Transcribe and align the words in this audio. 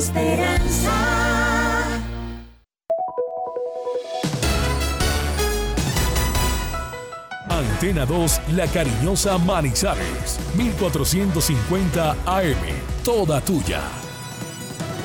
esperanza. 0.00 0.92
Antena 7.48 8.06
2, 8.06 8.40
La 8.54 8.66
Cariñosa 8.66 9.36
Manizales, 9.36 10.38
1450 10.56 12.16
AM, 12.24 12.56
toda 13.04 13.40
tuya. 13.42 13.82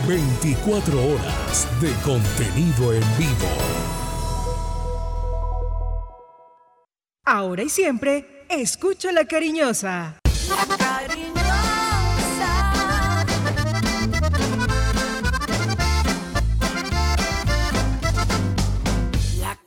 24 0.07 0.97
horas 0.97 1.67
de 1.81 1.91
contenido 2.03 2.93
en 2.93 3.03
vivo. 3.17 3.49
Ahora 7.25 7.63
y 7.63 7.69
siempre, 7.69 8.45
escucha 8.49 9.11
La 9.11 9.25
Cariñosa. 9.25 10.19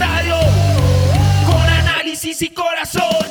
estadio 0.00 0.36
con 1.46 1.60
análisis 1.60 2.40
y 2.40 2.48
corazón. 2.50 3.26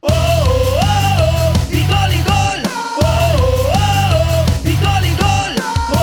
Oh, 0.00 0.08
oh, 0.08 0.80
oh, 0.80 1.52
y 1.70 1.86
gol 1.86 2.12
y 2.14 2.22
gol. 2.22 2.62
Oh, 2.96 3.04
oh, 3.04 3.74
oh, 3.74 4.46
y 4.64 4.74
gol 4.76 5.04
y 5.04 5.14
gol. 5.16 5.54
Oh, 5.92 5.98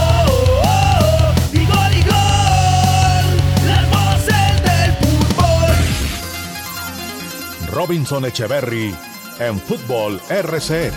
oh, 0.64 0.68
oh, 0.68 1.34
y 1.54 1.66
gol 1.66 1.94
y 1.94 2.04
gol. 2.04 3.26
Las 3.68 3.86
voces 3.90 4.62
del 4.62 4.92
fútbol. 5.02 5.76
Robinson 7.74 8.26
Echeverry 8.26 8.94
en 9.40 9.60
Fútbol 9.60 10.22
RCN. 10.30 10.94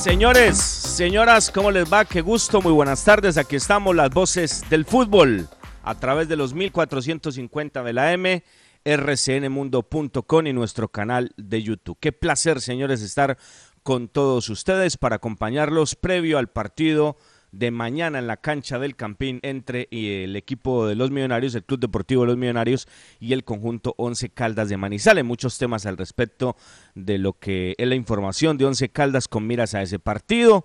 Señores, 0.00 0.83
señoras, 0.94 1.50
¿cómo 1.50 1.72
les 1.72 1.92
va? 1.92 2.04
Qué 2.04 2.20
gusto, 2.20 2.62
muy 2.62 2.70
buenas 2.70 3.04
tardes. 3.04 3.36
Aquí 3.36 3.56
estamos, 3.56 3.96
las 3.96 4.10
voces 4.10 4.62
del 4.70 4.84
fútbol, 4.84 5.48
a 5.82 5.96
través 5.96 6.28
de 6.28 6.36
los 6.36 6.54
1450 6.54 7.82
de 7.82 7.92
la 7.92 8.12
M, 8.12 8.44
rcnmundo.com 8.84 10.46
y 10.46 10.52
nuestro 10.52 10.86
canal 10.86 11.32
de 11.36 11.64
YouTube. 11.64 11.98
Qué 11.98 12.12
placer, 12.12 12.60
señores, 12.60 13.02
estar 13.02 13.38
con 13.82 14.06
todos 14.06 14.48
ustedes 14.48 14.96
para 14.96 15.16
acompañarlos 15.16 15.96
previo 15.96 16.38
al 16.38 16.46
partido 16.46 17.16
de 17.50 17.72
mañana 17.72 18.20
en 18.20 18.28
la 18.28 18.36
cancha 18.36 18.78
del 18.78 18.94
Campín 18.94 19.40
entre 19.42 19.88
eh, 19.90 20.24
el 20.24 20.36
equipo 20.36 20.86
de 20.86 20.94
los 20.94 21.10
Millonarios, 21.10 21.56
el 21.56 21.64
Club 21.64 21.80
Deportivo 21.80 22.22
de 22.22 22.28
los 22.28 22.36
Millonarios 22.36 22.86
y 23.18 23.32
el 23.32 23.42
conjunto 23.42 23.94
Once 23.96 24.28
Caldas 24.28 24.68
de 24.68 24.76
Manizales. 24.76 25.24
Muchos 25.24 25.58
temas 25.58 25.86
al 25.86 25.96
respecto 25.96 26.54
de 26.94 27.18
lo 27.18 27.32
que 27.32 27.74
es 27.78 27.88
la 27.88 27.96
información 27.96 28.58
de 28.58 28.66
Once 28.66 28.88
Caldas 28.90 29.26
con 29.26 29.44
miras 29.44 29.74
a 29.74 29.82
ese 29.82 29.98
partido. 29.98 30.64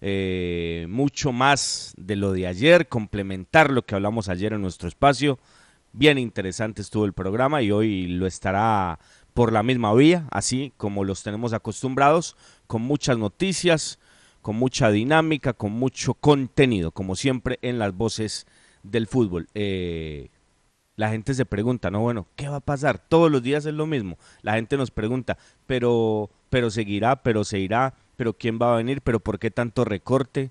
Eh, 0.00 0.86
mucho 0.88 1.32
más 1.32 1.92
de 1.96 2.16
lo 2.16 2.32
de 2.32 2.46
ayer, 2.46 2.88
complementar 2.88 3.70
lo 3.70 3.84
que 3.84 3.94
hablamos 3.94 4.28
ayer 4.28 4.52
en 4.52 4.62
nuestro 4.62 4.88
espacio. 4.88 5.38
Bien 5.92 6.18
interesante 6.18 6.82
estuvo 6.82 7.04
el 7.04 7.12
programa 7.12 7.62
y 7.62 7.72
hoy 7.72 8.06
lo 8.06 8.26
estará 8.26 8.98
por 9.34 9.52
la 9.52 9.62
misma 9.62 9.92
vía, 9.94 10.26
así 10.30 10.72
como 10.76 11.04
los 11.04 11.22
tenemos 11.22 11.52
acostumbrados, 11.52 12.36
con 12.66 12.82
muchas 12.82 13.18
noticias, 13.18 13.98
con 14.42 14.56
mucha 14.56 14.90
dinámica, 14.90 15.52
con 15.52 15.72
mucho 15.72 16.14
contenido, 16.14 16.92
como 16.92 17.16
siempre 17.16 17.58
en 17.62 17.78
las 17.78 17.94
voces 17.94 18.46
del 18.82 19.06
fútbol. 19.06 19.48
Eh, 19.54 20.30
la 20.96 21.10
gente 21.10 21.34
se 21.34 21.46
pregunta, 21.46 21.90
no, 21.90 22.00
bueno, 22.00 22.26
¿qué 22.34 22.48
va 22.48 22.56
a 22.56 22.60
pasar? 22.60 22.98
Todos 22.98 23.30
los 23.30 23.42
días 23.42 23.64
es 23.66 23.74
lo 23.74 23.86
mismo. 23.86 24.18
La 24.42 24.54
gente 24.54 24.76
nos 24.76 24.90
pregunta, 24.90 25.38
pero, 25.66 26.30
pero 26.50 26.70
seguirá, 26.70 27.22
pero 27.22 27.44
se 27.44 27.60
irá, 27.60 27.94
pero 28.18 28.34
quién 28.34 28.58
va 28.60 28.74
a 28.74 28.76
venir, 28.76 29.00
pero 29.00 29.20
por 29.20 29.38
qué 29.38 29.48
tanto 29.48 29.84
recorte, 29.84 30.50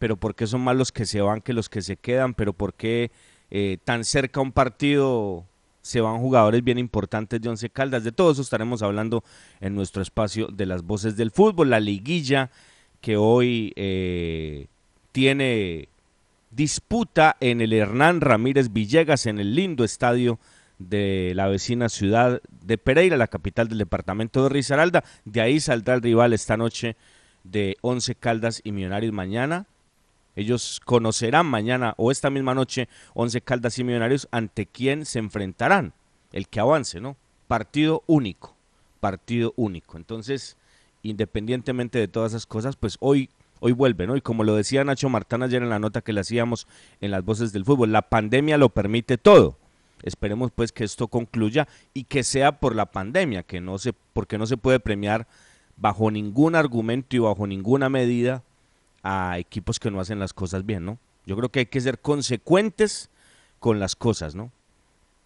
pero 0.00 0.16
por 0.16 0.34
qué 0.34 0.48
son 0.48 0.60
más 0.62 0.74
los 0.74 0.90
que 0.90 1.06
se 1.06 1.20
van 1.20 1.40
que 1.40 1.52
los 1.52 1.68
que 1.68 1.80
se 1.80 1.96
quedan, 1.96 2.34
pero 2.34 2.52
por 2.52 2.74
qué 2.74 3.12
eh, 3.52 3.78
tan 3.84 4.04
cerca 4.04 4.40
a 4.40 4.42
un 4.42 4.50
partido 4.50 5.44
se 5.82 6.00
van 6.00 6.18
jugadores 6.18 6.64
bien 6.64 6.78
importantes 6.78 7.40
de 7.40 7.48
Once 7.48 7.70
Caldas. 7.70 8.02
De 8.02 8.10
todo 8.10 8.32
eso 8.32 8.42
estaremos 8.42 8.82
hablando 8.82 9.22
en 9.60 9.76
nuestro 9.76 10.02
espacio 10.02 10.48
de 10.48 10.66
las 10.66 10.82
voces 10.82 11.16
del 11.16 11.30
fútbol, 11.30 11.70
la 11.70 11.78
liguilla 11.78 12.50
que 13.00 13.16
hoy 13.16 13.72
eh, 13.76 14.66
tiene 15.12 15.88
disputa 16.50 17.36
en 17.38 17.60
el 17.60 17.72
Hernán 17.72 18.20
Ramírez 18.20 18.72
Villegas, 18.72 19.26
en 19.26 19.38
el 19.38 19.54
lindo 19.54 19.84
estadio 19.84 20.40
de 20.78 21.32
la 21.34 21.48
vecina 21.48 21.88
ciudad 21.88 22.40
de 22.50 22.78
Pereira, 22.78 23.16
la 23.16 23.28
capital 23.28 23.68
del 23.68 23.78
departamento 23.78 24.42
de 24.42 24.48
Risaralda. 24.48 25.04
De 25.24 25.40
ahí 25.40 25.60
saldrá 25.60 25.94
el 25.94 26.02
rival 26.02 26.32
esta 26.32 26.56
noche 26.56 26.96
de 27.44 27.76
Once 27.80 28.14
Caldas 28.14 28.60
y 28.64 28.72
Millonarios 28.72 29.12
mañana. 29.12 29.66
Ellos 30.34 30.80
conocerán 30.84 31.46
mañana 31.46 31.94
o 31.96 32.10
esta 32.10 32.28
misma 32.28 32.54
noche 32.54 32.88
Once 33.14 33.40
Caldas 33.40 33.78
y 33.78 33.84
Millonarios 33.84 34.28
ante 34.30 34.66
quién 34.66 35.06
se 35.06 35.18
enfrentarán. 35.18 35.94
El 36.32 36.48
que 36.48 36.60
avance, 36.60 37.00
¿no? 37.00 37.16
Partido 37.48 38.02
único, 38.06 38.54
partido 39.00 39.54
único. 39.56 39.96
Entonces, 39.96 40.58
independientemente 41.02 41.98
de 41.98 42.08
todas 42.08 42.32
esas 42.32 42.46
cosas, 42.46 42.76
pues 42.76 42.96
hoy 43.00 43.30
hoy 43.60 43.72
vuelve, 43.72 44.06
¿no? 44.06 44.16
Y 44.16 44.20
como 44.20 44.44
lo 44.44 44.54
decía 44.54 44.84
Nacho 44.84 45.08
Martán 45.08 45.42
ayer 45.42 45.62
en 45.62 45.70
la 45.70 45.78
nota 45.78 46.02
que 46.02 46.12
le 46.12 46.20
hacíamos 46.20 46.66
en 47.00 47.10
las 47.10 47.24
voces 47.24 47.54
del 47.54 47.64
fútbol, 47.64 47.90
la 47.90 48.02
pandemia 48.02 48.58
lo 48.58 48.68
permite 48.68 49.16
todo. 49.16 49.56
Esperemos 50.02 50.50
pues 50.54 50.72
que 50.72 50.84
esto 50.84 51.08
concluya 51.08 51.66
y 51.94 52.04
que 52.04 52.22
sea 52.22 52.60
por 52.60 52.74
la 52.74 52.86
pandemia, 52.86 53.42
que 53.42 53.60
no 53.60 53.78
se 53.78 53.92
porque 54.12 54.38
no 54.38 54.46
se 54.46 54.56
puede 54.56 54.80
premiar 54.80 55.26
bajo 55.76 56.10
ningún 56.10 56.54
argumento 56.54 57.16
y 57.16 57.18
bajo 57.18 57.46
ninguna 57.46 57.88
medida 57.88 58.42
a 59.02 59.38
equipos 59.38 59.78
que 59.78 59.90
no 59.90 60.00
hacen 60.00 60.18
las 60.18 60.32
cosas 60.32 60.66
bien, 60.66 60.84
¿no? 60.84 60.98
Yo 61.26 61.36
creo 61.36 61.48
que 61.48 61.60
hay 61.60 61.66
que 61.66 61.80
ser 61.80 61.98
consecuentes 61.98 63.10
con 63.58 63.78
las 63.80 63.96
cosas, 63.96 64.34
¿no? 64.34 64.52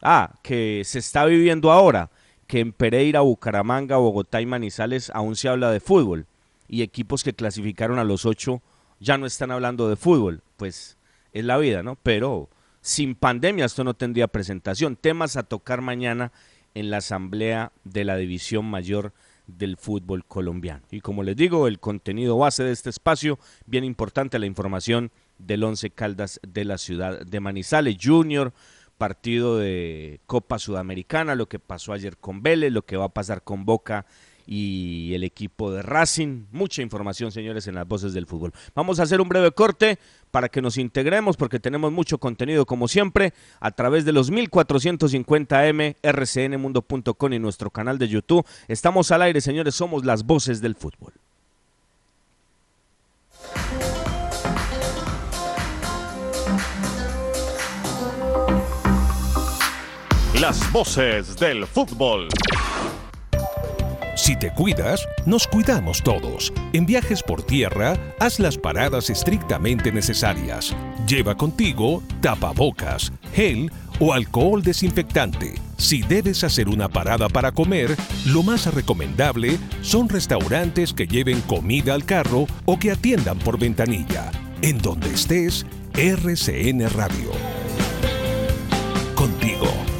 Ah, 0.03 0.35
que 0.43 0.83
se 0.85 0.99
está 0.99 1.25
viviendo 1.27 1.73
ahora, 1.73 2.11
que 2.47 2.61
en 2.61 2.73
Pereira, 2.73 3.21
Bucaramanga, 3.21 3.97
Bogotá 3.97 4.41
y 4.41 4.47
Manizales 4.47 5.11
aún 5.15 5.37
se 5.37 5.49
habla 5.49 5.71
de 5.71 5.81
fútbol 5.81 6.27
y 6.69 6.83
equipos 6.83 7.23
que 7.23 7.35
clasificaron 7.35 7.99
a 7.99 8.05
los 8.05 8.25
ocho 8.25 8.63
ya 9.01 9.19
no 9.19 9.27
están 9.27 9.51
hablando 9.51 9.89
de 9.89 9.97
fútbol, 9.97 10.43
pues 10.57 10.97
es 11.33 11.45
la 11.45 11.59
vida, 11.59 11.83
¿no? 11.83 11.97
Pero 12.03 12.49
sin 12.81 13.15
pandemia 13.15 13.65
esto 13.65 13.85
no 13.85 13.95
tendría 13.95 14.29
presentación. 14.29 14.97
Temas 14.97 15.37
a 15.37 15.43
tocar 15.43 15.81
mañana 15.81 16.33
en 16.75 16.91
la 16.91 16.99
asamblea 16.99 17.73
de 17.85 18.05
la 18.05 18.17
división 18.17 18.65
mayor 18.65 19.13
del 19.47 19.77
fútbol 19.77 20.25
colombiano. 20.25 20.83
Y 20.91 21.01
como 21.01 21.23
les 21.23 21.37
digo, 21.37 21.67
el 21.67 21.81
contenido 21.81 22.39
base 22.39 22.63
de 22.65 22.73
este 22.73 22.91
espacio, 22.91 23.39
bien 23.67 23.85
importante 23.85 24.39
la 24.39 24.47
información 24.47 25.11
del 25.39 25.65
Once 25.65 25.91
Caldas 25.91 26.41
de 26.47 26.65
la 26.65 26.79
ciudad 26.79 27.21
de 27.27 27.41
Manizales 27.41 27.97
Junior, 28.01 28.53
partido 28.99 29.59
de 29.59 30.21
Copa 30.27 30.59
Sudamericana, 30.59 31.35
lo 31.35 31.49
que 31.49 31.59
pasó 31.59 31.93
ayer 31.93 32.19
con 32.19 32.43
Vélez, 32.43 32.73
lo 32.73 32.83
que 32.83 32.97
va 32.97 33.07
a 33.07 33.15
pasar 33.15 33.43
con 33.43 33.65
Boca 33.65 34.07
y 34.51 35.15
el 35.15 35.23
equipo 35.23 35.71
de 35.71 35.81
Racing. 35.81 36.47
Mucha 36.51 36.83
información, 36.83 37.31
señores, 37.31 37.69
en 37.69 37.77
las 37.77 37.87
voces 37.87 38.13
del 38.13 38.27
fútbol. 38.27 38.53
Vamos 38.75 38.99
a 38.99 39.05
hacer 39.05 39.21
un 39.21 39.29
breve 39.29 39.53
corte 39.53 40.01
para 40.33 40.49
que 40.49 40.61
nos 40.61 40.77
integremos 40.77 41.37
porque 41.37 41.61
tenemos 41.61 41.93
mucho 41.93 42.19
contenido 42.19 42.67
como 42.67 42.89
siempre 42.89 43.33
a 43.61 43.71
través 43.71 44.05
de 44.05 44.11
los 44.11 44.33
1450M, 44.33 45.95
rcnmundo.com 46.03 47.33
y 47.33 47.39
nuestro 47.39 47.71
canal 47.71 47.97
de 47.99 48.09
YouTube. 48.09 48.45
Estamos 48.67 49.13
al 49.13 49.23
aire, 49.23 49.41
señores, 49.41 49.77
somos 49.77 50.05
las 50.05 50.25
voces 50.25 50.61
del 50.61 50.75
fútbol. 50.75 51.13
Las 60.41 60.73
voces 60.73 61.37
del 61.37 61.67
fútbol. 61.67 62.29
Si 64.21 64.37
te 64.37 64.51
cuidas, 64.51 65.09
nos 65.25 65.47
cuidamos 65.47 66.03
todos. 66.03 66.53
En 66.75 66.85
viajes 66.85 67.23
por 67.23 67.43
tierra, 67.43 67.97
haz 68.19 68.39
las 68.39 68.59
paradas 68.59 69.09
estrictamente 69.09 69.93
necesarias. 69.93 70.77
Lleva 71.07 71.39
contigo 71.39 72.03
tapabocas, 72.21 73.15
gel 73.33 73.73
o 73.99 74.13
alcohol 74.13 74.63
desinfectante. 74.63 75.55
Si 75.79 76.03
debes 76.03 76.45
hacer 76.45 76.69
una 76.69 76.91
parada 76.91 77.31
para 77.31 77.53
comer, 77.53 77.97
lo 78.27 78.43
más 78.43 78.73
recomendable 78.75 79.57
son 79.81 80.07
restaurantes 80.11 80.93
que 80.93 81.07
lleven 81.07 81.41
comida 81.41 81.95
al 81.95 82.05
carro 82.05 82.47
o 82.67 82.79
que 82.79 82.91
atiendan 82.91 83.39
por 83.39 83.59
ventanilla. 83.59 84.31
En 84.61 84.83
donde 84.83 85.15
estés, 85.15 85.65
RCN 85.95 86.91
Radio. 86.91 87.31
Contigo. 89.15 90.00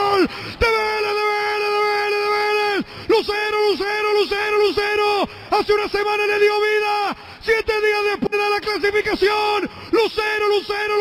¡Gol! 0.00 0.30
¡De 0.58 0.68
Vélez, 0.72 1.12
de 1.12 1.24
Vélez, 1.28 1.60
de 1.60 1.80
Vélez, 1.84 2.20
de 2.22 2.28
Vélez! 2.32 2.80
¡Lucero, 3.08 3.58
Lucero, 3.68 4.08
Lucero, 4.14 4.56
Lucero! 4.58 5.28
Hace 5.48 5.72
una 5.72 5.88
semana 5.88 6.26
le 6.26 6.38
dio 6.38 6.60
vida. 6.60 7.16
Siete 7.40 7.72
días 7.80 8.04
después 8.04 8.30
de 8.30 8.50
la 8.50 8.60
clasificación. 8.60 9.70
Lucero, 9.90 10.48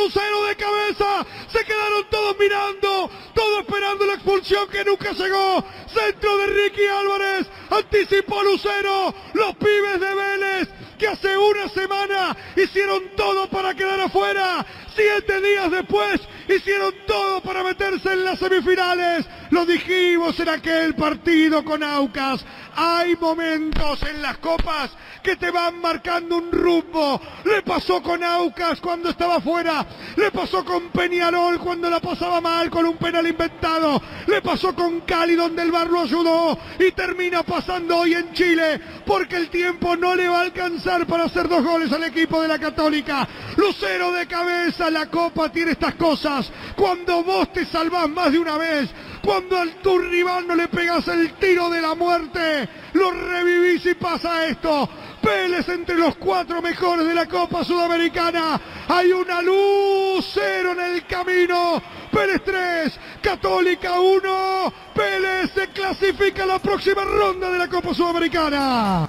Lucero, 0.05 0.43
de 0.43 0.55
cabeza. 0.55 1.25
Se 1.51 1.65
quedaron 1.65 2.07
todos 2.11 2.37
mirando. 2.37 3.09
Todos 3.33 3.61
esperando 3.61 4.05
la 4.05 4.13
expulsión 4.13 4.67
que 4.69 4.85
nunca 4.85 5.13
llegó. 5.13 5.65
Centro 5.91 6.37
de 6.37 6.47
Ricky 6.47 6.85
Álvarez. 6.85 7.47
Anticipó 7.71 8.43
Lucero. 8.43 9.15
Los 9.33 9.55
pibes 9.55 9.99
de 9.99 10.13
Vélez. 10.13 10.69
Que 10.99 11.07
hace 11.07 11.35
una 11.35 11.67
semana 11.69 12.37
hicieron 12.55 13.01
todo 13.17 13.49
para 13.49 13.73
quedar 13.73 13.99
afuera. 13.99 14.63
Siete 14.95 15.41
días 15.41 15.71
después 15.71 16.21
hicieron 16.47 16.93
todo 17.07 17.41
para 17.41 17.63
meterse 17.63 18.13
en 18.13 18.25
las 18.25 18.37
semifinales. 18.37 19.25
Lo 19.49 19.65
dijimos 19.65 20.39
en 20.39 20.49
aquel 20.49 20.93
partido 20.95 21.65
con 21.65 21.83
Aucas. 21.83 22.45
Hay 22.75 23.15
momentos 23.15 24.03
en 24.03 24.21
las 24.21 24.37
copas 24.37 24.91
que 25.25 25.36
te 25.38 25.50
van 25.50 25.81
marcando 25.81 26.38
un 26.38 26.51
rumbo. 26.51 27.19
Le 27.45 27.63
pasó 27.63 28.00
con 28.04 28.24
Aucas 28.24 28.80
cuando 28.80 29.10
estaba 29.10 29.42
fuera. 29.42 29.83
Le 30.16 30.30
pasó 30.30 30.63
con 30.63 30.89
Peñarol 30.89 31.57
cuando 31.57 31.89
la 31.89 32.00
pasaba 32.00 32.39
mal 32.39 32.69
con 32.69 32.86
un 32.86 32.95
penal 32.98 33.25
inventado. 33.25 34.00
Le 34.27 34.39
pasó 34.44 34.75
con 34.75 35.01
Cali 35.01 35.33
donde 35.33 35.63
el 35.63 35.72
bar 35.72 35.89
lo 35.89 36.01
ayudó. 36.01 36.56
Y 36.77 36.92
termina 36.92 37.42
pasando 37.42 37.98
hoy 37.98 38.13
en 38.13 38.33
Chile 38.33 38.80
porque 39.04 39.38
el 39.38 39.50
tiempo 39.50 39.98
no 39.98 40.16
le 40.16 40.30
va 40.30 40.38
a 40.38 40.42
alcanzar 40.42 41.07
para 41.07 41.24
hacer 41.24 41.50
dos 41.50 41.63
goles 41.63 41.92
al 41.92 42.04
equipo 42.04 42.39
de 42.44 42.48
la 42.48 42.60
Católica. 42.60 43.27
Lucero 43.57 44.12
de 44.12 44.27
cabeza, 44.27 44.92
la 44.92 45.07
copa 45.07 45.51
tiene 45.51 45.72
estas 45.72 45.96
cosas. 45.96 46.51
Cuando 46.75 47.24
vos 47.24 47.51
te 47.51 47.65
salvás 47.65 48.08
más 48.10 48.32
de 48.32 48.38
una 48.38 48.58
vez, 48.60 48.91
cuando 49.24 49.58
al 49.58 49.77
tu 49.77 49.98
rival 49.98 50.48
no 50.48 50.55
le 50.55 50.67
pegas 50.67 51.08
el 51.08 51.34
tiro 51.34 51.67
de 51.72 51.82
la 51.82 51.96
muerte, 51.96 52.70
lo 52.94 53.10
revivís 53.10 53.84
y 53.88 53.96
pasa 53.96 54.46
esto. 54.46 54.88
Vélez 55.25 55.67
entre 55.70 55.96
los 55.96 56.15
cuatro 56.17 56.62
mejores 56.62 57.08
de 57.08 57.15
la 57.15 57.25
Copa 57.25 57.63
Sudamericana. 57.63 58.62
Hay 58.88 59.12
una 59.12 59.41
luz 59.41 60.24
cero 60.32 60.74
en 60.74 60.79
el 60.82 61.08
camino. 61.08 61.82
Vélez 62.12 62.44
3, 62.46 63.00
Católica 63.22 64.00
1. 64.00 64.74
Vélez 64.94 65.51
se 65.55 65.67
clasifica 65.70 66.44
a 66.44 66.46
la 66.46 66.60
próxima 66.60 67.03
ronda 67.03 67.50
de 67.50 67.58
la 67.58 67.67
Copa 67.67 67.94
Sudamericana. 67.96 69.08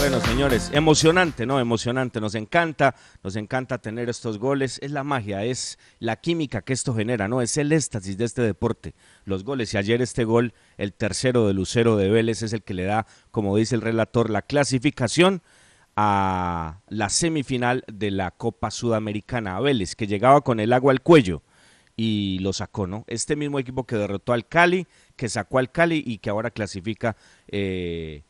Bueno, 0.00 0.18
señores, 0.22 0.70
emocionante, 0.72 1.44
¿no? 1.44 1.60
Emocionante, 1.60 2.22
nos 2.22 2.34
encanta, 2.34 2.94
nos 3.22 3.36
encanta 3.36 3.76
tener 3.76 4.08
estos 4.08 4.38
goles, 4.38 4.78
es 4.80 4.92
la 4.92 5.04
magia, 5.04 5.44
es 5.44 5.78
la 5.98 6.16
química 6.16 6.62
que 6.62 6.72
esto 6.72 6.94
genera, 6.94 7.28
¿no? 7.28 7.42
Es 7.42 7.58
el 7.58 7.70
éxtasis 7.70 8.16
de 8.16 8.24
este 8.24 8.40
deporte, 8.40 8.94
los 9.26 9.44
goles. 9.44 9.74
Y 9.74 9.76
ayer 9.76 10.00
este 10.00 10.24
gol, 10.24 10.54
el 10.78 10.94
tercero 10.94 11.46
de 11.46 11.52
Lucero 11.52 11.98
de 11.98 12.08
Vélez, 12.08 12.40
es 12.40 12.54
el 12.54 12.62
que 12.62 12.72
le 12.72 12.84
da, 12.84 13.06
como 13.30 13.54
dice 13.54 13.74
el 13.74 13.82
relator, 13.82 14.30
la 14.30 14.40
clasificación 14.40 15.42
a 15.96 16.80
la 16.88 17.10
semifinal 17.10 17.84
de 17.86 18.10
la 18.10 18.30
Copa 18.30 18.70
Sudamericana 18.70 19.58
a 19.58 19.60
Vélez, 19.60 19.96
que 19.96 20.06
llegaba 20.06 20.40
con 20.40 20.60
el 20.60 20.72
agua 20.72 20.92
al 20.92 21.02
cuello 21.02 21.42
y 21.94 22.38
lo 22.38 22.54
sacó, 22.54 22.86
¿no? 22.86 23.04
Este 23.06 23.36
mismo 23.36 23.58
equipo 23.58 23.84
que 23.84 23.96
derrotó 23.96 24.32
al 24.32 24.48
Cali, 24.48 24.86
que 25.14 25.28
sacó 25.28 25.58
al 25.58 25.70
Cali 25.70 26.02
y 26.06 26.16
que 26.16 26.30
ahora 26.30 26.50
clasifica 26.50 27.18
eh, 27.48 28.22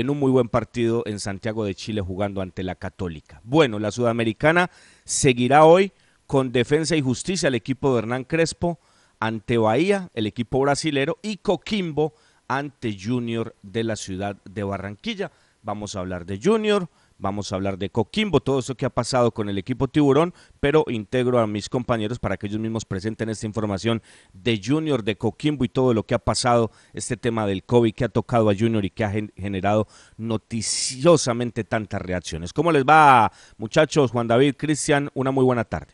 en 0.00 0.10
un 0.10 0.18
muy 0.20 0.30
buen 0.30 0.48
partido 0.48 1.02
en 1.06 1.18
Santiago 1.18 1.64
de 1.64 1.74
Chile 1.74 2.00
jugando 2.00 2.40
ante 2.40 2.62
la 2.62 2.76
Católica. 2.76 3.40
Bueno, 3.42 3.80
la 3.80 3.90
Sudamericana 3.90 4.70
seguirá 5.04 5.64
hoy 5.64 5.90
con 6.28 6.52
Defensa 6.52 6.94
y 6.94 7.00
Justicia, 7.00 7.48
el 7.48 7.56
equipo 7.56 7.92
de 7.92 7.98
Hernán 7.98 8.22
Crespo, 8.22 8.78
ante 9.18 9.58
Bahía, 9.58 10.10
el 10.14 10.28
equipo 10.28 10.60
brasilero, 10.60 11.18
y 11.20 11.38
Coquimbo 11.38 12.14
ante 12.46 12.96
Junior 12.96 13.56
de 13.62 13.82
la 13.82 13.96
ciudad 13.96 14.36
de 14.44 14.62
Barranquilla. 14.62 15.32
vamos 15.62 15.96
a 15.96 15.98
hablar 15.98 16.26
de 16.26 16.38
Junior, 16.40 16.88
vamos 17.18 17.52
a 17.52 17.56
hablar 17.56 17.78
de 17.78 17.90
Coquimbo, 17.90 18.40
todo 18.40 18.60
eso 18.60 18.76
que 18.76 18.86
ha 18.86 18.90
pasado 18.90 19.32
con 19.32 19.48
el 19.48 19.58
equipo 19.58 19.88
Tiburón, 19.88 20.32
pero 20.60 20.84
integro 20.88 21.38
a 21.38 21.46
mis 21.46 21.68
compañeros 21.68 22.18
para 22.18 22.36
que 22.36 22.46
ellos 22.46 22.60
mismos 22.60 22.84
presenten 22.84 23.28
esta 23.28 23.46
información 23.46 24.02
de 24.32 24.60
Junior, 24.64 25.04
de 25.04 25.16
Coquimbo 25.16 25.64
y 25.64 25.68
todo 25.68 25.92
lo 25.94 26.06
que 26.06 26.14
ha 26.14 26.18
pasado, 26.18 26.70
este 26.92 27.16
tema 27.16 27.46
del 27.46 27.64
COVID 27.64 27.92
que 27.92 28.04
ha 28.04 28.08
tocado 28.08 28.50
a 28.50 28.54
Junior 28.54 28.84
y 28.84 28.90
que 28.90 29.04
ha 29.04 29.12
generado 29.36 29.86
noticiosamente 30.16 31.64
tantas 31.64 32.00
reacciones. 32.00 32.52
¿Cómo 32.52 32.72
les 32.72 32.84
va, 32.84 33.32
muchachos? 33.56 34.12
Juan 34.12 34.28
David, 34.28 34.54
Cristian, 34.56 35.10
una 35.14 35.30
muy 35.30 35.44
buena 35.44 35.64
tarde. 35.64 35.92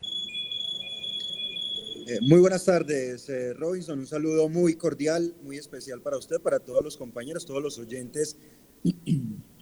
Eh, 2.07 2.19
muy 2.21 2.39
buenas 2.39 2.63
tardes, 2.63 3.27
eh, 3.29 3.53
Robinson. 3.55 3.97
Un 3.97 4.05
saludo 4.05 4.47
muy 4.47 4.75
cordial, 4.75 5.35
muy 5.41 5.57
especial 5.57 6.01
para 6.01 6.17
usted, 6.17 6.39
para 6.39 6.59
todos 6.59 6.83
los 6.83 6.97
compañeros, 6.97 7.47
todos 7.47 7.63
los 7.63 7.79
oyentes 7.79 8.37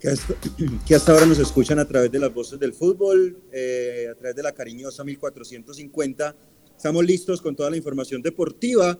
que 0.86 0.94
hasta, 0.94 1.12
ahora 1.12 1.26
nos 1.26 1.38
escuchan 1.38 1.78
a 1.78 1.86
través 1.86 2.10
de 2.10 2.18
las 2.18 2.32
voces 2.32 2.58
del 2.58 2.72
fútbol, 2.72 3.36
eh, 3.52 4.08
a 4.10 4.14
través 4.14 4.34
de 4.34 4.42
la 4.42 4.52
cariñosa 4.52 5.04
1450. 5.04 6.34
Estamos 6.74 7.04
listos 7.04 7.42
con 7.42 7.54
toda 7.54 7.68
la 7.68 7.76
información 7.76 8.22
deportiva, 8.22 8.98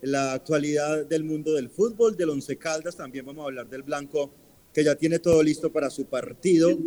la 0.00 0.32
actualidad 0.32 1.04
del 1.04 1.24
mundo 1.24 1.52
del 1.52 1.68
fútbol, 1.68 2.16
del 2.16 2.30
Once 2.30 2.56
Caldas. 2.56 2.96
También 2.96 3.26
vamos 3.26 3.42
a 3.42 3.46
hablar 3.46 3.68
del 3.68 3.82
Blanco, 3.82 4.30
que 4.72 4.82
ya 4.82 4.94
tiene 4.94 5.18
todo 5.18 5.42
listo 5.42 5.70
para 5.70 5.90
su 5.90 6.06
partido, 6.06 6.78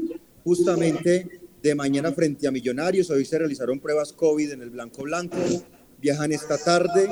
justamente 0.44 1.42
de 1.62 1.76
mañana 1.76 2.12
frente 2.14 2.48
a 2.48 2.52
Millonarios. 2.52 3.12
Hoy 3.12 3.26
se 3.26 3.38
realizaron 3.38 3.80
pruebas 3.80 4.12
COVID 4.12 4.54
en 4.54 4.64
el 4.64 4.72
Blanco 4.72 5.04
Blanco. 5.04 5.38
Viajan 6.00 6.32
esta 6.32 6.58
tarde, 6.58 7.08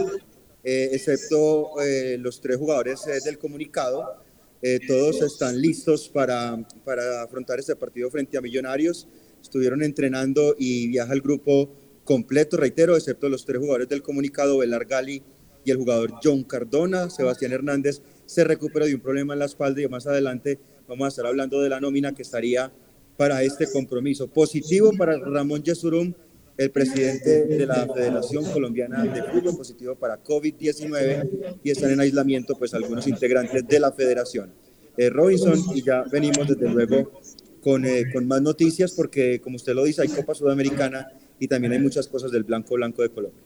eh, 0.63 0.89
excepto 0.93 1.79
eh, 1.79 2.17
los 2.19 2.41
tres 2.41 2.57
jugadores 2.57 3.01
del 3.23 3.37
comunicado 3.37 4.27
eh, 4.61 4.79
todos 4.85 5.21
están 5.21 5.61
listos 5.61 6.09
para, 6.09 6.57
para 6.83 7.23
afrontar 7.23 7.59
este 7.59 7.75
partido 7.75 8.09
frente 8.11 8.37
a 8.37 8.41
Millonarios. 8.41 9.07
Estuvieron 9.41 9.81
entrenando 9.83 10.55
y 10.57 10.87
viaja 10.89 11.13
el 11.13 11.21
grupo 11.21 11.69
completo, 12.03 12.57
reitero, 12.57 12.97
excepto 12.97 13.29
los 13.29 13.45
tres 13.45 13.59
jugadores 13.59 13.87
del 13.87 14.01
comunicado, 14.01 14.57
Belar 14.57 14.85
Gali 14.85 15.23
y 15.63 15.71
el 15.71 15.77
jugador 15.77 16.13
John 16.21 16.43
Cardona. 16.43 17.09
Sebastián 17.09 17.53
Hernández 17.53 18.01
se 18.25 18.43
recupera 18.43 18.85
de 18.85 18.95
un 18.95 19.01
problema 19.01 19.33
en 19.33 19.39
la 19.39 19.45
espalda 19.45 19.81
y 19.81 19.87
más 19.87 20.07
adelante 20.07 20.59
vamos 20.87 21.05
a 21.05 21.09
estar 21.09 21.25
hablando 21.25 21.61
de 21.61 21.69
la 21.69 21.79
nómina 21.79 22.13
que 22.13 22.23
estaría 22.23 22.71
para 23.15 23.43
este 23.43 23.71
compromiso. 23.71 24.27
Positivo 24.27 24.91
para 24.97 25.17
Ramón 25.17 25.63
Yesurum, 25.63 26.13
el 26.59 26.71
presidente 26.71 27.45
de 27.45 27.65
la 27.65 27.87
Federación 27.87 28.43
Colombiana 28.51 29.01
de 29.01 29.23
Fútbol, 29.23 29.55
positivo 29.55 29.95
para 29.95 30.21
COVID-19 30.21 31.59
y 31.63 31.71
están 31.71 31.91
en 31.91 32.01
aislamiento 32.01 32.53
pues 32.57 32.73
algunos 32.73 33.07
integrantes 33.07 33.65
de 33.65 33.79
la 33.79 33.93
federación. 33.93 34.51
Eh, 34.97 35.09
Robinson, 35.09 35.57
y 35.73 35.81
ya 35.81 36.03
venimos 36.11 36.49
desde 36.49 36.67
luego 36.69 37.21
con, 37.63 37.85
eh, 37.85 38.11
con 38.11 38.27
más 38.27 38.41
noticias 38.41 38.91
porque 38.91 39.39
como 39.39 39.55
usted 39.55 39.73
lo 39.73 39.85
dice, 39.85 40.01
hay 40.01 40.09
Copa 40.09 40.35
Sudamericana 40.35 41.07
y 41.39 41.47
también 41.47 41.71
hay 41.71 41.79
muchas 41.79 42.09
cosas 42.09 42.29
del 42.29 42.43
Blanco 42.43 42.75
Blanco 42.75 43.03
de 43.03 43.09
Colombia. 43.09 43.41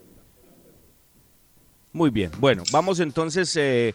Muy 1.92 2.10
bien, 2.10 2.32
bueno, 2.40 2.64
vamos 2.72 3.00
entonces, 3.00 3.56
eh, 3.58 3.94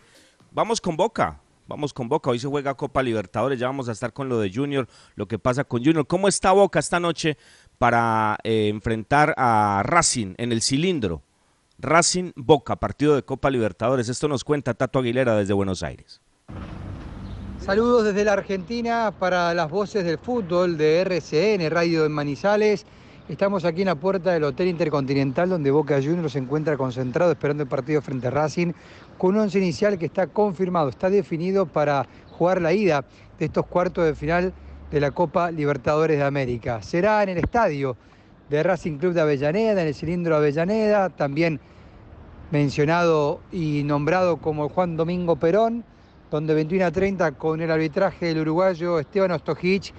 vamos 0.52 0.80
con 0.80 0.96
Boca. 0.96 1.40
Vamos 1.66 1.92
con 1.92 2.08
Boca, 2.08 2.30
hoy 2.30 2.38
se 2.38 2.48
juega 2.48 2.74
Copa 2.74 3.02
Libertadores, 3.02 3.58
ya 3.58 3.66
vamos 3.66 3.90
a 3.90 3.92
estar 3.92 4.14
con 4.14 4.30
lo 4.30 4.40
de 4.40 4.50
Junior, 4.50 4.88
lo 5.16 5.28
que 5.28 5.38
pasa 5.38 5.64
con 5.64 5.84
Junior. 5.84 6.06
¿Cómo 6.06 6.26
está 6.26 6.52
Boca 6.52 6.78
esta 6.78 6.98
noche 6.98 7.36
para 7.78 8.38
eh, 8.42 8.68
enfrentar 8.68 9.34
a 9.36 9.82
Racing 9.84 10.34
en 10.36 10.52
el 10.52 10.62
cilindro. 10.62 11.22
Racing 11.78 12.32
Boca, 12.34 12.76
partido 12.76 13.14
de 13.14 13.22
Copa 13.22 13.50
Libertadores. 13.50 14.08
Esto 14.08 14.26
nos 14.26 14.42
cuenta 14.42 14.74
Tato 14.74 14.98
Aguilera 14.98 15.36
desde 15.36 15.54
Buenos 15.54 15.82
Aires. 15.82 16.20
Saludos 17.60 18.04
desde 18.04 18.24
la 18.24 18.32
Argentina 18.32 19.12
para 19.16 19.54
las 19.54 19.70
voces 19.70 20.04
del 20.04 20.18
fútbol 20.18 20.76
de 20.76 21.00
RCN, 21.00 21.70
Radio 21.70 22.02
de 22.02 22.08
Manizales. 22.08 22.84
Estamos 23.28 23.64
aquí 23.64 23.82
en 23.82 23.88
la 23.88 23.94
puerta 23.94 24.32
del 24.32 24.44
Hotel 24.44 24.68
Intercontinental 24.68 25.50
donde 25.50 25.70
Boca 25.70 25.96
Juniors 25.96 26.32
se 26.32 26.38
encuentra 26.38 26.78
concentrado 26.78 27.30
esperando 27.30 27.62
el 27.62 27.68
partido 27.68 28.00
frente 28.00 28.28
a 28.28 28.30
Racing 28.30 28.72
con 29.18 29.34
un 29.34 29.42
once 29.42 29.58
inicial 29.58 29.98
que 29.98 30.06
está 30.06 30.28
confirmado, 30.28 30.88
está 30.88 31.10
definido 31.10 31.66
para 31.66 32.08
jugar 32.30 32.62
la 32.62 32.72
ida 32.72 33.04
de 33.38 33.44
estos 33.44 33.66
cuartos 33.66 34.06
de 34.06 34.14
final 34.14 34.54
de 34.90 35.00
la 35.00 35.10
Copa 35.10 35.50
Libertadores 35.50 36.18
de 36.18 36.24
América. 36.24 36.82
Será 36.82 37.22
en 37.22 37.30
el 37.30 37.38
estadio 37.38 37.96
de 38.48 38.62
Racing 38.62 38.98
Club 38.98 39.12
de 39.12 39.20
Avellaneda, 39.20 39.82
en 39.82 39.88
el 39.88 39.94
cilindro 39.94 40.36
Avellaneda, 40.36 41.10
también 41.10 41.60
mencionado 42.50 43.40
y 43.52 43.82
nombrado 43.84 44.38
como 44.38 44.68
Juan 44.68 44.96
Domingo 44.96 45.36
Perón, 45.36 45.84
donde 46.30 46.54
21 46.54 46.86
a 46.86 46.90
30 46.90 47.32
con 47.32 47.60
el 47.60 47.70
arbitraje 47.70 48.26
del 48.26 48.40
uruguayo 48.40 48.98
Esteban 48.98 49.32
Ostojic, 49.32 49.92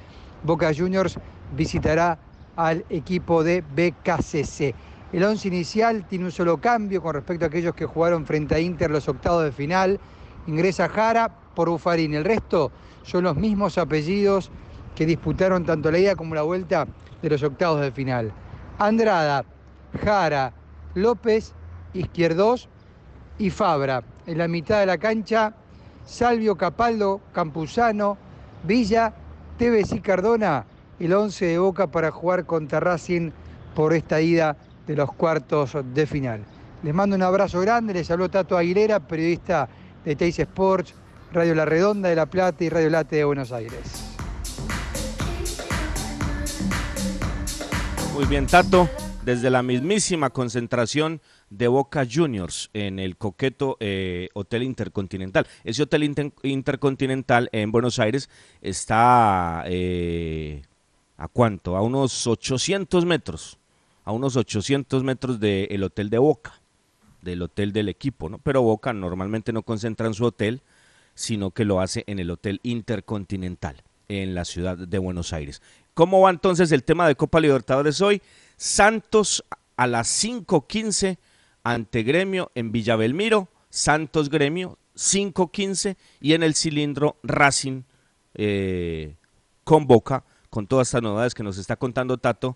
Boca 0.44 0.72
Juniors 0.76 1.20
visitará 1.56 2.18
al 2.56 2.86
equipo 2.90 3.44
de 3.44 3.62
BKCC. 3.62 4.74
El 5.12 5.24
once 5.24 5.48
inicial 5.48 6.06
tiene 6.08 6.26
un 6.26 6.32
solo 6.32 6.58
cambio 6.58 7.02
con 7.02 7.16
respecto 7.16 7.46
a 7.46 7.48
aquellos 7.48 7.74
que 7.74 7.86
jugaron 7.86 8.26
frente 8.26 8.56
a 8.56 8.60
Inter 8.60 8.92
los 8.92 9.08
octavos 9.08 9.44
de 9.44 9.52
final. 9.52 10.00
Ingresa 10.46 10.88
Jara 10.88 11.30
por 11.56 11.70
Bufarín. 11.70 12.14
El 12.14 12.26
resto 12.26 12.72
son 13.04 13.24
los 13.24 13.36
mismos 13.36 13.78
apellidos 13.78 14.52
que 15.00 15.06
disputaron 15.06 15.64
tanto 15.64 15.90
la 15.92 15.98
ida 15.98 16.18
como 16.18 16.36
la 16.36 16.42
vuelta 16.42 16.86
de 17.22 17.30
los 17.30 17.42
octavos 17.42 17.80
de 17.80 17.90
final. 17.90 18.34
Andrada, 18.80 19.46
Jara, 20.04 20.52
López, 20.94 21.54
Izquierdos 21.94 22.68
y 23.38 23.50
Fabra. 23.50 24.04
En 24.28 24.38
la 24.38 24.50
mitad 24.50 24.82
de 24.82 24.88
la 24.88 24.98
cancha, 24.98 25.54
Salvio 26.06 26.58
Capaldo, 26.58 27.22
Campuzano, 27.32 28.18
Villa, 28.66 29.14
Tevez 29.58 29.94
y 29.94 30.02
Cardona, 30.02 30.66
el 31.00 31.14
11 31.14 31.46
de 31.46 31.60
Boca 31.60 31.88
para 31.88 32.12
jugar 32.12 32.46
contra 32.46 32.82
Racing 32.82 33.32
por 33.76 33.94
esta 33.94 34.20
ida 34.20 34.58
de 34.86 34.98
los 34.98 35.14
cuartos 35.14 35.78
de 35.94 36.06
final. 36.08 36.44
Les 36.84 36.94
mando 36.94 37.16
un 37.16 37.24
abrazo 37.24 37.62
grande, 37.62 37.94
les 37.94 38.12
habló 38.12 38.30
Tato 38.30 38.58
Aguilera, 38.58 39.00
periodista 39.00 39.70
de 40.04 40.18
Teis 40.18 40.40
Sports, 40.40 40.94
Radio 41.32 41.56
La 41.56 41.64
Redonda 41.64 42.10
de 42.10 42.18
La 42.18 42.26
Plata 42.26 42.66
y 42.66 42.68
Radio 42.68 42.90
Late 42.90 43.16
de 43.16 43.24
Buenos 43.24 43.54
Aires. 43.54 44.09
Muy 48.20 48.28
bien, 48.28 48.48
Tato, 48.48 48.90
desde 49.24 49.50
la 49.50 49.64
mismísima 49.64 50.30
concentración 50.30 51.22
de 51.50 51.70
Boca 51.70 52.06
Juniors 52.06 52.70
en 52.74 53.00
el 53.00 53.16
coqueto 53.16 53.78
eh, 53.80 54.28
Hotel 54.34 54.64
Intercontinental. 54.64 55.48
Ese 55.64 55.84
Hotel 55.84 56.14
Intercontinental 56.44 57.48
en 57.54 57.72
Buenos 57.72 57.98
Aires 57.98 58.30
está 58.62 59.64
eh, 59.68 60.64
a 61.16 61.30
cuánto? 61.30 61.78
A 61.78 61.82
unos 61.82 62.28
800 62.28 63.06
metros, 63.06 63.58
a 64.04 64.12
unos 64.12 64.36
800 64.36 65.02
metros 65.02 65.40
del 65.40 65.82
Hotel 65.82 66.10
de 66.10 66.18
Boca, 66.18 66.60
del 67.22 67.42
hotel 67.42 67.72
del 67.72 67.88
equipo, 67.88 68.28
¿no? 68.28 68.40
Pero 68.40 68.62
Boca 68.64 68.92
normalmente 68.92 69.54
no 69.54 69.64
concentra 69.64 70.08
en 70.08 70.14
su 70.14 70.26
hotel, 70.26 70.62
sino 71.14 71.52
que 71.52 71.64
lo 71.64 71.80
hace 71.80 72.04
en 72.06 72.20
el 72.20 72.30
Hotel 72.32 72.60
Intercontinental 72.64 73.82
en 74.10 74.36
la 74.36 74.44
ciudad 74.44 74.78
de 74.78 74.98
Buenos 74.98 75.32
Aires. 75.32 75.62
¿Cómo 76.00 76.22
va 76.22 76.30
entonces 76.30 76.72
el 76.72 76.86
tema 76.86 77.10
de 77.10 77.16
Copa 77.16 77.42
Libertadores 77.42 78.00
hoy? 78.00 78.22
Santos 78.56 79.44
a 79.76 79.86
las 79.86 80.08
5.15 80.24 81.18
ante 81.62 82.04
Gremio 82.04 82.54
en 82.56 82.72
Villa 82.72 82.96
Belmiro, 82.96 83.50
Santos 83.70 84.30
Gremio 84.30 84.78
5.15 84.96 85.98
y 86.22 86.36
en 86.36 86.44
el 86.44 86.56
cilindro 86.56 87.18
Racing 87.22 87.82
eh, 88.34 89.18
con 89.66 89.88
Boca, 89.88 90.24
con 90.50 90.68
todas 90.68 90.88
estas 90.88 91.02
novedades 91.02 91.34
que 91.34 91.44
nos 91.44 91.58
está 91.58 91.76
contando 91.76 92.18
Tato, 92.18 92.56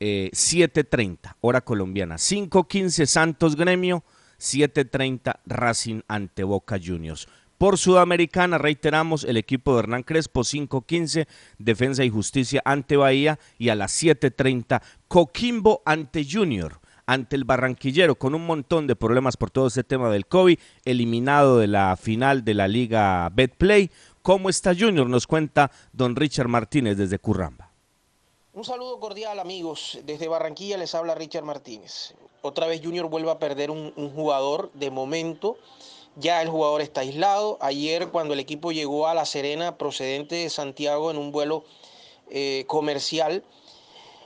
7.30 0.00 1.18
eh, 1.22 1.34
hora 1.42 1.60
colombiana, 1.60 2.14
5.15 2.14 3.04
Santos 3.04 3.54
Gremio, 3.54 4.02
7.30 4.40 5.40
Racing 5.44 6.00
ante 6.08 6.42
Boca 6.42 6.78
Juniors. 6.82 7.28
Por 7.58 7.76
Sudamericana, 7.76 8.56
reiteramos, 8.56 9.24
el 9.24 9.36
equipo 9.36 9.72
de 9.72 9.80
Hernán 9.80 10.04
Crespo 10.04 10.42
5-15, 10.42 11.26
Defensa 11.58 12.04
y 12.04 12.08
Justicia 12.08 12.62
ante 12.64 12.96
Bahía 12.96 13.40
y 13.58 13.70
a 13.70 13.74
las 13.74 14.00
7.30 14.00 14.80
Coquimbo 15.08 15.82
ante 15.84 16.24
Junior 16.24 16.80
ante 17.06 17.34
el 17.34 17.44
Barranquillero 17.44 18.16
con 18.16 18.34
un 18.34 18.46
montón 18.46 18.86
de 18.86 18.94
problemas 18.94 19.36
por 19.38 19.50
todo 19.50 19.68
ese 19.68 19.82
tema 19.82 20.10
del 20.10 20.26
COVID, 20.26 20.58
eliminado 20.84 21.58
de 21.58 21.66
la 21.66 21.96
final 21.96 22.44
de 22.44 22.52
la 22.54 22.68
Liga 22.68 23.28
Betplay. 23.30 23.90
¿Cómo 24.22 24.50
está 24.50 24.74
Junior? 24.78 25.08
Nos 25.08 25.26
cuenta 25.26 25.70
don 25.92 26.14
Richard 26.14 26.48
Martínez 26.48 26.98
desde 26.98 27.18
Curramba. 27.18 27.72
Un 28.52 28.62
saludo 28.62 29.00
cordial 29.00 29.40
amigos, 29.40 29.98
desde 30.04 30.28
Barranquilla 30.28 30.76
les 30.76 30.94
habla 30.94 31.14
Richard 31.14 31.44
Martínez. 31.44 32.14
Otra 32.42 32.66
vez 32.66 32.82
Junior 32.84 33.08
vuelve 33.08 33.30
a 33.30 33.38
perder 33.38 33.70
un, 33.70 33.92
un 33.96 34.10
jugador 34.10 34.70
de 34.74 34.90
momento 34.90 35.56
ya 36.18 36.42
el 36.42 36.48
jugador 36.48 36.80
está 36.80 37.02
aislado. 37.02 37.58
Ayer 37.60 38.08
cuando 38.08 38.34
el 38.34 38.40
equipo 38.40 38.72
llegó 38.72 39.06
a 39.06 39.14
La 39.14 39.24
Serena 39.24 39.78
procedente 39.78 40.36
de 40.36 40.50
Santiago 40.50 41.10
en 41.10 41.16
un 41.16 41.32
vuelo 41.32 41.64
eh, 42.30 42.64
comercial, 42.66 43.44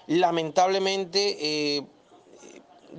lamentablemente 0.06 1.36
eh, 1.40 1.86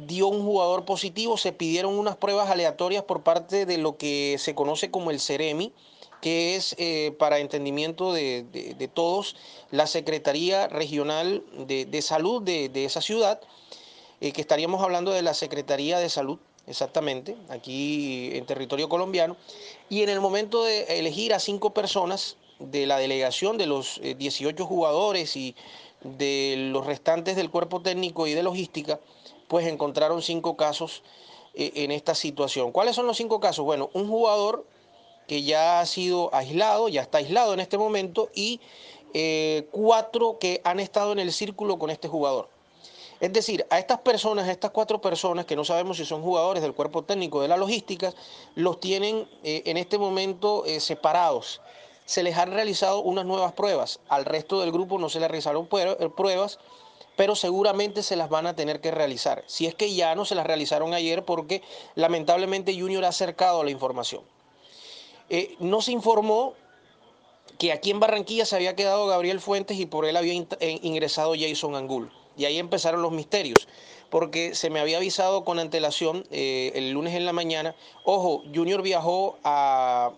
dio 0.08 0.28
un 0.28 0.44
jugador 0.44 0.86
positivo. 0.86 1.38
Se 1.38 1.52
pidieron 1.52 1.98
unas 1.98 2.16
pruebas 2.16 2.50
aleatorias 2.50 3.04
por 3.04 3.24
parte 3.24 3.66
de 3.66 3.78
lo 3.78 3.98
que 3.98 4.38
se 4.40 4.56
conoce 4.56 4.92
como 4.92 5.12
el 5.12 5.20
Ceremi, 5.20 5.74
que 6.22 6.56
es 6.56 6.76
eh, 6.78 7.16
para 7.20 7.40
entendimiento 7.40 8.14
de, 8.14 8.90
todos 8.94 9.36
la 9.72 9.88
Secretaría 9.88 10.68
Regional 10.68 11.44
de, 11.68 12.02
Salud 12.02 12.42
de, 12.44 12.86
esa 12.86 13.02
ciudad, 13.02 13.42
que 14.22 14.40
estaríamos 14.40 14.82
hablando 14.82 15.12
de 15.12 15.22
la 15.22 15.34
Secretaría 15.34 16.00
de 16.00 16.10
Salud, 16.10 16.40
exactamente, 16.68 17.36
aquí 17.50 18.32
en 18.34 18.46
territorio 18.46 18.90
colombiano, 18.90 19.38
y 19.90 20.02
en 20.02 20.10
el 20.10 20.22
momento 20.22 20.64
de 20.64 21.00
elegir 21.00 21.34
a 21.34 21.40
cinco 21.40 21.74
personas 21.74 22.38
de 22.60 22.86
la 22.88 22.98
delegación 22.98 23.58
de 23.58 23.68
los 23.68 24.00
18 24.02 24.66
jugadores 24.66 25.36
y 25.36 25.56
de 26.02 26.56
los 26.72 26.86
restantes 26.86 27.36
del 27.36 27.50
cuerpo 27.50 27.82
técnico 27.82 28.28
y 28.28 28.34
de 28.34 28.44
logística, 28.44 29.00
pues 29.48 29.68
encontraron 29.68 30.22
cinco 30.22 30.56
casos 30.56 31.04
en 31.54 31.92
esta 31.92 32.16
situación. 32.16 32.72
¿Cuáles 32.72 32.96
son 32.96 33.06
los 33.06 33.18
cinco 33.18 33.40
casos? 33.40 33.66
Bueno, 33.66 33.90
un 33.94 34.08
jugador 34.08 34.66
que 35.28 35.44
ya 35.44 35.80
ha 35.80 35.86
sido 35.86 36.34
aislado, 36.34 36.90
ya 36.90 37.02
está 37.02 37.20
aislado 37.20 37.54
en 37.54 37.60
este 37.60 37.78
momento, 37.78 38.30
y 38.34 38.60
eh, 39.14 39.68
cuatro 39.72 40.38
que 40.40 40.62
han 40.64 40.80
estado 40.80 41.12
en 41.12 41.20
el 41.20 41.32
círculo 41.32 41.78
con 41.78 41.90
este 41.90 42.08
jugador. 42.08 42.50
Es 43.24 43.32
decir, 43.32 43.66
a 43.70 43.80
estas 43.80 44.00
personas, 44.00 44.50
a 44.50 44.52
estas 44.52 44.72
cuatro 44.72 45.00
personas 45.00 45.46
que 45.46 45.56
no 45.56 45.64
sabemos 45.64 45.96
si 45.96 46.04
son 46.04 46.22
jugadores 46.22 46.62
del 46.62 46.74
cuerpo 46.74 47.04
técnico 47.06 47.42
de 47.42 47.48
la 47.48 47.56
logística, 47.56 48.14
los 48.56 48.82
tienen 48.82 49.30
eh, 49.46 49.64
en 49.66 49.78
este 49.78 49.98
momento 49.98 50.66
eh, 50.66 50.82
separados. 50.82 51.62
Se 52.04 52.22
les 52.22 52.38
han 52.38 52.52
realizado 52.52 53.00
unas 53.00 53.26
nuevas 53.26 53.54
pruebas. 53.54 54.02
Al 54.10 54.26
resto 54.26 54.60
del 54.60 54.74
grupo 54.74 55.00
no 55.00 55.08
se 55.08 55.22
les 55.22 55.30
realizaron 55.30 55.68
pruebas, 55.68 56.60
pero 57.16 57.38
seguramente 57.38 58.04
se 58.04 58.18
las 58.18 58.28
van 58.28 58.46
a 58.46 58.58
tener 58.58 58.82
que 58.82 58.92
realizar. 58.92 59.46
Si 59.48 59.68
es 59.68 59.74
que 59.74 59.96
ya 59.96 60.16
no 60.16 60.26
se 60.26 60.36
las 60.36 60.46
realizaron 60.46 60.94
ayer 60.94 61.24
porque 61.24 61.62
lamentablemente 61.96 62.78
Junior 62.78 63.06
ha 63.06 63.08
acercado 63.08 63.64
la 63.64 63.72
información. 63.72 64.22
Eh, 65.30 65.56
no 65.60 65.82
se 65.82 65.94
informó 65.94 66.56
que 67.58 67.72
aquí 67.72 67.90
en 67.90 68.02
Barranquilla 68.02 68.46
se 68.46 68.58
había 68.58 68.76
quedado 68.76 69.08
Gabriel 69.08 69.40
Fuentes 69.40 69.80
y 69.80 69.86
por 69.86 70.04
él 70.04 70.18
había 70.18 70.34
eh, 70.34 70.80
ingresado 70.82 71.36
Jason 71.40 71.76
Angul. 71.76 72.12
Y 72.38 72.46
ahí 72.46 72.60
empezaron 72.60 73.02
los 73.02 73.12
misterios, 73.12 73.68
porque 74.10 74.56
se 74.56 74.70
me 74.70 74.80
había 74.80 74.98
avisado 74.98 75.44
con 75.44 75.60
antelación 75.60 76.26
eh, 76.32 76.72
el 76.76 76.92
lunes 76.92 77.14
en 77.16 77.26
la 77.26 77.34
mañana, 77.34 77.76
ojo, 78.04 78.44
Junior 78.54 78.82
viajó 78.82 79.38
a 79.44 80.12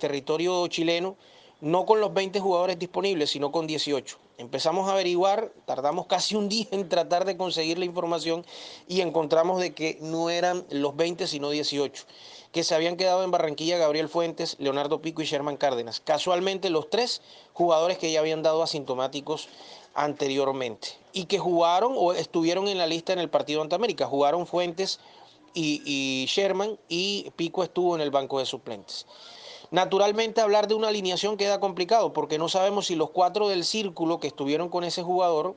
territorio 0.00 0.66
chileno 0.66 1.16
no 1.62 1.86
con 1.86 2.00
los 2.00 2.12
20 2.12 2.40
jugadores 2.40 2.76
disponibles, 2.76 3.30
sino 3.30 3.52
con 3.52 3.68
18. 3.68 4.18
Empezamos 4.36 4.88
a 4.88 4.94
averiguar, 4.94 5.52
tardamos 5.64 6.06
casi 6.06 6.34
un 6.34 6.48
día 6.48 6.66
en 6.72 6.88
tratar 6.88 7.24
de 7.24 7.36
conseguir 7.36 7.78
la 7.78 7.84
información 7.84 8.44
y 8.88 9.00
encontramos 9.00 9.60
de 9.60 9.72
que 9.72 9.96
no 10.00 10.28
eran 10.28 10.66
los 10.70 10.96
20, 10.96 11.28
sino 11.28 11.50
18 11.50 12.04
que 12.50 12.64
se 12.64 12.74
habían 12.74 12.96
quedado 12.96 13.24
en 13.24 13.30
Barranquilla 13.30 13.78
Gabriel 13.78 14.10
Fuentes, 14.10 14.56
Leonardo 14.58 15.00
Pico 15.00 15.22
y 15.22 15.24
Sherman 15.24 15.56
Cárdenas. 15.56 16.00
Casualmente 16.00 16.68
los 16.68 16.90
tres 16.90 17.22
jugadores 17.54 17.96
que 17.96 18.12
ya 18.12 18.20
habían 18.20 18.42
dado 18.42 18.62
asintomáticos 18.62 19.48
anteriormente 19.94 20.88
y 21.12 21.26
que 21.26 21.38
jugaron 21.38 21.92
o 21.96 22.12
estuvieron 22.12 22.68
en 22.68 22.78
la 22.78 22.86
lista 22.86 23.12
en 23.12 23.18
el 23.18 23.30
partido 23.30 23.62
ante 23.62 23.74
América. 23.74 24.06
Jugaron 24.06 24.46
Fuentes 24.46 25.00
y, 25.54 26.24
Sherman 26.28 26.78
y 26.88 27.30
Pico 27.36 27.62
estuvo 27.62 27.94
en 27.94 28.00
el 28.00 28.10
banco 28.10 28.38
de 28.38 28.46
suplentes. 28.46 29.06
Naturalmente 29.70 30.40
hablar 30.40 30.68
de 30.68 30.74
una 30.74 30.88
alineación 30.88 31.36
queda 31.36 31.60
complicado 31.60 32.12
porque 32.12 32.38
no 32.38 32.48
sabemos 32.48 32.86
si 32.86 32.94
los 32.94 33.10
cuatro 33.10 33.48
del 33.48 33.64
círculo 33.64 34.20
que 34.20 34.26
estuvieron 34.26 34.68
con 34.68 34.84
ese 34.84 35.02
jugador 35.02 35.56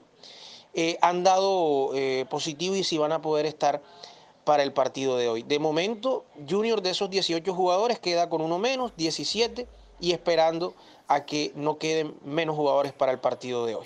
eh, 0.73 0.97
han 1.01 1.23
dado 1.23 1.91
eh, 1.95 2.25
positivo 2.29 2.75
y 2.75 2.83
si 2.83 2.97
van 2.97 3.11
a 3.11 3.21
poder 3.21 3.45
estar 3.45 3.81
para 4.45 4.63
el 4.63 4.73
partido 4.73 5.17
de 5.17 5.27
hoy. 5.27 5.43
De 5.43 5.59
momento, 5.59 6.23
Junior 6.47 6.81
de 6.81 6.91
esos 6.91 7.09
18 7.09 7.53
jugadores 7.53 7.99
queda 7.99 8.29
con 8.29 8.41
uno 8.41 8.59
menos, 8.59 8.93
17, 8.95 9.67
y 9.99 10.11
esperando 10.11 10.75
a 11.07 11.25
que 11.25 11.51
no 11.55 11.77
queden 11.77 12.15
menos 12.25 12.55
jugadores 12.55 12.93
para 12.93 13.11
el 13.11 13.19
partido 13.19 13.65
de 13.65 13.75
hoy. 13.75 13.85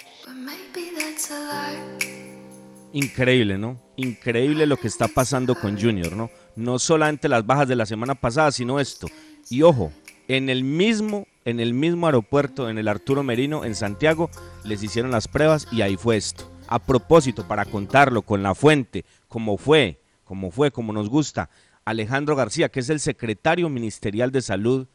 Increíble, 2.94 3.58
¿no? 3.58 3.80
Increíble 3.96 4.66
lo 4.66 4.78
que 4.78 4.88
está 4.88 5.08
pasando 5.08 5.56
con 5.56 5.80
Junior, 5.80 6.16
¿no? 6.16 6.30
No 6.56 6.80
solamente 6.80 7.30
las 7.30 7.46
bajas 7.46 7.68
de 7.68 7.76
la 7.76 7.86
semana 7.86 8.16
pasada, 8.16 8.52
sino 8.52 8.80
esto. 8.80 9.08
Y 9.50 9.62
ojo, 9.62 9.92
en 10.28 10.50
el 10.50 10.64
mismo 10.64 11.26
en 11.50 11.60
el 11.60 11.74
mismo 11.74 12.06
aeropuerto, 12.06 12.70
en 12.70 12.78
el 12.78 12.88
Arturo 12.88 13.24
Merino, 13.24 13.66
en 13.66 13.76
Santiago, 13.76 14.30
les 14.64 14.84
hicieron 14.84 15.12
las 15.12 15.28
pruebas 15.28 15.68
y 15.72 15.82
ahí 15.82 15.98
fue 15.98 16.18
esto. 16.18 16.50
A 16.68 16.80
propósito, 16.80 17.48
para 17.48 17.66
contarlo 17.66 18.22
con 18.22 18.44
la 18.44 18.54
fuente, 18.54 19.06
como 19.28 19.58
fue, 19.58 20.00
como 20.24 20.52
fue, 20.52 20.72
como 20.72 20.94
nos 20.94 21.10
gusta, 21.10 21.50
Alejandro 21.86 22.36
García, 22.36 22.70
que 22.70 22.82
es 22.82 22.90
el 22.90 23.00
secretario 23.00 23.68
ministerial 23.70 24.32
de 24.32 24.42
salud 24.42 24.88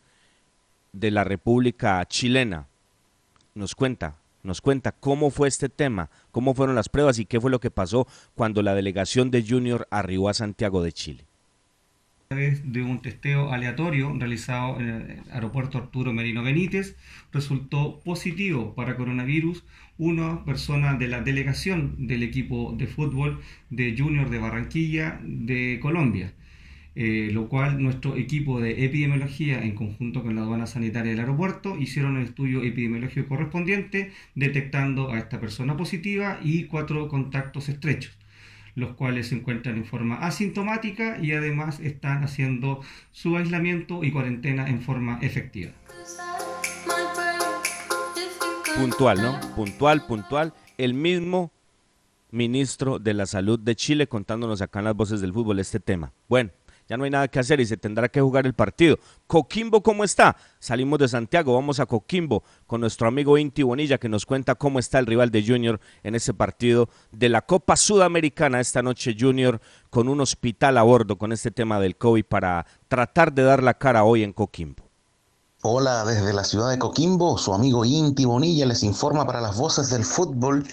de 0.94 1.10
la 1.10 1.24
República 1.24 2.04
Chilena, 2.06 2.68
nos 3.54 3.74
cuenta, 3.74 4.16
nos 4.42 4.60
cuenta 4.60 4.92
cómo 4.92 5.30
fue 5.30 5.48
este 5.48 5.68
tema, 5.68 6.10
cómo 6.30 6.54
fueron 6.54 6.74
las 6.74 6.88
pruebas 6.88 7.18
y 7.18 7.26
qué 7.26 7.40
fue 7.40 7.50
lo 7.50 7.60
que 7.60 7.70
pasó 7.70 8.06
cuando 8.34 8.62
la 8.62 8.74
delegación 8.74 9.30
de 9.30 9.44
Junior 9.46 9.86
arribó 9.90 10.28
a 10.28 10.34
Santiago 10.34 10.82
de 10.82 10.92
Chile 10.92 11.26
de 12.34 12.82
un 12.82 13.00
testeo 13.00 13.52
aleatorio 13.52 14.12
realizado 14.18 14.80
en 14.80 14.88
el 14.88 15.20
aeropuerto 15.30 15.78
Arturo 15.78 16.12
Merino 16.12 16.42
Benítez, 16.42 16.96
resultó 17.32 18.00
positivo 18.00 18.74
para 18.74 18.96
coronavirus 18.96 19.64
una 19.98 20.44
persona 20.44 20.94
de 20.94 21.08
la 21.08 21.20
delegación 21.20 22.06
del 22.06 22.22
equipo 22.22 22.74
de 22.76 22.86
fútbol 22.86 23.40
de 23.70 23.94
Junior 23.96 24.30
de 24.30 24.38
Barranquilla 24.38 25.20
de 25.22 25.78
Colombia. 25.80 26.34
Eh, 26.96 27.30
lo 27.32 27.48
cual 27.48 27.82
nuestro 27.82 28.14
equipo 28.14 28.60
de 28.60 28.84
epidemiología 28.84 29.60
en 29.64 29.74
conjunto 29.74 30.22
con 30.22 30.36
la 30.36 30.42
aduana 30.42 30.68
sanitaria 30.68 31.10
del 31.10 31.18
aeropuerto 31.18 31.76
hicieron 31.76 32.16
el 32.16 32.26
estudio 32.26 32.62
epidemiológico 32.62 33.28
correspondiente 33.30 34.12
detectando 34.36 35.10
a 35.10 35.18
esta 35.18 35.40
persona 35.40 35.76
positiva 35.76 36.38
y 36.40 36.64
cuatro 36.64 37.08
contactos 37.08 37.68
estrechos 37.68 38.16
los 38.76 38.94
cuales 38.94 39.28
se 39.28 39.36
encuentran 39.36 39.76
en 39.76 39.84
forma 39.84 40.16
asintomática 40.16 41.18
y 41.22 41.32
además 41.32 41.80
están 41.80 42.24
haciendo 42.24 42.80
su 43.12 43.36
aislamiento 43.36 44.02
y 44.02 44.10
cuarentena 44.10 44.68
en 44.68 44.82
forma 44.82 45.18
efectiva. 45.22 45.72
Puntual, 48.76 49.22
¿no? 49.22 49.40
Puntual, 49.54 50.04
puntual. 50.06 50.52
El 50.76 50.94
mismo 50.94 51.52
ministro 52.32 52.98
de 52.98 53.14
la 53.14 53.26
Salud 53.26 53.60
de 53.60 53.76
Chile 53.76 54.08
contándonos 54.08 54.60
acá 54.60 54.80
en 54.80 54.86
las 54.86 54.96
voces 54.96 55.20
del 55.20 55.32
fútbol 55.32 55.60
este 55.60 55.78
tema. 55.78 56.12
Bueno, 56.28 56.50
ya 56.88 56.96
no 56.96 57.04
hay 57.04 57.10
nada 57.10 57.28
que 57.28 57.38
hacer 57.38 57.60
y 57.60 57.66
se 57.66 57.76
tendrá 57.76 58.08
que 58.08 58.20
jugar 58.20 58.46
el 58.46 58.54
partido. 58.54 58.98
Coquimbo, 59.26 59.82
¿cómo 59.82 60.04
está? 60.04 60.36
Salimos 60.58 60.98
de 60.98 61.08
Santiago, 61.08 61.54
vamos 61.54 61.80
a 61.80 61.86
Coquimbo 61.86 62.42
con 62.66 62.80
nuestro 62.80 63.08
amigo 63.08 63.38
Inti 63.38 63.62
Bonilla 63.62 63.98
que 63.98 64.08
nos 64.08 64.26
cuenta 64.26 64.54
cómo 64.54 64.78
está 64.78 64.98
el 64.98 65.06
rival 65.06 65.30
de 65.30 65.44
Junior 65.46 65.80
en 66.02 66.14
ese 66.14 66.34
partido 66.34 66.88
de 67.12 67.28
la 67.28 67.42
Copa 67.42 67.76
Sudamericana 67.76 68.60
esta 68.60 68.82
noche 68.82 69.16
Junior 69.18 69.60
con 69.90 70.08
un 70.08 70.20
hospital 70.20 70.78
a 70.78 70.82
bordo 70.82 71.16
con 71.16 71.32
este 71.32 71.50
tema 71.50 71.80
del 71.80 71.96
COVID 71.96 72.24
para 72.24 72.66
tratar 72.88 73.32
de 73.32 73.42
dar 73.42 73.62
la 73.62 73.74
cara 73.74 74.04
hoy 74.04 74.22
en 74.22 74.32
Coquimbo. 74.32 74.84
Hola, 75.66 76.04
desde 76.04 76.34
la 76.34 76.44
ciudad 76.44 76.68
de 76.68 76.78
Coquimbo, 76.78 77.38
su 77.38 77.54
amigo 77.54 77.86
Inti 77.86 78.26
Bonilla 78.26 78.66
les 78.66 78.82
informa 78.82 79.24
para 79.24 79.40
las 79.40 79.56
voces 79.56 79.88
del 79.88 80.04
fútbol 80.04 80.66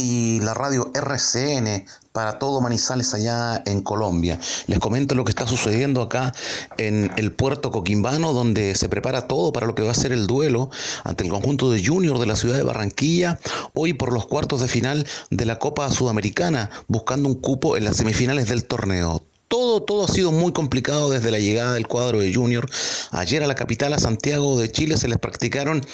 y 0.00 0.40
la 0.40 0.54
radio 0.54 0.90
RCN 0.94 1.84
para 2.12 2.38
todo 2.38 2.60
Manizales 2.60 3.14
allá 3.14 3.62
en 3.66 3.82
Colombia. 3.82 4.38
Les 4.66 4.78
comento 4.78 5.14
lo 5.14 5.24
que 5.24 5.30
está 5.30 5.46
sucediendo 5.46 6.02
acá 6.02 6.32
en 6.78 7.12
el 7.16 7.32
puerto 7.32 7.70
coquimbano, 7.70 8.32
donde 8.32 8.74
se 8.74 8.88
prepara 8.88 9.28
todo 9.28 9.52
para 9.52 9.66
lo 9.66 9.74
que 9.74 9.82
va 9.82 9.92
a 9.92 9.94
ser 9.94 10.12
el 10.12 10.26
duelo 10.26 10.70
ante 11.04 11.24
el 11.24 11.30
conjunto 11.30 11.70
de 11.70 11.84
Junior 11.84 12.18
de 12.18 12.26
la 12.26 12.36
ciudad 12.36 12.56
de 12.56 12.62
Barranquilla, 12.62 13.38
hoy 13.74 13.92
por 13.92 14.12
los 14.12 14.26
cuartos 14.26 14.60
de 14.60 14.68
final 14.68 15.06
de 15.30 15.44
la 15.44 15.58
Copa 15.58 15.90
Sudamericana, 15.90 16.70
buscando 16.88 17.28
un 17.28 17.34
cupo 17.34 17.76
en 17.76 17.84
las 17.84 17.98
semifinales 17.98 18.48
del 18.48 18.64
torneo. 18.64 19.22
Todo, 19.48 19.82
todo 19.82 20.04
ha 20.04 20.08
sido 20.08 20.30
muy 20.30 20.52
complicado 20.52 21.10
desde 21.10 21.32
la 21.32 21.40
llegada 21.40 21.74
del 21.74 21.88
cuadro 21.88 22.20
de 22.20 22.32
Junior. 22.32 22.70
Ayer 23.10 23.42
a 23.42 23.48
la 23.48 23.56
capital, 23.56 23.92
a 23.92 23.98
Santiago 23.98 24.56
de 24.56 24.70
Chile, 24.70 24.96
se 24.96 25.08
les 25.08 25.18
practicaron 25.18 25.84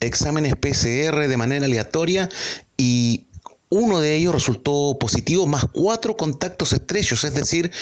exámenes 0.00 0.54
PCR 0.54 1.26
de 1.26 1.36
manera 1.38 1.64
aleatoria 1.64 2.28
y 2.76 3.25
uno 3.68 4.00
de 4.00 4.14
ellos 4.14 4.32
resultó 4.32 4.96
positivo, 4.98 5.46
más 5.46 5.66
cuatro 5.72 6.16
contactos 6.16 6.72
estrechos, 6.72 7.24
es 7.24 7.34
decir, 7.34 7.72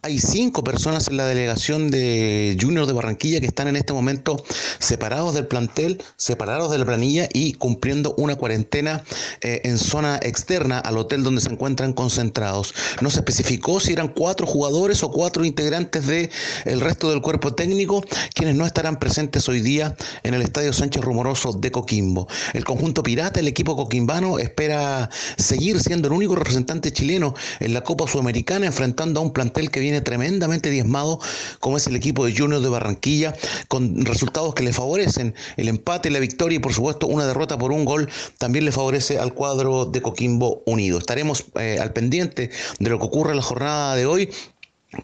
hay 0.00 0.18
cinco 0.18 0.64
personas 0.64 1.08
en 1.08 1.18
la 1.18 1.26
delegación 1.26 1.90
de 1.90 2.56
Junior 2.60 2.86
de 2.86 2.94
Barranquilla 2.94 3.40
que 3.40 3.46
están 3.46 3.68
en 3.68 3.76
este 3.76 3.92
momento 3.92 4.42
separados 4.78 5.34
del 5.34 5.46
plantel, 5.46 6.02
separados 6.16 6.70
de 6.70 6.78
la 6.78 6.86
planilla 6.86 7.28
y 7.32 7.54
cumpliendo 7.54 8.14
una 8.16 8.36
cuarentena 8.36 9.04
eh, 9.42 9.60
en 9.64 9.78
zona 9.78 10.18
externa 10.22 10.78
al 10.78 10.96
hotel 10.96 11.22
donde 11.22 11.42
se 11.42 11.50
encuentran 11.50 11.92
concentrados. 11.92 12.74
No 13.02 13.10
se 13.10 13.18
especificó 13.18 13.80
si 13.80 13.92
eran 13.92 14.08
cuatro 14.08 14.46
jugadores 14.46 15.02
o 15.02 15.10
cuatro 15.10 15.44
integrantes 15.44 16.06
del 16.06 16.30
el 16.64 16.80
resto 16.80 17.10
del 17.10 17.20
cuerpo 17.20 17.54
técnico 17.54 18.02
quienes 18.34 18.54
no 18.54 18.64
estarán 18.64 18.98
presentes 18.98 19.48
hoy 19.48 19.60
día 19.60 19.94
en 20.22 20.34
el 20.34 20.42
Estadio 20.42 20.72
Sánchez 20.72 21.02
Rumoroso 21.02 21.52
de 21.52 21.70
Coquimbo. 21.70 22.28
El 22.54 22.64
conjunto 22.64 23.02
pirata, 23.02 23.40
el 23.40 23.48
equipo 23.48 23.76
coquimbano, 23.76 24.38
espera 24.38 25.10
seguir 25.36 25.80
siendo 25.80 26.08
el 26.08 26.14
único 26.14 26.34
representante 26.34 26.92
chileno 26.92 27.34
en 27.60 27.74
la 27.74 27.82
Copa 27.82 28.06
Sudamericana, 28.06 28.66
enfrentando 28.66 29.20
a 29.20 29.22
un 29.22 29.32
plantel 29.32 29.70
que 29.70 29.80
viene 29.80 30.00
tremendamente 30.00 30.70
diezmado, 30.70 31.20
como 31.60 31.76
es 31.76 31.86
el 31.86 31.96
equipo 31.96 32.26
de 32.26 32.36
Junior 32.36 32.60
de 32.60 32.68
Barranquilla, 32.68 33.34
con 33.68 34.04
resultados 34.04 34.54
que 34.54 34.62
le 34.62 34.72
favorecen 34.72 35.34
el 35.56 35.68
empate, 35.68 36.10
la 36.10 36.18
victoria 36.18 36.56
y 36.56 36.60
por 36.60 36.72
supuesto 36.72 37.06
una 37.06 37.26
derrota 37.26 37.58
por 37.58 37.72
un 37.72 37.84
gol 37.84 38.08
también 38.38 38.64
le 38.64 38.72
favorece 38.72 39.18
al 39.18 39.34
cuadro 39.34 39.84
de 39.84 40.02
Coquimbo 40.02 40.62
Unido. 40.66 40.98
Estaremos 40.98 41.44
eh, 41.58 41.78
al 41.80 41.92
pendiente 41.92 42.50
de 42.78 42.90
lo 42.90 42.98
que 42.98 43.06
ocurre 43.06 43.30
en 43.30 43.36
la 43.36 43.42
jornada 43.42 43.96
de 43.96 44.06
hoy 44.06 44.30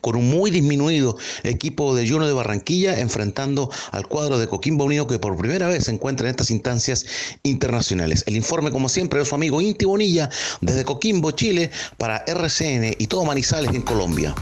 con 0.01 0.17
un 0.17 0.29
muy 0.29 0.51
disminuido 0.51 1.17
equipo 1.43 1.95
de 1.95 2.09
Juno 2.09 2.27
de 2.27 2.33
Barranquilla 2.33 2.99
enfrentando 3.01 3.71
al 3.93 4.07
cuadro 4.07 4.39
de 4.39 4.49
Coquimbo 4.49 4.85
Unido 4.85 5.07
que 5.07 5.19
por 5.19 5.37
primera 5.37 5.69
vez 5.69 5.85
se 5.85 5.93
encuentra 5.93 6.29
en 6.29 6.31
estas 6.31 6.51
instancias 6.51 7.07
internacionales. 7.43 8.25
El 8.27 8.37
informe, 8.37 8.71
como 8.71 8.89
siempre, 8.89 9.21
de 9.21 9.25
su 9.25 9.35
amigo 9.35 9.61
Inti 9.61 9.85
Bonilla 9.85 10.31
desde 10.61 10.85
Coquimbo, 10.85 11.31
Chile, 11.33 11.71
para 11.97 12.25
RCN 12.27 12.97
y 12.99 13.07
todo 13.07 13.25
Manizales 13.25 13.75
en 13.75 13.83
Colombia. 13.83 14.35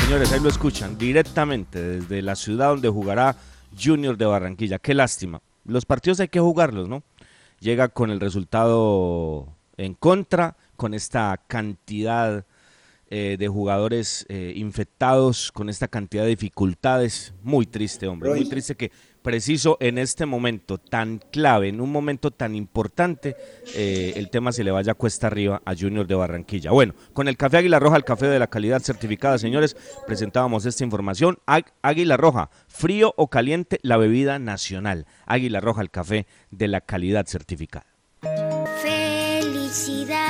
Señores, 0.00 0.32
ahí 0.32 0.40
lo 0.40 0.48
escuchan 0.48 0.98
directamente 0.98 1.80
desde 1.80 2.20
la 2.20 2.34
ciudad 2.34 2.70
donde 2.70 2.88
jugará 2.88 3.36
Junior 3.80 4.16
de 4.16 4.26
Barranquilla. 4.26 4.80
Qué 4.80 4.92
lástima. 4.92 5.40
Los 5.64 5.86
partidos 5.86 6.18
hay 6.18 6.28
que 6.28 6.40
jugarlos, 6.40 6.88
¿no? 6.88 7.04
Llega 7.60 7.88
con 7.88 8.10
el 8.10 8.18
resultado 8.18 9.46
en 9.76 9.94
contra, 9.94 10.56
con 10.76 10.94
esta 10.94 11.40
cantidad 11.46 12.44
eh, 13.12 13.36
de 13.36 13.48
jugadores 13.48 14.24
eh, 14.28 14.52
infectados, 14.54 15.50
con 15.50 15.68
esta 15.68 15.88
cantidad 15.88 16.22
de 16.22 16.28
dificultades. 16.28 17.34
Muy 17.42 17.66
triste, 17.66 18.06
hombre. 18.06 18.30
Muy 18.30 18.48
triste 18.48 18.76
que 18.76 18.92
preciso 19.20 19.76
en 19.80 19.98
este 19.98 20.26
momento 20.26 20.78
tan 20.78 21.18
clave, 21.32 21.66
en 21.68 21.80
un 21.80 21.90
momento 21.90 22.30
tan 22.30 22.54
importante, 22.54 23.34
eh, 23.74 24.12
el 24.14 24.30
tema 24.30 24.52
se 24.52 24.62
le 24.62 24.70
vaya 24.70 24.94
cuesta 24.94 25.26
arriba 25.26 25.60
a 25.64 25.74
Junior 25.74 26.06
de 26.06 26.14
Barranquilla. 26.14 26.70
Bueno, 26.70 26.94
con 27.12 27.26
el 27.26 27.36
café 27.36 27.56
Águila 27.56 27.80
Roja, 27.80 27.96
el 27.96 28.04
café 28.04 28.26
de 28.26 28.38
la 28.38 28.46
calidad 28.46 28.80
certificada, 28.80 29.38
señores, 29.38 29.76
presentábamos 30.06 30.64
esta 30.64 30.84
información. 30.84 31.38
Águila 31.82 32.16
Roja, 32.16 32.50
frío 32.68 33.12
o 33.16 33.28
caliente, 33.28 33.80
la 33.82 33.96
bebida 33.96 34.38
nacional. 34.38 35.06
Águila 35.26 35.58
Roja, 35.58 35.82
el 35.82 35.90
café 35.90 36.28
de 36.52 36.68
la 36.68 36.80
calidad 36.80 37.26
certificada. 37.26 37.86
Felicidad 38.80 40.29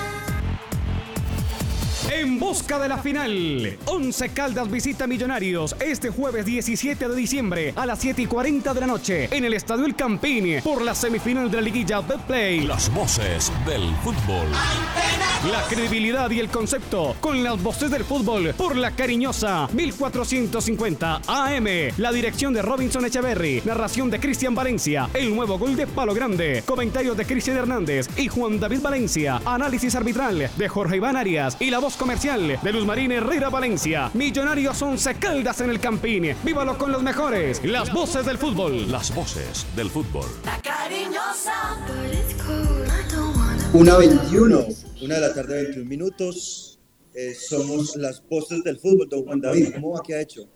En 2.09 2.39
busca 2.39 2.79
de 2.79 2.89
la 2.89 2.97
final, 2.97 3.77
11 3.85 4.29
Caldas 4.29 4.69
visita 4.69 5.07
Millonarios 5.07 5.75
este 5.79 6.09
jueves 6.09 6.45
17 6.45 7.07
de 7.07 7.15
diciembre 7.15 7.73
a 7.75 7.85
las 7.85 7.99
7 7.99 8.23
y 8.23 8.25
40 8.25 8.73
de 8.73 8.79
la 8.79 8.87
noche 8.87 9.29
en 9.31 9.45
el 9.45 9.53
Estadio 9.53 9.85
El 9.85 9.95
Campín 9.95 10.61
por 10.63 10.81
la 10.81 10.95
semifinal 10.95 11.49
de 11.49 11.57
la 11.57 11.61
liguilla 11.61 12.01
Betplay. 12.01 12.61
Las 12.61 12.93
voces 12.93 13.51
del 13.65 13.93
fútbol. 14.03 14.47
La 15.49 15.63
credibilidad 15.67 16.29
y 16.29 16.39
el 16.39 16.49
concepto 16.49 17.15
con 17.19 17.43
las 17.43 17.61
voces 17.61 17.89
del 17.89 18.03
fútbol 18.03 18.53
por 18.55 18.75
la 18.75 18.91
cariñosa 18.91 19.67
1450 19.73 21.21
AM. 21.27 21.65
La 21.97 22.11
dirección 22.11 22.53
de 22.53 22.61
Robinson 22.61 23.05
Echeverry, 23.05 23.61
narración 23.65 24.09
de 24.09 24.19
Cristian 24.19 24.53
Valencia, 24.53 25.09
el 25.13 25.35
nuevo 25.35 25.57
gol 25.57 25.75
de 25.75 25.87
Palo 25.87 26.13
Grande, 26.13 26.63
comentarios 26.65 27.17
de 27.17 27.25
Cristian 27.25 27.57
Hernández 27.57 28.07
y 28.17 28.27
Juan 28.27 28.59
David 28.59 28.81
Valencia, 28.81 29.41
análisis 29.45 29.95
arbitral 29.95 30.49
de 30.55 30.69
Jorge 30.69 30.97
Iván 30.97 31.17
Arias 31.17 31.57
y 31.59 31.71
la 31.71 31.79
voz 31.79 31.90
comercial 31.97 32.59
de 32.61 32.71
Luz 32.71 32.85
Marín 32.85 33.11
Herrera 33.11 33.49
Valencia. 33.49 34.11
Millonarios 34.13 34.81
11 34.81 35.15
Caldas 35.15 35.61
en 35.61 35.69
el 35.69 35.79
Campín. 35.79 36.35
Vívalo 36.43 36.77
con 36.77 36.91
los 36.91 37.01
mejores. 37.01 37.63
Las 37.63 37.91
voces 37.91 38.25
del 38.25 38.37
fútbol. 38.37 38.91
Las 38.91 39.13
voces 39.13 39.65
del 39.75 39.89
fútbol. 39.89 40.25
Una 43.73 43.97
21, 43.97 44.65
una 45.01 45.15
de 45.15 45.21
la 45.21 45.33
tarde, 45.33 45.63
21 45.63 45.89
minutos. 45.89 46.79
Eh, 47.13 47.33
somos 47.33 47.95
las 47.95 48.21
voces 48.27 48.63
del 48.63 48.77
fútbol. 48.79 49.07
Don 49.09 49.23
Juan 49.23 49.41
David, 49.41 49.73
¿cómo 49.73 49.91
va? 49.91 50.01
¿Qué 50.05 50.15
ha 50.15 50.21
hecho? 50.21 50.47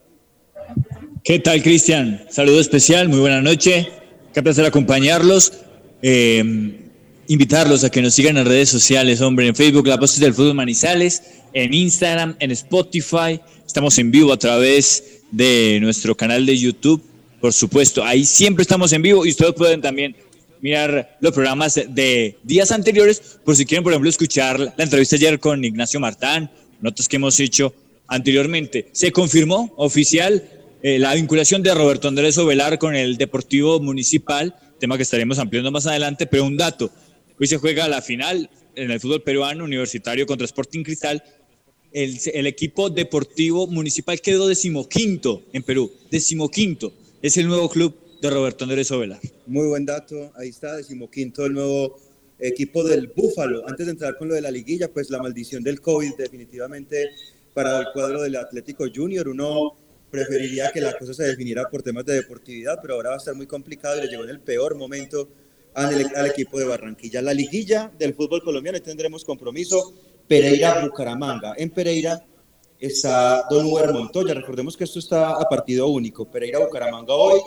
¿Qué 1.24 1.39
tal, 1.39 1.62
Cristian? 1.63 2.26
Saludo 2.30 2.60
especial, 2.60 3.10
muy 3.10 3.19
buena 3.19 3.41
noche. 3.41 3.89
Qué 4.34 4.43
placer 4.43 4.65
acompañarlos. 4.65 5.54
Eh, 6.02 6.85
invitarlos 7.28 7.84
a 7.84 7.90
que 7.90 8.02
nos 8.02 8.14
sigan 8.14 8.38
en 8.38 8.46
redes 8.46 8.70
sociales, 8.70 9.22
hombre, 9.22 9.48
en 9.48 9.56
Facebook, 9.56 9.88
La 9.88 9.98
Voces 9.98 10.20
del 10.20 10.34
Fútbol 10.34 10.56
Manizales, 10.56 11.24
en 11.54 11.74
Instagram, 11.74 12.36
en 12.40 12.52
Spotify. 12.52 13.40
Estamos 13.66 13.98
en 13.98 14.12
vivo 14.12 14.32
a 14.32 14.38
través 14.38 15.22
de 15.32 15.80
nuestro 15.82 16.16
canal 16.16 16.46
de 16.46 16.58
YouTube, 16.58 17.02
por 17.42 17.54
supuesto. 17.54 18.04
Ahí 18.04 18.26
siempre 18.26 18.62
estamos 18.62 18.92
en 18.94 19.02
vivo 19.02 19.26
y 19.26 19.30
ustedes 19.30 19.54
pueden 19.54 19.82
también 19.82 20.16
mirar 20.62 21.18
los 21.20 21.34
programas 21.34 21.76
de 21.76 22.38
días 22.44 22.72
anteriores, 22.72 23.40
por 23.44 23.56
si 23.56 23.66
quieren, 23.66 23.84
por 23.84 23.94
ejemplo, 23.94 24.10
escuchar 24.10 24.60
la 24.60 24.84
entrevista 24.84 25.16
ayer 25.16 25.40
con 25.40 25.64
Ignacio 25.64 26.00
Martán, 26.00 26.50
notas 26.82 27.08
que 27.08 27.18
hemos 27.18 27.40
hecho 27.40 27.74
anteriormente. 28.08 28.90
Se 28.92 29.12
confirmó 29.12 29.74
oficial 29.78 30.44
eh, 30.82 31.00
la 31.00 31.14
vinculación 31.16 31.64
de 31.64 31.74
Roberto 31.74 32.08
Andrés 32.08 32.38
Ovelar 32.38 32.78
con 32.78 32.96
el 32.96 33.18
Deportivo 33.18 33.80
Municipal, 33.80 34.56
tema 34.80 34.98
que 34.98 35.04
estaremos 35.04 35.40
ampliando 35.40 35.72
más 35.72 35.88
adelante, 35.88 36.28
pero 36.28 36.46
un 36.46 36.58
dato, 36.58 36.92
Hoy 37.38 37.48
se 37.48 37.58
juega 37.58 37.89
la 37.89 38.02
final 38.02 38.50
en 38.76 38.91
el 38.91 39.00
fútbol 39.02 39.21
peruano 39.21 39.65
universitario 39.65 40.26
contra 40.26 40.45
Sporting 40.45 40.84
Cristal. 40.84 41.21
El, 41.91 42.48
equipo 42.48 42.89
deportivo 42.89 43.67
municipal 43.67 44.21
quedó 44.21 44.48
decimoquinto 44.48 45.43
en 45.52 45.63
Perú, 45.63 45.91
decimoquinto. 46.10 46.93
Es 47.21 47.36
el 47.36 47.48
nuevo 47.48 47.69
club 47.69 47.93
de 48.21 48.30
Roberto 48.30 48.63
Andrés 48.63 48.89
Ovela. 48.91 49.19
Muy 49.48 49.67
buen 49.67 49.86
dato, 49.86 50.32
ahí 50.36 50.48
está, 50.48 50.78
decimoquinto 50.78 51.45
el 51.45 51.54
nuevo 51.54 52.00
equipo 52.39 52.86
del 52.86 53.08
Búfalo. 53.08 53.67
Antes 53.67 53.86
de 53.86 53.91
entrar 53.91 54.17
con 54.17 54.30
lo 54.30 54.34
de 54.34 54.41
la 54.41 54.52
liguilla, 54.52 54.88
pues 54.89 55.10
la 55.10 55.21
maldición 55.21 55.62
del 55.62 55.82
COVID 55.82 56.15
definitivamente 56.17 57.10
para 57.54 57.80
el 57.80 57.88
cuadro 57.93 58.21
del 58.21 58.38
Atlético 58.38 58.86
Junior. 58.93 59.28
Uno 59.28 59.76
preferiría 60.10 60.71
que 60.71 60.80
la 60.80 60.98
cosa 60.98 61.13
se 61.13 61.24
definiera 61.24 61.69
por 61.69 61.84
temas 61.84 62.06
de 62.06 62.13
deportividad, 62.13 62.80
pero 62.82 62.93
ahora 62.93 63.10
va 63.10 63.15
a 63.15 63.19
estar 63.19 63.36
muy 63.36 63.48
complicado 63.48 63.98
y 63.98 64.06
le 64.06 64.08
llegó 64.08 64.24
en 64.24 64.30
el 64.30 64.39
peor 64.39 64.76
momento 64.76 65.28
al, 65.76 66.26
equipo 66.26 66.58
de 66.58 66.66
Barranquilla. 66.66 67.22
La 67.22 67.34
liguilla 67.34 67.92
del 67.98 68.14
fútbol 68.14 68.42
colombiano 68.42 68.82
tendremos 68.82 69.24
compromiso 69.24 69.94
Pereira-Bucaramanga. 70.28 71.54
En 71.58 71.70
Pereira 71.70 72.26
está 72.80 73.46
Don 73.50 73.66
Uber 73.66 73.94
Montoya. 73.94 74.34
Recordemos 74.34 74.76
que 74.78 74.86
esto 74.86 75.00
está 75.00 75.32
a 75.32 75.50
partido 75.50 75.88
único. 75.88 76.30
Pereira-Bucaramanga 76.30 77.14
hoy, 77.14 77.40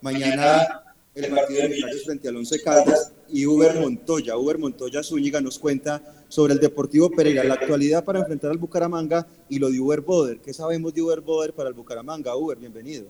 mañana 0.00 0.82
el 1.14 1.32
partido 1.32 1.62
de 1.62 1.68
Millonarios 1.68 2.04
frente 2.04 2.28
al 2.28 2.36
Once 2.36 2.60
Caldas 2.60 3.12
y 3.28 3.46
Uber 3.46 3.78
Montoya. 3.78 4.36
Uber 4.36 4.58
Montoya 4.58 5.02
Zúñiga 5.02 5.40
nos 5.40 5.58
cuenta 5.58 6.02
sobre 6.28 6.54
el 6.54 6.60
Deportivo 6.60 7.10
Pereira, 7.10 7.44
la 7.44 7.54
actualidad 7.54 8.04
para 8.04 8.18
enfrentar 8.18 8.50
al 8.50 8.58
Bucaramanga 8.58 9.26
y 9.48 9.58
lo 9.58 9.70
de 9.70 9.78
Uber 9.78 10.00
Boder. 10.00 10.40
¿Qué 10.40 10.52
sabemos 10.52 10.92
de 10.92 11.02
Uber 11.02 11.20
Boder 11.20 11.52
para 11.52 11.68
el 11.68 11.74
Bucaramanga? 11.74 12.34
Uber, 12.34 12.58
bienvenido. 12.58 13.06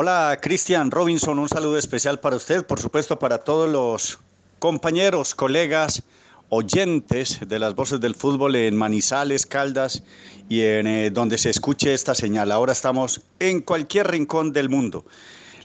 Hola 0.00 0.38
Cristian 0.40 0.92
Robinson, 0.92 1.40
un 1.40 1.48
saludo 1.48 1.76
especial 1.76 2.20
para 2.20 2.36
usted, 2.36 2.64
por 2.64 2.78
supuesto 2.78 3.18
para 3.18 3.38
todos 3.38 3.68
los 3.68 4.20
compañeros, 4.60 5.34
colegas, 5.34 6.04
oyentes 6.50 7.40
de 7.44 7.58
las 7.58 7.74
voces 7.74 7.98
del 7.98 8.14
fútbol 8.14 8.54
en 8.54 8.76
Manizales, 8.76 9.44
Caldas 9.44 10.04
y 10.48 10.60
en 10.60 10.86
eh, 10.86 11.10
donde 11.10 11.36
se 11.36 11.50
escuche 11.50 11.94
esta 11.94 12.14
señal. 12.14 12.52
Ahora 12.52 12.74
estamos 12.74 13.22
en 13.40 13.60
cualquier 13.60 14.06
rincón 14.06 14.52
del 14.52 14.68
mundo. 14.68 15.04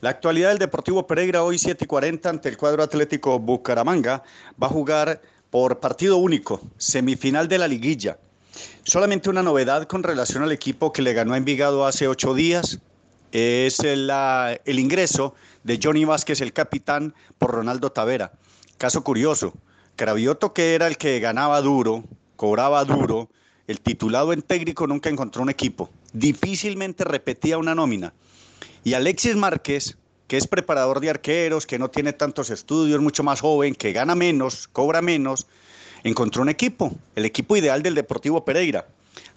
La 0.02 0.10
actualidad 0.10 0.50
del 0.50 0.58
Deportivo 0.58 1.06
Pereira 1.06 1.44
hoy 1.44 1.60
7 1.60 1.84
y 1.84 1.88
40 1.88 2.28
ante 2.28 2.50
el 2.50 2.58
cuadro 2.58 2.82
atlético 2.82 3.38
Bucaramanga 3.38 4.24
va 4.60 4.66
a 4.66 4.72
jugar 4.72 5.22
por 5.52 5.80
partido 5.80 6.18
único, 6.18 6.60
semifinal 6.78 7.48
de 7.48 7.60
la 7.60 7.68
liguilla. 7.68 8.18
Solamente 8.84 9.30
una 9.30 9.44
novedad 9.44 9.84
con 9.86 10.02
relación 10.02 10.42
al 10.42 10.52
equipo 10.52 10.92
que 10.92 11.04
le 11.04 11.14
ganó 11.14 11.36
a 11.36 11.38
Envigado 11.38 11.86
hace 11.86 12.08
ocho 12.08 12.34
días, 12.34 12.80
es 13.34 13.80
el, 13.80 14.12
el 14.12 14.80
ingreso 14.80 15.34
de 15.64 15.80
Johnny 15.82 16.06
Vázquez, 16.06 16.40
el 16.40 16.54
capitán, 16.54 17.16
por 17.40 17.52
Ronaldo 17.52 17.92
Tavera. 17.92 18.32
Caso 18.78 19.04
curioso, 19.04 19.54
Cravioto, 19.96 20.54
que 20.54 20.76
era 20.76 20.88
el 20.88 20.98
que 20.98 21.20
ganaba 21.20 21.62
duro, 21.62 22.04
cobraba 22.36 22.86
duro, 22.86 23.30
el 23.68 23.80
titulado 23.82 24.34
en 24.34 24.44
técnico 24.44 24.86
nunca 24.86 25.10
encontró 25.10 25.42
un 25.42 25.50
equipo, 25.50 25.90
difícilmente 26.14 27.04
repetía 27.04 27.58
una 27.58 27.74
nómina. 27.74 28.14
Y 28.84 28.94
Alexis 28.94 29.36
Márquez, 29.36 29.98
que 30.28 30.38
es 30.38 30.48
preparador 30.48 31.00
de 31.00 31.10
arqueros, 31.10 31.66
que 31.66 31.80
no 31.80 31.90
tiene 31.90 32.14
tantos 32.14 32.52
estudios, 32.52 33.02
mucho 33.02 33.24
más 33.24 33.42
joven, 33.42 33.74
que 33.74 33.94
gana 33.94 34.14
menos, 34.14 34.68
cobra 34.68 35.02
menos, 35.02 35.48
encontró 36.04 36.42
un 36.42 36.50
equipo, 36.50 36.94
el 37.16 37.26
equipo 37.26 37.58
ideal 37.58 37.82
del 37.82 37.96
Deportivo 37.96 38.46
Pereira. 38.46 38.86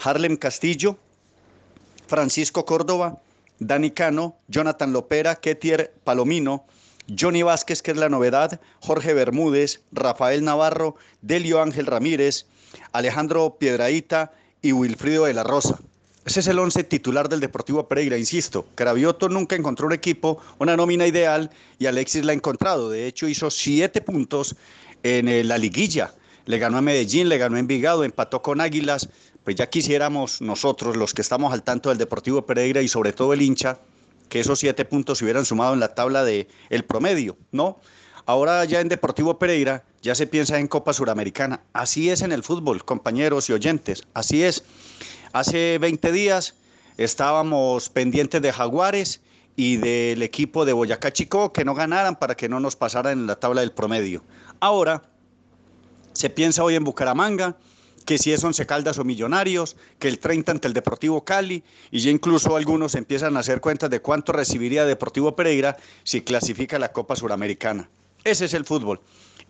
Harlem 0.02 0.36
Castillo, 0.36 0.98
Francisco 2.08 2.64
Córdoba, 2.64 3.20
Dani 3.58 3.90
Cano, 3.90 4.36
Jonathan 4.48 4.92
Lopera, 4.92 5.36
Ketier 5.36 5.94
Palomino, 6.04 6.66
Johnny 7.08 7.42
Vázquez, 7.42 7.82
que 7.82 7.92
es 7.92 7.96
la 7.96 8.08
novedad, 8.08 8.60
Jorge 8.80 9.14
Bermúdez, 9.14 9.80
Rafael 9.92 10.44
Navarro, 10.44 10.96
Delio 11.22 11.62
Ángel 11.62 11.86
Ramírez, 11.86 12.46
Alejandro 12.92 13.56
Piedraíta 13.58 14.32
y 14.62 14.72
Wilfrido 14.72 15.24
de 15.24 15.34
la 15.34 15.44
Rosa. 15.44 15.78
Ese 16.24 16.40
es 16.40 16.48
el 16.48 16.58
once 16.58 16.82
titular 16.82 17.28
del 17.28 17.38
Deportivo 17.38 17.86
Pereira, 17.86 18.18
insisto. 18.18 18.66
Cravioto 18.74 19.28
nunca 19.28 19.54
encontró 19.54 19.86
un 19.86 19.92
equipo, 19.92 20.40
una 20.58 20.76
nómina 20.76 21.06
ideal 21.06 21.50
y 21.78 21.86
Alexis 21.86 22.24
la 22.24 22.32
ha 22.32 22.34
encontrado. 22.34 22.90
De 22.90 23.06
hecho, 23.06 23.28
hizo 23.28 23.48
siete 23.48 24.00
puntos 24.00 24.56
en 25.04 25.28
eh, 25.28 25.44
la 25.44 25.56
liguilla. 25.56 26.12
Le 26.46 26.58
ganó 26.58 26.78
a 26.78 26.82
Medellín, 26.82 27.28
le 27.28 27.38
ganó 27.38 27.56
a 27.56 27.60
Envigado, 27.60 28.02
empató 28.02 28.42
con 28.42 28.60
Águilas. 28.60 29.08
Pues 29.46 29.54
ya 29.54 29.70
quisiéramos 29.70 30.40
nosotros, 30.40 30.96
los 30.96 31.14
que 31.14 31.22
estamos 31.22 31.52
al 31.52 31.62
tanto 31.62 31.90
del 31.90 31.98
Deportivo 31.98 32.44
Pereira 32.44 32.82
y 32.82 32.88
sobre 32.88 33.12
todo 33.12 33.32
el 33.32 33.42
hincha, 33.42 33.78
que 34.28 34.40
esos 34.40 34.58
siete 34.58 34.84
puntos 34.84 35.18
se 35.18 35.24
hubieran 35.24 35.44
sumado 35.44 35.72
en 35.72 35.78
la 35.78 35.94
tabla 35.94 36.24
del 36.24 36.48
el 36.68 36.84
promedio, 36.84 37.36
¿no? 37.52 37.80
Ahora 38.24 38.64
ya 38.64 38.80
en 38.80 38.88
Deportivo 38.88 39.38
Pereira 39.38 39.84
ya 40.02 40.16
se 40.16 40.26
piensa 40.26 40.58
en 40.58 40.66
Copa 40.66 40.92
Suramericana. 40.92 41.60
Así 41.74 42.10
es 42.10 42.22
en 42.22 42.32
el 42.32 42.42
fútbol, 42.42 42.84
compañeros 42.84 43.48
y 43.48 43.52
oyentes. 43.52 44.02
Así 44.14 44.42
es. 44.42 44.64
Hace 45.32 45.78
20 45.78 46.10
días 46.10 46.54
estábamos 46.96 47.88
pendientes 47.88 48.42
de 48.42 48.52
Jaguares 48.52 49.20
y 49.54 49.76
del 49.76 50.24
equipo 50.24 50.64
de 50.64 50.72
Boyacá 50.72 51.12
Chico 51.12 51.52
que 51.52 51.64
no 51.64 51.76
ganaran 51.76 52.16
para 52.16 52.34
que 52.36 52.48
no 52.48 52.58
nos 52.58 52.74
pasaran 52.74 53.20
en 53.20 53.26
la 53.28 53.36
tabla 53.36 53.60
del 53.60 53.70
promedio. 53.70 54.24
Ahora 54.58 55.04
se 56.14 56.30
piensa 56.30 56.64
hoy 56.64 56.74
en 56.74 56.82
Bucaramanga, 56.82 57.56
que 58.06 58.18
si 58.18 58.32
es 58.32 58.42
Once 58.42 58.64
Caldas 58.64 58.98
o 58.98 59.04
Millonarios, 59.04 59.76
que 59.98 60.08
el 60.08 60.18
30 60.18 60.52
ante 60.52 60.68
el 60.68 60.74
Deportivo 60.74 61.24
Cali, 61.24 61.62
y 61.90 61.98
ya 61.98 62.10
incluso 62.10 62.56
algunos 62.56 62.94
empiezan 62.94 63.36
a 63.36 63.40
hacer 63.40 63.60
cuentas 63.60 63.90
de 63.90 64.00
cuánto 64.00 64.32
recibiría 64.32 64.86
Deportivo 64.86 65.36
Pereira 65.36 65.76
si 66.04 66.22
clasifica 66.22 66.78
la 66.78 66.92
Copa 66.92 67.16
Suramericana. 67.16 67.90
Ese 68.24 68.46
es 68.46 68.54
el 68.54 68.64
fútbol. 68.64 69.00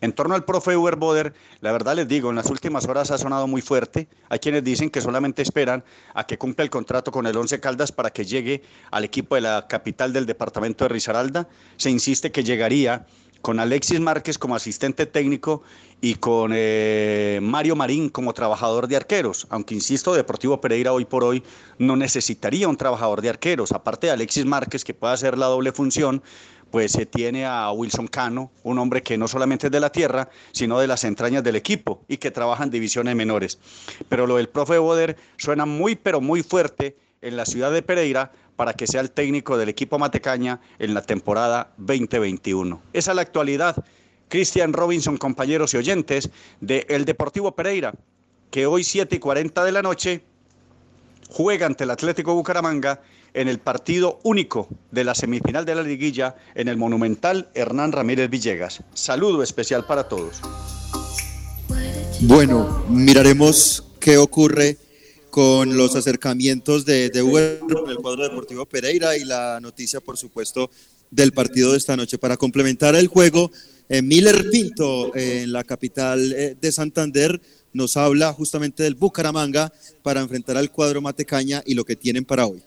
En 0.00 0.12
torno 0.12 0.34
al 0.34 0.44
profe 0.44 0.76
Uber 0.76 0.96
Boder, 0.96 1.32
la 1.60 1.72
verdad 1.72 1.96
les 1.96 2.08
digo, 2.08 2.28
en 2.28 2.36
las 2.36 2.50
últimas 2.50 2.86
horas 2.86 3.10
ha 3.10 3.16
sonado 3.16 3.46
muy 3.46 3.62
fuerte. 3.62 4.08
Hay 4.28 4.38
quienes 4.38 4.62
dicen 4.64 4.90
que 4.90 5.00
solamente 5.00 5.40
esperan 5.40 5.84
a 6.12 6.26
que 6.26 6.36
cumpla 6.36 6.64
el 6.64 6.70
contrato 6.70 7.10
con 7.10 7.26
el 7.26 7.36
Once 7.36 7.58
Caldas 7.60 7.92
para 7.92 8.10
que 8.10 8.26
llegue 8.26 8.62
al 8.90 9.04
equipo 9.04 9.34
de 9.34 9.42
la 9.42 9.66
capital 9.68 10.12
del 10.12 10.26
departamento 10.26 10.84
de 10.84 10.88
Risaralda. 10.88 11.48
Se 11.76 11.90
insiste 11.90 12.30
que 12.30 12.44
llegaría 12.44 13.06
con 13.40 13.60
Alexis 13.60 14.00
Márquez 14.00 14.38
como 14.38 14.56
asistente 14.56 15.06
técnico 15.06 15.62
y 16.00 16.16
con 16.16 16.52
eh, 16.54 17.40
Mario 17.42 17.74
Marín 17.74 18.08
como 18.08 18.34
trabajador 18.34 18.86
de 18.86 18.96
arqueros, 18.96 19.46
aunque 19.50 19.74
insisto, 19.74 20.14
Deportivo 20.14 20.60
Pereira 20.60 20.92
hoy 20.92 21.04
por 21.04 21.24
hoy 21.24 21.42
no 21.78 21.96
necesitaría 21.96 22.68
un 22.68 22.76
trabajador 22.76 23.22
de 23.22 23.30
arqueros, 23.30 23.72
aparte 23.72 24.08
de 24.08 24.12
Alexis 24.12 24.44
Márquez 24.44 24.84
que 24.84 24.94
pueda 24.94 25.14
hacer 25.14 25.38
la 25.38 25.46
doble 25.46 25.72
función, 25.72 26.22
pues 26.70 26.92
se 26.92 27.06
tiene 27.06 27.46
a 27.46 27.70
Wilson 27.70 28.08
Cano, 28.08 28.50
un 28.62 28.78
hombre 28.78 29.02
que 29.02 29.16
no 29.16 29.28
solamente 29.28 29.68
es 29.68 29.72
de 29.72 29.80
la 29.80 29.90
tierra, 29.90 30.28
sino 30.52 30.78
de 30.78 30.86
las 30.86 31.04
entrañas 31.04 31.42
del 31.42 31.56
equipo 31.56 32.04
y 32.08 32.18
que 32.18 32.30
trabaja 32.30 32.64
en 32.64 32.70
divisiones 32.70 33.16
menores. 33.16 33.58
Pero 34.08 34.26
lo 34.26 34.36
del 34.36 34.48
profe 34.48 34.78
Boder 34.78 35.16
suena 35.36 35.64
muy, 35.64 35.96
pero 35.96 36.20
muy 36.20 36.42
fuerte 36.42 36.96
en 37.22 37.36
la 37.36 37.46
ciudad 37.46 37.72
de 37.72 37.82
Pereira 37.82 38.32
para 38.56 38.74
que 38.74 38.86
sea 38.86 39.00
el 39.00 39.10
técnico 39.10 39.56
del 39.58 39.68
equipo 39.68 39.98
Matecaña 39.98 40.60
en 40.78 40.94
la 40.94 41.02
temporada 41.02 41.72
2021. 41.78 42.80
Esa 42.92 43.12
es 43.12 43.16
la 43.16 43.22
actualidad. 43.22 43.84
Cristian 44.28 44.72
Robinson, 44.72 45.16
compañeros 45.16 45.74
y 45.74 45.76
oyentes 45.76 46.30
de 46.60 46.86
El 46.88 47.04
Deportivo 47.04 47.52
Pereira, 47.52 47.94
que 48.50 48.66
hoy 48.66 48.84
7 48.84 49.16
y 49.16 49.18
40 49.18 49.64
de 49.64 49.72
la 49.72 49.82
noche 49.82 50.22
juega 51.28 51.66
ante 51.66 51.84
el 51.84 51.90
Atlético 51.90 52.34
Bucaramanga 52.34 53.00
en 53.34 53.48
el 53.48 53.58
partido 53.58 54.18
único 54.22 54.68
de 54.90 55.04
la 55.04 55.14
semifinal 55.14 55.64
de 55.64 55.74
la 55.74 55.82
liguilla 55.82 56.36
en 56.54 56.68
el 56.68 56.76
monumental 56.76 57.50
Hernán 57.54 57.92
Ramírez 57.92 58.30
Villegas. 58.30 58.82
Saludo 58.94 59.42
especial 59.42 59.84
para 59.86 60.08
todos. 60.08 60.40
Bueno, 62.22 62.84
miraremos 62.88 63.84
qué 64.00 64.16
ocurre 64.16 64.78
con 65.28 65.76
los 65.76 65.94
acercamientos 65.94 66.86
de, 66.86 67.10
de 67.10 67.22
Uber 67.22 67.60
el 67.88 67.96
cuadro 67.98 68.22
deportivo 68.22 68.64
Pereira 68.64 69.18
y 69.18 69.24
la 69.24 69.60
noticia, 69.60 70.00
por 70.00 70.16
supuesto, 70.16 70.70
del 71.16 71.32
partido 71.32 71.72
de 71.72 71.78
esta 71.78 71.96
noche. 71.96 72.18
Para 72.18 72.36
complementar 72.36 72.94
el 72.94 73.08
juego, 73.08 73.50
eh, 73.88 74.02
Miller 74.02 74.50
Pinto, 74.50 75.14
eh, 75.16 75.42
en 75.42 75.52
la 75.52 75.64
capital 75.64 76.32
eh, 76.32 76.56
de 76.60 76.70
Santander, 76.70 77.40
nos 77.72 77.96
habla 77.96 78.32
justamente 78.32 78.82
del 78.82 78.94
Bucaramanga 78.94 79.72
para 80.02 80.20
enfrentar 80.20 80.58
al 80.58 80.70
cuadro 80.70 81.00
Matecaña 81.00 81.62
y 81.66 81.74
lo 81.74 81.84
que 81.84 81.96
tienen 81.96 82.24
para 82.24 82.46
hoy. 82.46 82.62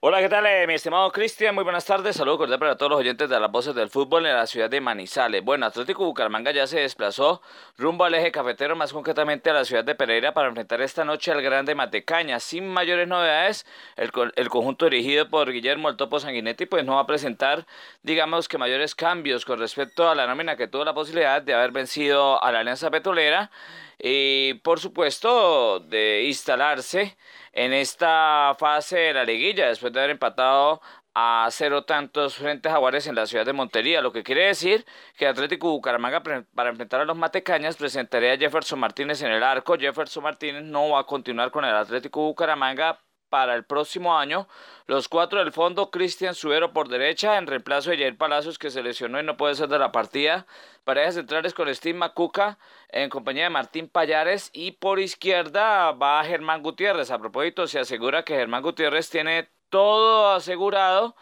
Hola, 0.00 0.20
¿qué 0.20 0.28
tal, 0.28 0.46
eh, 0.46 0.64
mi 0.68 0.74
estimado 0.74 1.10
Cristian? 1.10 1.56
Muy 1.56 1.64
buenas 1.64 1.84
tardes. 1.84 2.14
Saludos 2.14 2.38
cordial 2.38 2.60
para 2.60 2.76
todos 2.76 2.90
los 2.90 3.00
oyentes 3.00 3.28
de 3.28 3.40
las 3.40 3.50
voces 3.50 3.74
del 3.74 3.90
fútbol 3.90 4.26
en 4.26 4.36
la 4.36 4.46
ciudad 4.46 4.70
de 4.70 4.80
Manizales. 4.80 5.42
Bueno, 5.42 5.66
Atlético 5.66 6.04
Bucaramanga 6.04 6.52
ya 6.52 6.68
se 6.68 6.78
desplazó 6.78 7.42
rumbo 7.76 8.04
al 8.04 8.14
eje 8.14 8.30
cafetero, 8.30 8.76
más 8.76 8.92
concretamente 8.92 9.50
a 9.50 9.54
la 9.54 9.64
ciudad 9.64 9.82
de 9.82 9.96
Pereira, 9.96 10.32
para 10.34 10.46
enfrentar 10.46 10.80
esta 10.82 11.04
noche 11.04 11.32
al 11.32 11.42
Grande 11.42 11.74
Matecaña. 11.74 12.38
Sin 12.38 12.68
mayores 12.68 13.08
novedades, 13.08 13.66
el, 13.96 14.12
el 14.36 14.48
conjunto 14.48 14.84
dirigido 14.84 15.28
por 15.28 15.50
Guillermo 15.50 15.88
El 15.88 15.96
Topo 15.96 16.20
Sanguinetti, 16.20 16.66
pues 16.66 16.84
no 16.84 16.94
va 16.94 17.00
a 17.00 17.06
presentar, 17.06 17.66
digamos 18.04 18.46
que 18.46 18.56
mayores 18.56 18.94
cambios 18.94 19.44
con 19.44 19.58
respecto 19.58 20.08
a 20.08 20.14
la 20.14 20.28
nómina 20.28 20.54
que 20.54 20.68
tuvo 20.68 20.84
la 20.84 20.94
posibilidad 20.94 21.42
de 21.42 21.54
haber 21.54 21.72
vencido 21.72 22.40
a 22.40 22.52
la 22.52 22.60
Alianza 22.60 22.88
Petrolera 22.92 23.50
y, 23.98 24.54
por 24.62 24.80
supuesto, 24.80 25.80
de 25.80 26.24
instalarse 26.24 27.16
en 27.52 27.72
esta 27.72 28.54
fase 28.58 28.98
de 28.98 29.14
la 29.14 29.24
liguilla 29.24 29.68
después 29.68 29.92
de 29.92 29.98
haber 30.00 30.10
empatado 30.10 30.80
a 31.14 31.48
cero 31.50 31.84
tantos 31.84 32.36
frente 32.36 32.68
a 32.68 32.72
Jaguares 32.72 33.08
en 33.08 33.16
la 33.16 33.26
ciudad 33.26 33.44
de 33.44 33.52
Montería, 33.52 34.00
lo 34.00 34.12
que 34.12 34.22
quiere 34.22 34.46
decir 34.46 34.86
que 35.16 35.26
Atlético 35.26 35.70
Bucaramanga 35.70 36.22
para 36.22 36.70
enfrentar 36.70 37.00
a 37.00 37.04
los 37.04 37.16
Matecañas 37.16 37.76
presentaría 37.76 38.34
a 38.34 38.36
Jefferson 38.36 38.78
Martínez 38.78 39.20
en 39.22 39.32
el 39.32 39.42
arco. 39.42 39.76
Jefferson 39.76 40.22
Martínez 40.22 40.62
no 40.62 40.90
va 40.90 41.00
a 41.00 41.04
continuar 41.04 41.50
con 41.50 41.64
el 41.64 41.74
Atlético 41.74 42.20
Bucaramanga 42.20 43.00
para 43.28 43.54
el 43.54 43.64
próximo 43.64 44.18
año. 44.18 44.48
Los 44.86 45.08
cuatro 45.08 45.38
del 45.38 45.52
fondo, 45.52 45.90
Cristian 45.90 46.34
Suero 46.34 46.72
por 46.72 46.88
derecha, 46.88 47.36
en 47.36 47.46
reemplazo 47.46 47.90
de 47.90 47.98
Jair 47.98 48.16
Palacios, 48.16 48.58
que 48.58 48.70
se 48.70 48.82
lesionó 48.82 49.20
y 49.20 49.22
no 49.22 49.36
puede 49.36 49.54
ser 49.54 49.68
de 49.68 49.78
la 49.78 49.92
partida. 49.92 50.46
Parejas 50.84 51.14
centrales 51.14 51.54
con 51.54 51.72
Steve 51.74 51.98
Macuca, 51.98 52.58
en 52.88 53.10
compañía 53.10 53.44
de 53.44 53.50
Martín 53.50 53.88
Payares. 53.88 54.50
Y 54.52 54.72
por 54.72 55.00
izquierda 55.00 55.92
va 55.92 56.24
Germán 56.24 56.62
Gutiérrez. 56.62 57.10
A 57.10 57.18
propósito, 57.18 57.66
se 57.66 57.78
asegura 57.78 58.22
que 58.22 58.34
Germán 58.34 58.62
Gutiérrez 58.62 59.10
tiene 59.10 59.48
todo 59.68 60.30
asegurado 60.30 61.14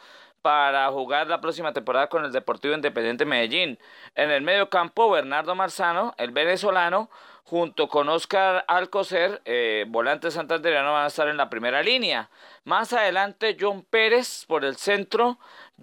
para 0.46 0.88
jugar 0.92 1.26
la 1.26 1.40
próxima 1.40 1.72
temporada 1.72 2.08
con 2.08 2.24
el 2.24 2.30
Deportivo 2.30 2.72
Independiente 2.72 3.24
Medellín. 3.24 3.80
En 4.14 4.30
el 4.30 4.42
medio 4.42 4.70
campo, 4.70 5.10
Bernardo 5.10 5.56
Marzano, 5.56 6.14
el 6.18 6.30
venezolano, 6.30 7.10
junto 7.46 7.86
con 7.86 8.08
Oscar 8.08 8.64
Alcocer, 8.66 9.40
eh, 9.44 9.84
volante 9.86 10.32
santandereano, 10.32 10.92
van 10.92 11.04
a 11.04 11.06
estar 11.06 11.28
en 11.28 11.36
la 11.36 11.48
primera 11.48 11.80
línea. 11.80 12.28
Más 12.64 12.92
adelante, 12.92 13.56
John 13.58 13.86
Pérez 13.88 14.44
por 14.48 14.64
el 14.64 14.74
centro, 14.74 15.38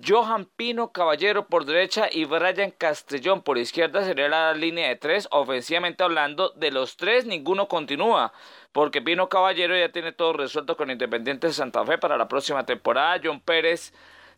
Johan 0.06 0.46
Pino 0.58 0.92
Caballero 0.92 1.48
por 1.48 1.64
derecha 1.64 2.10
y 2.12 2.26
Brian 2.26 2.72
Castellón 2.72 3.44
por 3.44 3.58
izquierda 3.58 4.04
sería 4.04 4.28
la 4.28 4.54
línea 4.54 4.90
de 4.90 4.98
tres. 4.98 5.30
Ofensivamente 5.32 6.04
hablando, 6.04 6.50
de 6.50 6.72
los 6.72 6.98
tres, 6.98 7.26
ninguno 7.26 7.70
continúa 7.70 8.34
porque 8.74 9.02
Pino 9.02 9.30
Caballero 9.30 9.78
ya 9.78 9.90
tiene 9.90 10.12
todo 10.12 10.34
resuelto 10.34 10.76
con 10.76 10.92
Independiente 10.92 11.48
de 11.48 11.54
Santa 11.54 11.86
Fe 11.86 11.98
para 11.98 12.18
la 12.18 12.28
próxima 12.28 12.66
temporada. 12.66 13.22
John 13.24 13.40
Pérez 13.40 13.94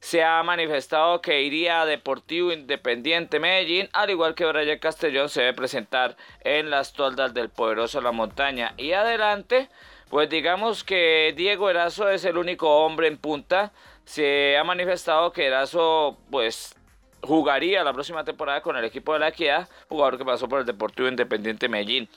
se 0.05 0.23
ha 0.23 0.43
manifestado 0.43 1.19
que 1.19 1.41
iría 1.41 1.81
a 1.81 1.85
Deportivo 1.87 2.51
Independiente 2.51 3.39
Medellín, 3.39 3.89
al 3.91 4.11
igual 4.11 4.35
que 4.35 4.45
Brian 4.45 4.77
Castellón 4.77 5.29
se 5.29 5.41
debe 5.41 5.53
presentar 5.55 6.15
en 6.41 6.69
las 6.69 6.93
toldas 6.93 7.33
del 7.33 7.49
poderoso 7.49 7.99
La 8.01 8.11
Montaña. 8.11 8.75
Y 8.77 8.91
adelante, 8.91 9.67
pues 10.11 10.29
digamos 10.29 10.83
que 10.83 11.33
Diego 11.35 11.71
Erazo 11.71 12.07
es 12.07 12.23
el 12.23 12.37
único 12.37 12.85
hombre 12.85 13.07
en 13.07 13.17
punta. 13.17 13.71
Se 14.03 14.55
ha 14.55 14.63
manifestado 14.63 15.31
que 15.31 15.47
Erazo, 15.47 16.19
pues 16.29 16.75
jugaría 17.21 17.83
la 17.83 17.91
próxima 17.91 18.23
temporada 18.23 18.61
con 18.61 18.77
el 18.77 18.85
equipo 18.85 19.11
de 19.13 19.19
la 19.21 19.29
Equidad, 19.29 19.67
jugador 19.89 20.19
que 20.19 20.25
pasó 20.25 20.47
por 20.47 20.59
el 20.59 20.67
Deportivo 20.67 21.07
Independiente 21.07 21.67
Medellín. 21.67 22.07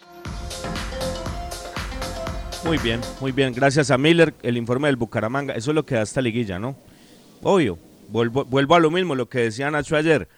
Muy 2.65 2.77
bien, 2.77 3.01
muy 3.19 3.33
bien. 3.33 3.55
Gracias 3.55 3.91
a 3.91 3.97
Miller, 3.97 4.35
el 4.43 4.59
informe 4.59 4.89
del 4.89 4.97
Bucaramanga. 4.97 5.55
Eso 5.55 5.71
es 5.71 5.75
lo 5.75 5.87
que 5.87 5.95
da 5.95 6.03
esta 6.03 6.21
liguilla, 6.21 6.59
¿no? 6.59 6.77
Obvio, 7.43 7.79
vuelvo, 8.09 8.45
vuelvo 8.45 8.75
a 8.75 8.81
lo 8.81 8.91
mismo, 8.91 9.15
lo 9.15 9.29
que 9.29 9.41
decía 9.41 9.71
Nacho 9.71 9.97
ayer. 9.97 10.29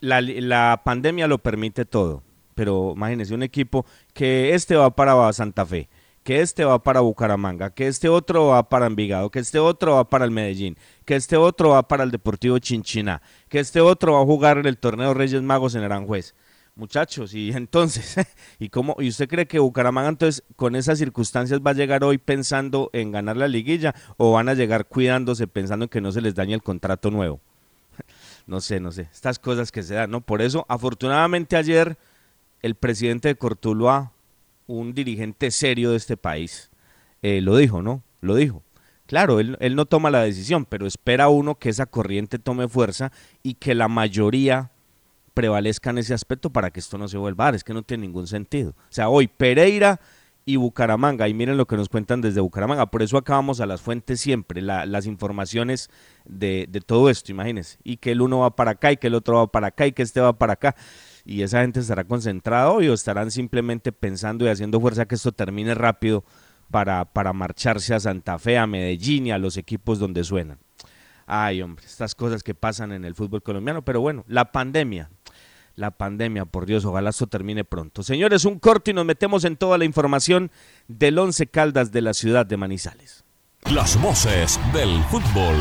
La, 0.00 0.20
la 0.20 0.82
pandemia 0.84 1.26
lo 1.26 1.38
permite 1.38 1.84
todo, 1.84 2.22
pero 2.54 2.92
imagínense 2.94 3.34
un 3.34 3.42
equipo 3.42 3.84
que 4.14 4.54
este 4.54 4.76
va 4.76 4.90
para 4.90 5.32
Santa 5.32 5.66
Fe, 5.66 5.88
que 6.22 6.40
este 6.40 6.64
va 6.64 6.82
para 6.82 7.00
Bucaramanga, 7.00 7.70
que 7.70 7.88
este 7.88 8.08
otro 8.08 8.48
va 8.48 8.68
para 8.68 8.86
Envigado, 8.86 9.30
que 9.30 9.40
este 9.40 9.58
otro 9.58 9.96
va 9.96 10.08
para 10.08 10.24
el 10.24 10.30
Medellín, 10.30 10.76
que 11.04 11.16
este 11.16 11.36
otro 11.36 11.70
va 11.70 11.88
para 11.88 12.04
el 12.04 12.10
Deportivo 12.10 12.58
Chinchiná, 12.58 13.22
que 13.48 13.58
este 13.58 13.80
otro 13.80 14.12
va 14.14 14.20
a 14.20 14.24
jugar 14.24 14.58
en 14.58 14.66
el 14.66 14.78
torneo 14.78 15.14
Reyes 15.14 15.42
Magos 15.42 15.74
en 15.74 15.82
Aranjuez. 15.82 16.34
Muchachos, 16.78 17.34
y 17.34 17.50
entonces, 17.56 18.16
¿y 18.60 18.68
cómo? 18.68 18.94
¿Y 19.00 19.08
usted 19.08 19.28
cree 19.28 19.48
que 19.48 19.58
Bucaramanga 19.58 20.10
entonces 20.10 20.44
con 20.54 20.76
esas 20.76 20.98
circunstancias 20.98 21.60
va 21.60 21.72
a 21.72 21.74
llegar 21.74 22.04
hoy 22.04 22.18
pensando 22.18 22.88
en 22.92 23.10
ganar 23.10 23.36
la 23.36 23.48
liguilla 23.48 23.96
o 24.16 24.32
van 24.32 24.48
a 24.48 24.54
llegar 24.54 24.86
cuidándose 24.86 25.48
pensando 25.48 25.86
en 25.86 25.88
que 25.88 26.00
no 26.00 26.12
se 26.12 26.20
les 26.20 26.36
dañe 26.36 26.54
el 26.54 26.62
contrato 26.62 27.10
nuevo? 27.10 27.40
No 28.46 28.62
sé, 28.62 28.80
no 28.80 28.92
sé, 28.92 29.08
estas 29.12 29.38
cosas 29.38 29.70
que 29.70 29.82
se 29.82 29.92
dan, 29.92 30.10
¿no? 30.10 30.22
Por 30.22 30.40
eso, 30.40 30.64
afortunadamente 30.70 31.54
ayer 31.54 31.98
el 32.62 32.76
presidente 32.76 33.28
de 33.28 33.34
Cortuluá, 33.34 34.12
un 34.66 34.94
dirigente 34.94 35.50
serio 35.50 35.90
de 35.90 35.98
este 35.98 36.16
país, 36.16 36.70
eh, 37.20 37.42
lo 37.42 37.58
dijo, 37.58 37.82
¿no? 37.82 38.02
Lo 38.22 38.36
dijo. 38.36 38.62
Claro, 39.04 39.38
él, 39.38 39.58
él 39.60 39.76
no 39.76 39.84
toma 39.84 40.10
la 40.10 40.22
decisión, 40.22 40.64
pero 40.64 40.86
espera 40.86 41.28
uno 41.28 41.56
que 41.56 41.68
esa 41.68 41.84
corriente 41.84 42.38
tome 42.38 42.68
fuerza 42.68 43.12
y 43.42 43.52
que 43.52 43.74
la 43.74 43.88
mayoría 43.88 44.70
prevalezca 45.38 45.90
en 45.90 45.98
ese 45.98 46.14
aspecto 46.14 46.50
para 46.50 46.72
que 46.72 46.80
esto 46.80 46.98
no 46.98 47.06
se 47.06 47.16
vuelva 47.16 47.44
a 47.44 47.46
dar. 47.46 47.54
Es 47.54 47.62
que 47.62 47.72
no 47.72 47.84
tiene 47.84 48.08
ningún 48.08 48.26
sentido. 48.26 48.70
O 48.70 48.90
sea, 48.90 49.08
hoy 49.08 49.28
Pereira 49.28 50.00
y 50.44 50.56
Bucaramanga, 50.56 51.28
y 51.28 51.34
miren 51.34 51.56
lo 51.56 51.64
que 51.68 51.76
nos 51.76 51.88
cuentan 51.88 52.20
desde 52.20 52.40
Bucaramanga, 52.40 52.86
por 52.86 53.02
eso 53.02 53.16
acabamos 53.16 53.60
a 53.60 53.66
las 53.66 53.80
fuentes 53.80 54.20
siempre, 54.20 54.60
las 54.62 55.06
informaciones 55.06 55.90
de, 56.24 56.66
todo 56.84 57.08
esto, 57.08 57.30
imagínense, 57.30 57.78
y 57.84 57.98
que 57.98 58.10
el 58.12 58.20
uno 58.20 58.40
va 58.40 58.56
para 58.56 58.72
acá 58.72 58.90
y 58.90 58.96
que 58.96 59.06
el 59.06 59.14
otro 59.14 59.36
va 59.36 59.46
para 59.46 59.68
acá 59.68 59.86
y 59.86 59.92
que 59.92 60.02
este 60.02 60.20
va 60.20 60.32
para 60.32 60.54
acá, 60.54 60.74
y 61.24 61.42
esa 61.42 61.60
gente 61.60 61.78
estará 61.78 62.02
concentrada 62.02 62.70
hoy 62.70 62.88
o 62.88 62.94
estarán 62.94 63.30
simplemente 63.30 63.92
pensando 63.92 64.44
y 64.46 64.48
haciendo 64.48 64.80
fuerza 64.80 65.06
que 65.06 65.16
esto 65.16 65.30
termine 65.32 65.74
rápido 65.74 66.24
para, 66.70 67.04
para 67.04 67.32
marcharse 67.34 67.94
a 67.94 68.00
Santa 68.00 68.38
Fe, 68.38 68.56
a 68.56 68.66
Medellín 68.66 69.26
y 69.26 69.32
a 69.32 69.38
los 69.38 69.58
equipos 69.58 69.98
donde 69.98 70.24
suenan. 70.24 70.58
Ay, 71.30 71.60
hombre, 71.60 71.84
estas 71.84 72.14
cosas 72.14 72.42
que 72.42 72.54
pasan 72.54 72.90
en 72.90 73.04
el 73.04 73.14
fútbol 73.14 73.42
colombiano, 73.42 73.84
pero 73.84 74.00
bueno, 74.00 74.24
la 74.28 74.50
pandemia, 74.50 75.10
la 75.78 75.92
pandemia, 75.92 76.44
por 76.44 76.66
Dios, 76.66 76.84
ojalá 76.84 77.10
esto 77.10 77.28
termine 77.28 77.64
pronto. 77.64 78.02
Señores, 78.02 78.44
un 78.44 78.58
corte 78.58 78.90
y 78.90 78.94
nos 78.94 79.06
metemos 79.06 79.44
en 79.44 79.56
toda 79.56 79.78
la 79.78 79.84
información 79.84 80.50
del 80.88 81.18
Once 81.18 81.46
Caldas 81.46 81.92
de 81.92 82.02
la 82.02 82.14
ciudad 82.14 82.44
de 82.44 82.56
Manizales. 82.56 83.24
Las 83.70 84.00
voces 84.00 84.58
del 84.72 85.02
fútbol. 85.04 85.56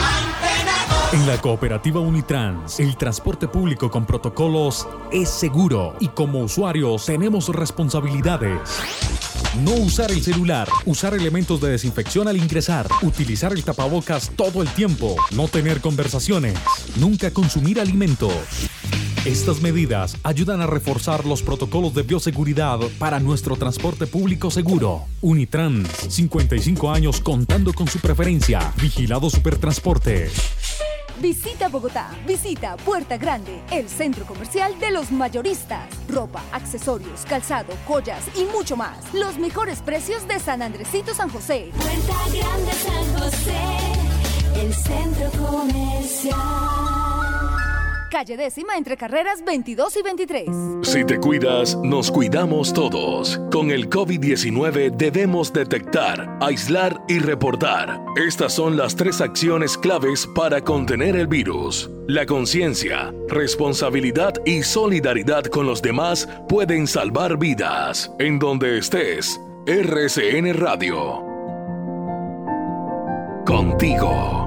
En 1.13 1.27
la 1.27 1.39
cooperativa 1.39 1.99
Unitrans, 1.99 2.79
el 2.79 2.97
transporte 2.97 3.47
público 3.47 3.91
con 3.91 4.05
protocolos 4.05 4.87
es 5.11 5.29
seguro 5.29 5.95
y 5.99 6.07
como 6.09 6.39
usuarios 6.39 7.05
tenemos 7.05 7.49
responsabilidades. 7.49 8.59
No 9.63 9.71
usar 9.71 10.11
el 10.11 10.21
celular, 10.21 10.67
usar 10.85 11.13
elementos 11.13 11.61
de 11.61 11.69
desinfección 11.69 12.27
al 12.27 12.37
ingresar, 12.37 12.87
utilizar 13.03 13.53
el 13.53 13.63
tapabocas 13.63 14.31
todo 14.35 14.61
el 14.61 14.67
tiempo, 14.69 15.15
no 15.31 15.47
tener 15.47 15.79
conversaciones, 15.79 16.59
nunca 16.97 17.31
consumir 17.31 17.79
alimentos. 17.79 18.33
Estas 19.25 19.61
medidas 19.61 20.15
ayudan 20.23 20.61
a 20.61 20.67
reforzar 20.67 21.25
los 21.25 21.41
protocolos 21.41 21.93
de 21.93 22.03
bioseguridad 22.03 22.79
para 22.97 23.19
nuestro 23.19 23.55
transporte 23.55 24.07
público 24.07 24.49
seguro. 24.51 25.05
Unitrans, 25.21 25.89
55 26.09 26.91
años 26.91 27.19
contando 27.19 27.73
con 27.73 27.87
su 27.87 27.99
preferencia. 27.99 28.73
Vigilado 28.81 29.29
Supertransporte. 29.29 30.29
Visita 31.19 31.67
Bogotá, 31.67 32.11
visita 32.27 32.77
Puerta 32.77 33.17
Grande, 33.17 33.59
el 33.71 33.89
centro 33.89 34.23
comercial 34.25 34.79
de 34.79 34.91
los 34.91 35.11
mayoristas. 35.11 35.89
Ropa, 36.07 36.43
accesorios, 36.51 37.25
calzado, 37.27 37.73
joyas 37.87 38.23
y 38.35 38.45
mucho 38.55 38.77
más. 38.77 39.13
Los 39.15 39.39
mejores 39.39 39.81
precios 39.81 40.27
de 40.27 40.39
San 40.39 40.61
Andresito 40.61 41.15
San 41.15 41.29
José. 41.29 41.71
Puerta 41.75 42.13
Grande 42.31 42.71
San 42.71 43.19
José, 43.19 44.61
el 44.61 44.73
centro 44.73 45.31
comercial. 45.31 47.16
Calle 48.09 48.37
décima 48.37 48.77
entre 48.77 48.95
carreras 48.95 49.43
22 49.43 49.97
y 49.97 50.01
23. 50.01 50.49
Si 50.83 51.03
te 51.03 51.19
cuidas, 51.19 51.75
nos 51.77 52.09
cuidamos 52.09 52.73
todos. 52.73 53.39
Con 53.51 53.69
el 53.71 53.89
COVID-19 53.89 54.95
debemos 54.95 55.51
detectar, 55.51 56.37
aislar 56.41 57.01
y 57.09 57.19
reportar. 57.19 57.99
Estas 58.15 58.53
son 58.53 58.77
las 58.77 58.95
tres 58.95 59.19
acciones 59.19 59.77
claves 59.77 60.27
para 60.35 60.61
contener 60.61 61.15
el 61.15 61.27
virus. 61.27 61.89
La 62.07 62.25
conciencia, 62.25 63.13
responsabilidad 63.27 64.33
y 64.45 64.63
solidaridad 64.63 65.43
con 65.45 65.65
los 65.65 65.81
demás 65.81 66.29
pueden 66.47 66.87
salvar 66.87 67.37
vidas. 67.37 68.11
En 68.19 68.39
donde 68.39 68.77
estés, 68.77 69.39
RCN 69.65 70.53
Radio. 70.53 71.25
Contigo. 73.45 74.46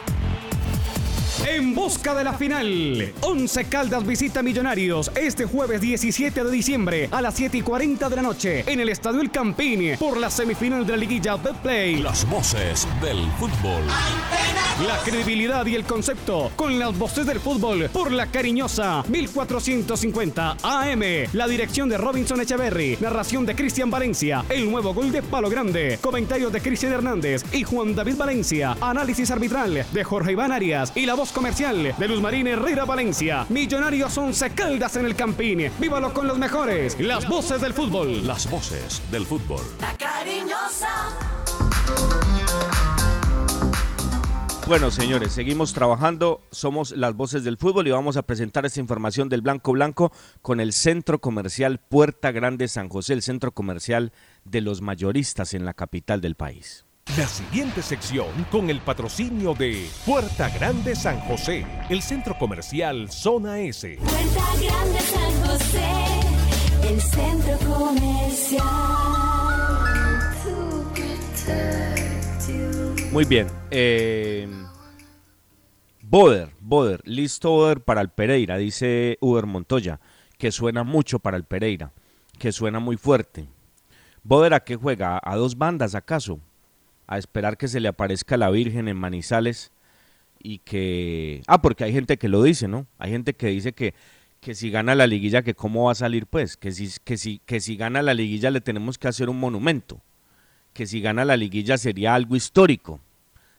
En 1.47 1.73
busca 1.73 2.13
de 2.13 2.23
la 2.23 2.33
final, 2.33 3.13
11 3.21 3.65
Caldas 3.65 4.05
visita 4.05 4.43
Millonarios 4.43 5.11
este 5.15 5.45
jueves 5.45 5.81
17 5.81 6.43
de 6.43 6.51
diciembre 6.51 7.09
a 7.11 7.21
las 7.21 7.33
7 7.35 7.57
y 7.57 7.61
40 7.61 8.09
de 8.09 8.15
la 8.15 8.21
noche 8.21 8.63
en 8.67 8.79
el 8.79 8.89
Estadio 8.89 9.21
El 9.21 9.31
Campín 9.31 9.97
por 9.97 10.17
la 10.17 10.29
semifinal 10.29 10.85
de 10.85 10.91
la 10.91 10.97
liguilla 10.97 11.37
Betplay. 11.37 11.97
Las 11.97 12.29
voces 12.29 12.87
del 13.01 13.25
fútbol. 13.39 13.83
La 14.87 14.97
credibilidad 14.99 15.65
y 15.65 15.75
el 15.75 15.83
concepto 15.83 16.51
con 16.55 16.79
las 16.79 16.97
voces 16.97 17.25
del 17.25 17.39
fútbol 17.39 17.89
por 17.91 18.11
la 18.11 18.27
cariñosa 18.27 19.03
1450 19.07 20.57
AM. 20.63 21.01
La 21.33 21.47
dirección 21.47 21.89
de 21.89 21.97
Robinson 21.97 22.41
Echeverry, 22.41 22.97
narración 22.99 23.45
de 23.45 23.55
Cristian 23.55 23.91
Valencia, 23.91 24.45
el 24.49 24.69
nuevo 24.69 24.93
gol 24.93 25.11
de 25.11 25.21
Palo 25.21 25.49
Grande, 25.49 25.99
comentarios 26.01 26.51
de 26.51 26.61
Cristian 26.61 26.93
Hernández 26.93 27.43
y 27.51 27.63
Juan 27.63 27.95
David 27.95 28.15
Valencia, 28.17 28.77
análisis 28.81 29.29
arbitral 29.31 29.85
de 29.91 30.03
Jorge 30.03 30.31
Iván 30.31 30.51
Arias 30.51 30.93
y 30.95 31.05
la 31.05 31.13
voz 31.13 31.30
comercial 31.31 31.95
de 31.97 32.07
Luz 32.07 32.21
Marín 32.21 32.47
Herrera 32.47 32.85
Valencia. 32.85 33.45
Millonarios 33.49 34.17
11 34.17 34.51
Caldas 34.51 34.95
en 34.95 35.05
el 35.05 35.15
Campín. 35.15 35.71
Vívalo 35.79 36.13
con 36.13 36.27
los 36.27 36.37
mejores. 36.37 36.99
Las 36.99 37.27
voces 37.27 37.61
del 37.61 37.73
fútbol. 37.73 38.25
Las 38.25 38.49
voces 38.49 39.01
del 39.11 39.25
fútbol. 39.25 39.61
La 39.79 39.93
cariñosa. 39.97 40.89
Bueno, 44.67 44.89
señores, 44.89 45.33
seguimos 45.33 45.73
trabajando. 45.73 46.41
Somos 46.51 46.91
las 46.91 47.13
voces 47.13 47.43
del 47.43 47.57
fútbol 47.57 47.87
y 47.87 47.91
vamos 47.91 48.15
a 48.15 48.21
presentar 48.21 48.65
esta 48.65 48.79
información 48.79 49.27
del 49.27 49.41
Blanco 49.41 49.73
Blanco 49.73 50.13
con 50.41 50.61
el 50.61 50.71
Centro 50.71 51.19
Comercial 51.19 51.79
Puerta 51.79 52.31
Grande 52.31 52.69
San 52.69 52.87
José, 52.87 53.13
el 53.13 53.21
centro 53.21 53.51
comercial 53.51 54.13
de 54.45 54.61
los 54.61 54.81
mayoristas 54.81 55.53
en 55.53 55.65
la 55.65 55.73
capital 55.73 56.21
del 56.21 56.35
país. 56.35 56.85
La 57.17 57.27
siguiente 57.27 57.81
sección 57.81 58.27
con 58.49 58.69
el 58.69 58.79
patrocinio 58.79 59.53
de 59.53 59.89
Puerta 60.05 60.47
Grande 60.47 60.95
San 60.95 61.19
José, 61.19 61.65
el 61.89 62.01
centro 62.01 62.37
comercial 62.37 63.11
Zona 63.11 63.59
S. 63.59 63.97
Puerta 63.97 64.45
Grande 64.61 64.99
San 65.01 65.45
José, 65.45 65.89
el 66.87 67.01
centro 67.01 67.57
comercial. 67.67 68.65
Muy 73.11 73.25
bien. 73.25 73.47
Eh, 73.71 74.47
Boder, 76.01 76.51
Boder, 76.61 77.01
listo 77.03 77.49
Boder 77.49 77.81
para 77.83 77.99
el 77.99 78.07
Pereira, 78.07 78.55
dice 78.55 79.17
Uber 79.19 79.45
Montoya, 79.47 79.99
que 80.37 80.49
suena 80.53 80.85
mucho 80.85 81.19
para 81.19 81.35
el 81.35 81.43
Pereira, 81.43 81.91
que 82.39 82.53
suena 82.53 82.79
muy 82.79 82.95
fuerte. 82.95 83.49
Boder, 84.23 84.53
¿a 84.53 84.61
qué 84.61 84.77
juega? 84.77 85.19
¿A 85.21 85.35
dos 85.35 85.57
bandas 85.57 85.93
acaso? 85.93 86.39
A 87.11 87.17
esperar 87.17 87.57
que 87.57 87.67
se 87.67 87.79
le 87.79 87.87
aparezca 87.87 88.37
la 88.37 88.49
Virgen 88.49 88.87
en 88.87 88.97
Manizales 88.97 89.71
y 90.41 90.59
que... 90.59 91.41
Ah, 91.47 91.61
porque 91.61 91.83
hay 91.83 91.93
gente 91.93 92.17
que 92.17 92.29
lo 92.29 92.41
dice, 92.43 92.67
¿no? 92.67 92.87
Hay 92.97 93.11
gente 93.11 93.33
que 93.33 93.47
dice 93.47 93.73
que, 93.73 93.93
que 94.39 94.55
si 94.55 94.71
gana 94.71 94.95
la 94.95 95.07
liguilla, 95.07 95.41
que 95.41 95.53
cómo 95.53 95.85
va 95.85 95.91
a 95.91 95.95
salir, 95.95 96.25
pues, 96.25 96.57
que 96.57 96.71
si, 96.71 96.89
que, 97.03 97.17
si, 97.17 97.39
que 97.45 97.59
si 97.59 97.75
gana 97.75 98.01
la 98.01 98.13
liguilla 98.13 98.49
le 98.49 98.61
tenemos 98.61 98.97
que 98.97 99.07
hacer 99.07 99.29
un 99.29 99.39
monumento, 99.39 100.01
que 100.73 100.87
si 100.87 101.01
gana 101.01 101.25
la 101.25 101.37
liguilla 101.37 101.77
sería 101.77 102.15
algo 102.15 102.35
histórico 102.35 103.01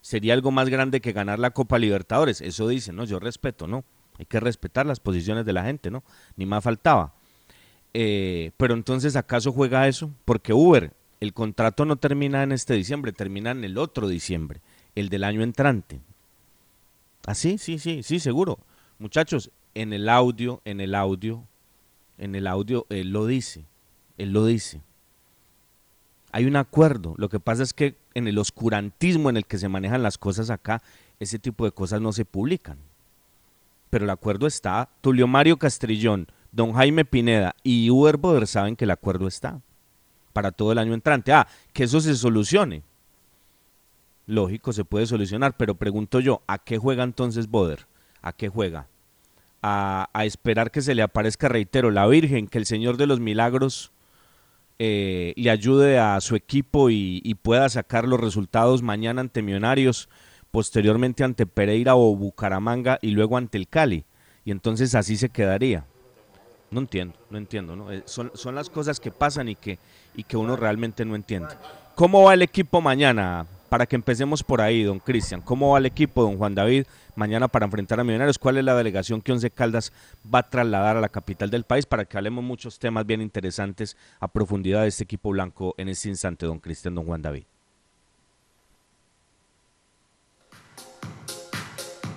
sería 0.02 0.34
algo 0.34 0.50
más 0.50 0.68
grande 0.68 1.00
que 1.00 1.12
ganar 1.12 1.38
la 1.38 1.52
Copa 1.52 1.78
Libertadores. 1.78 2.42
Eso 2.42 2.68
dice, 2.68 2.92
¿no? 2.92 3.04
Yo 3.04 3.18
respeto, 3.18 3.66
¿no? 3.66 3.84
Hay 4.18 4.26
que 4.26 4.40
respetar 4.40 4.84
las 4.84 5.00
posiciones 5.00 5.46
de 5.46 5.54
la 5.54 5.64
gente, 5.64 5.90
¿no? 5.90 6.04
Ni 6.36 6.44
más 6.44 6.62
faltaba. 6.62 7.14
Eh, 7.94 8.50
pero 8.56 8.74
entonces, 8.74 9.16
¿acaso 9.16 9.52
juega 9.52 9.88
eso? 9.88 10.10
Porque 10.24 10.52
Uber, 10.52 10.92
el 11.22 11.34
contrato 11.34 11.84
no 11.84 11.94
termina 11.94 12.42
en 12.42 12.50
este 12.50 12.74
diciembre, 12.74 13.12
termina 13.12 13.52
en 13.52 13.62
el 13.62 13.78
otro 13.78 14.08
diciembre, 14.08 14.60
el 14.96 15.08
del 15.08 15.22
año 15.22 15.44
entrante. 15.44 16.00
¿Ah, 17.28 17.36
sí? 17.36 17.58
Sí, 17.58 17.78
sí, 17.78 18.02
sí, 18.02 18.18
seguro. 18.18 18.58
Muchachos, 18.98 19.52
en 19.74 19.92
el 19.92 20.08
audio, 20.08 20.60
en 20.64 20.80
el 20.80 20.96
audio, 20.96 21.46
En 22.18 22.34
el 22.34 22.48
audio 22.48 22.86
él 22.88 23.10
lo 23.10 23.26
dice, 23.26 23.64
él 24.18 24.32
lo 24.32 24.46
dice. 24.46 24.80
Hay 26.32 26.44
un 26.44 26.56
acuerdo. 26.56 27.14
Lo 27.16 27.28
que 27.28 27.38
pasa 27.38 27.62
es 27.62 27.72
que 27.72 27.94
en 28.14 28.26
el 28.26 28.36
oscurantismo 28.36 29.30
en 29.30 29.36
el 29.36 29.46
que 29.46 29.58
se 29.58 29.68
manejan 29.68 30.02
las 30.02 30.18
cosas 30.18 30.50
acá, 30.50 30.82
ese 31.20 31.38
tipo 31.38 31.64
de 31.64 31.70
cosas 31.70 32.00
no 32.00 32.12
se 32.12 32.24
publican. 32.24 32.78
Pero 33.90 34.06
el 34.06 34.10
acuerdo 34.10 34.48
está. 34.48 34.88
Tulio 35.00 35.28
Mario 35.28 35.56
Castrillón, 35.56 36.26
don 36.50 36.72
Jaime 36.72 37.04
Pineda 37.04 37.54
y 37.62 37.90
Uber 37.90 38.16
Boder 38.16 38.48
saben 38.48 38.74
que 38.74 38.86
el 38.86 38.90
acuerdo 38.90 39.28
está 39.28 39.62
para 40.32 40.52
todo 40.52 40.72
el 40.72 40.78
año 40.78 40.94
entrante. 40.94 41.32
Ah, 41.32 41.46
que 41.72 41.84
eso 41.84 42.00
se 42.00 42.14
solucione. 42.16 42.82
Lógico, 44.26 44.72
se 44.72 44.84
puede 44.84 45.06
solucionar, 45.06 45.56
pero 45.56 45.74
pregunto 45.74 46.20
yo, 46.20 46.42
¿a 46.46 46.58
qué 46.58 46.78
juega 46.78 47.04
entonces 47.04 47.48
Boder? 47.48 47.86
¿A 48.22 48.32
qué 48.32 48.48
juega? 48.48 48.86
A, 49.62 50.08
a 50.12 50.24
esperar 50.24 50.70
que 50.70 50.80
se 50.80 50.94
le 50.94 51.02
aparezca, 51.02 51.48
reitero, 51.48 51.90
la 51.90 52.06
Virgen, 52.06 52.46
que 52.46 52.58
el 52.58 52.66
Señor 52.66 52.96
de 52.96 53.06
los 53.06 53.20
Milagros 53.20 53.92
eh, 54.78 55.32
le 55.36 55.50
ayude 55.50 55.98
a 55.98 56.20
su 56.20 56.34
equipo 56.34 56.90
y, 56.90 57.20
y 57.24 57.34
pueda 57.34 57.68
sacar 57.68 58.06
los 58.06 58.20
resultados 58.20 58.82
mañana 58.82 59.20
ante 59.20 59.42
Millonarios, 59.42 60.08
posteriormente 60.50 61.24
ante 61.24 61.46
Pereira 61.46 61.94
o 61.94 62.14
Bucaramanga 62.16 62.98
y 63.00 63.10
luego 63.10 63.36
ante 63.36 63.58
el 63.58 63.68
Cali. 63.68 64.04
Y 64.44 64.50
entonces 64.50 64.94
así 64.94 65.16
se 65.16 65.28
quedaría. 65.28 65.84
No 66.72 66.80
entiendo, 66.80 67.14
no 67.28 67.36
entiendo. 67.36 67.76
¿no? 67.76 67.92
Eh, 67.92 68.02
son, 68.06 68.32
son 68.34 68.54
las 68.54 68.70
cosas 68.70 68.98
que 68.98 69.10
pasan 69.12 69.48
y 69.48 69.54
que, 69.54 69.78
y 70.14 70.24
que 70.24 70.38
uno 70.38 70.56
realmente 70.56 71.04
no 71.04 71.14
entiende. 71.14 71.54
¿Cómo 71.94 72.22
va 72.22 72.34
el 72.34 72.40
equipo 72.40 72.80
mañana? 72.80 73.46
Para 73.68 73.86
que 73.86 73.94
empecemos 73.94 74.42
por 74.42 74.60
ahí, 74.62 74.82
don 74.82 74.98
Cristian. 74.98 75.42
¿Cómo 75.42 75.70
va 75.70 75.78
el 75.78 75.86
equipo, 75.86 76.22
don 76.22 76.38
Juan 76.38 76.54
David, 76.54 76.86
mañana 77.14 77.48
para 77.48 77.66
enfrentar 77.66 78.00
a 78.00 78.04
Millonarios? 78.04 78.38
¿Cuál 78.38 78.56
es 78.56 78.64
la 78.64 78.74
delegación 78.74 79.20
que 79.20 79.32
Once 79.32 79.50
Caldas 79.50 79.92
va 80.34 80.40
a 80.40 80.48
trasladar 80.48 80.96
a 80.96 81.00
la 81.00 81.10
capital 81.10 81.50
del 81.50 81.64
país 81.64 81.84
para 81.84 82.06
que 82.06 82.16
hablemos 82.16 82.42
muchos 82.42 82.78
temas 82.78 83.04
bien 83.04 83.20
interesantes 83.20 83.96
a 84.18 84.28
profundidad 84.28 84.82
de 84.82 84.88
este 84.88 85.04
equipo 85.04 85.30
blanco 85.30 85.74
en 85.76 85.88
este 85.90 86.08
instante, 86.08 86.46
don 86.46 86.58
Cristian, 86.58 86.94
don 86.94 87.04
Juan 87.04 87.20
David? 87.20 87.44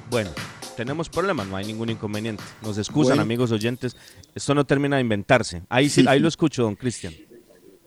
Bueno, 0.09 0.29
tenemos 0.75 1.09
problemas, 1.09 1.47
no 1.47 1.55
hay 1.55 1.65
ningún 1.65 1.89
inconveniente. 1.89 2.43
Nos 2.61 2.77
excusan, 2.77 3.11
Bueno. 3.11 3.21
amigos 3.23 3.51
oyentes. 3.51 3.95
Esto 4.33 4.53
no 4.53 4.65
termina 4.65 4.97
de 4.97 5.01
inventarse. 5.01 5.63
Ahí, 5.69 5.89
sí, 5.89 6.05
ahí 6.07 6.19
lo 6.19 6.27
escucho, 6.27 6.63
don 6.63 6.75
Cristian. 6.75 7.13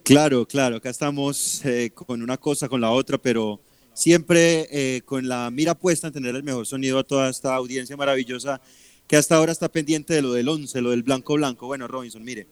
Claro, 0.02 0.46
claro, 0.46 0.76
acá 0.76 0.88
estamos 0.88 1.64
eh, 1.64 1.90
con 1.94 2.22
una 2.22 2.38
cosa, 2.38 2.68
con 2.68 2.80
la 2.80 2.90
otra, 2.90 3.18
pero 3.18 3.60
siempre 3.92 4.68
eh, 4.70 5.02
con 5.04 5.28
la 5.28 5.50
mira 5.50 5.74
puesta 5.74 6.06
en 6.06 6.12
tener 6.12 6.34
el 6.34 6.42
mejor 6.42 6.66
sonido 6.66 6.98
a 6.98 7.04
toda 7.04 7.28
esta 7.28 7.54
audiencia 7.54 7.96
maravillosa 7.96 8.60
que 9.06 9.16
hasta 9.16 9.36
ahora 9.36 9.52
está 9.52 9.68
pendiente 9.68 10.14
de 10.14 10.22
lo 10.22 10.32
del 10.32 10.48
11, 10.48 10.80
lo 10.80 10.90
del 10.90 11.02
blanco 11.02 11.34
blanco. 11.34 11.66
Bueno, 11.66 11.88
Robinson, 11.88 12.22
mire, 12.22 12.46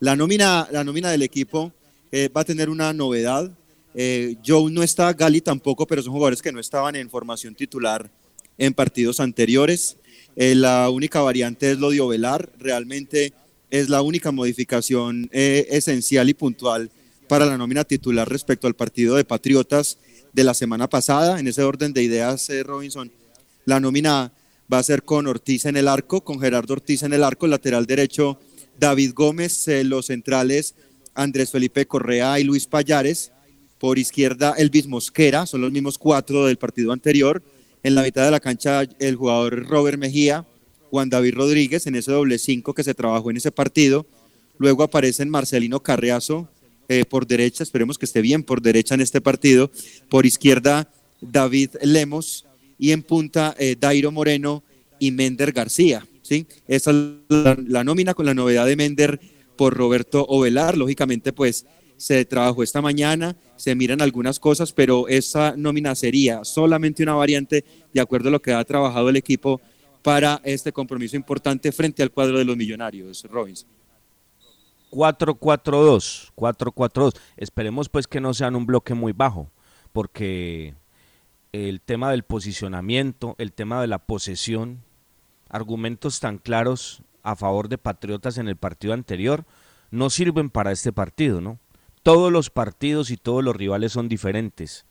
la 0.00 0.16
nómina, 0.16 0.66
la 0.72 0.82
nómina 0.82 1.10
del 1.10 1.22
equipo 1.22 1.72
eh, 2.10 2.28
va 2.34 2.40
a 2.40 2.44
tener 2.44 2.68
una 2.70 2.92
novedad. 2.92 3.50
Eh, 3.94 4.36
Joe 4.44 4.70
no 4.70 4.82
está, 4.82 5.12
Gali 5.12 5.40
tampoco, 5.40 5.86
pero 5.86 6.02
son 6.02 6.12
jugadores 6.12 6.42
que 6.42 6.52
no 6.52 6.60
estaban 6.60 6.96
en 6.96 7.08
formación 7.10 7.54
titular 7.54 8.10
en 8.60 8.74
partidos 8.74 9.18
anteriores. 9.18 9.96
Eh, 10.36 10.54
la 10.54 10.88
única 10.90 11.20
variante 11.20 11.72
es 11.72 11.78
lo 11.78 11.90
de 11.90 12.00
Ovelar. 12.00 12.50
Realmente 12.58 13.32
es 13.70 13.88
la 13.88 14.02
única 14.02 14.30
modificación 14.30 15.28
eh, 15.32 15.66
esencial 15.70 16.28
y 16.28 16.34
puntual 16.34 16.90
para 17.26 17.46
la 17.46 17.56
nómina 17.56 17.84
titular 17.84 18.28
respecto 18.28 18.66
al 18.66 18.74
partido 18.74 19.16
de 19.16 19.24
Patriotas 19.24 19.98
de 20.32 20.44
la 20.44 20.54
semana 20.54 20.88
pasada. 20.88 21.40
En 21.40 21.48
ese 21.48 21.62
orden 21.62 21.92
de 21.92 22.02
ideas, 22.02 22.50
eh, 22.50 22.62
Robinson, 22.62 23.10
la 23.64 23.80
nómina 23.80 24.32
va 24.72 24.78
a 24.78 24.82
ser 24.82 25.02
con 25.02 25.26
Ortiz 25.26 25.64
en 25.64 25.76
el 25.76 25.88
arco, 25.88 26.20
con 26.20 26.38
Gerardo 26.38 26.74
Ortiz 26.74 27.02
en 27.02 27.14
el 27.14 27.24
arco, 27.24 27.46
lateral 27.46 27.86
derecho 27.86 28.38
David 28.78 29.12
Gómez, 29.14 29.66
los 29.84 30.06
centrales 30.06 30.74
Andrés 31.14 31.50
Felipe 31.50 31.86
Correa 31.86 32.38
y 32.38 32.44
Luis 32.44 32.66
Payares, 32.66 33.32
por 33.78 33.98
izquierda 33.98 34.54
Elvis 34.56 34.86
Mosquera, 34.86 35.46
son 35.46 35.62
los 35.62 35.72
mismos 35.72 35.98
cuatro 35.98 36.46
del 36.46 36.56
partido 36.56 36.92
anterior, 36.92 37.42
en 37.82 37.94
la 37.94 38.02
mitad 38.02 38.24
de 38.24 38.30
la 38.30 38.40
cancha 38.40 38.82
el 38.98 39.16
jugador 39.16 39.66
Robert 39.68 39.98
Mejía, 39.98 40.46
Juan 40.90 41.08
David 41.08 41.34
Rodríguez 41.34 41.86
en 41.86 41.94
ese 41.94 42.12
doble 42.12 42.38
cinco 42.38 42.74
que 42.74 42.84
se 42.84 42.94
trabajó 42.94 43.30
en 43.30 43.36
ese 43.36 43.52
partido, 43.52 44.06
luego 44.58 44.82
aparecen 44.82 45.30
Marcelino 45.30 45.80
Carriazo 45.80 46.48
eh, 46.88 47.04
por 47.04 47.26
derecha, 47.26 47.62
esperemos 47.62 47.98
que 47.98 48.06
esté 48.06 48.20
bien 48.20 48.42
por 48.42 48.60
derecha 48.60 48.94
en 48.94 49.00
este 49.00 49.20
partido, 49.20 49.70
por 50.08 50.26
izquierda 50.26 50.90
David 51.20 51.70
Lemos 51.82 52.46
y 52.78 52.92
en 52.92 53.02
punta 53.02 53.54
eh, 53.58 53.76
Dairo 53.78 54.10
Moreno 54.10 54.64
y 54.98 55.10
Mender 55.12 55.52
García. 55.52 56.06
¿sí? 56.22 56.46
Esa 56.66 56.90
es 56.90 56.96
la 57.28 57.84
nómina 57.84 58.14
con 58.14 58.26
la 58.26 58.34
novedad 58.34 58.66
de 58.66 58.76
Mender 58.76 59.20
por 59.56 59.74
Roberto 59.74 60.24
Ovelar. 60.26 60.76
Lógicamente, 60.76 61.32
pues 61.32 61.66
se 62.00 62.24
trabajó 62.24 62.62
esta 62.62 62.80
mañana, 62.80 63.36
se 63.56 63.74
miran 63.74 64.00
algunas 64.00 64.40
cosas, 64.40 64.72
pero 64.72 65.06
esa 65.06 65.54
nómina 65.54 65.94
sería 65.94 66.44
solamente 66.44 67.02
una 67.02 67.12
variante 67.12 67.62
de 67.92 68.00
acuerdo 68.00 68.30
a 68.30 68.32
lo 68.32 68.40
que 68.40 68.54
ha 68.54 68.64
trabajado 68.64 69.10
el 69.10 69.16
equipo 69.16 69.60
para 70.00 70.40
este 70.42 70.72
compromiso 70.72 71.14
importante 71.14 71.70
frente 71.72 72.02
al 72.02 72.10
cuadro 72.10 72.38
de 72.38 72.46
los 72.46 72.56
millonarios, 72.56 73.22
Robinson. 73.24 73.68
4-4-2, 74.90 76.32
4-4-2. 76.34 77.18
Esperemos 77.36 77.90
pues 77.90 78.06
que 78.06 78.18
no 78.18 78.32
sean 78.32 78.56
un 78.56 78.64
bloque 78.64 78.94
muy 78.94 79.12
bajo, 79.12 79.50
porque 79.92 80.72
el 81.52 81.82
tema 81.82 82.10
del 82.12 82.22
posicionamiento, 82.22 83.34
el 83.36 83.52
tema 83.52 83.78
de 83.82 83.88
la 83.88 83.98
posesión, 83.98 84.82
argumentos 85.50 86.18
tan 86.18 86.38
claros 86.38 87.02
a 87.22 87.36
favor 87.36 87.68
de 87.68 87.76
Patriotas 87.76 88.38
en 88.38 88.48
el 88.48 88.56
partido 88.56 88.94
anterior, 88.94 89.44
no 89.90 90.08
sirven 90.08 90.48
para 90.48 90.72
este 90.72 90.94
partido, 90.94 91.42
¿no? 91.42 91.58
Todos 92.02 92.32
los 92.32 92.50
partidos 92.50 93.10
y 93.10 93.16
todos 93.16 93.44
los 93.44 93.54
rivales 93.54 93.92
son 93.92 94.08
diferentes. 94.08 94.86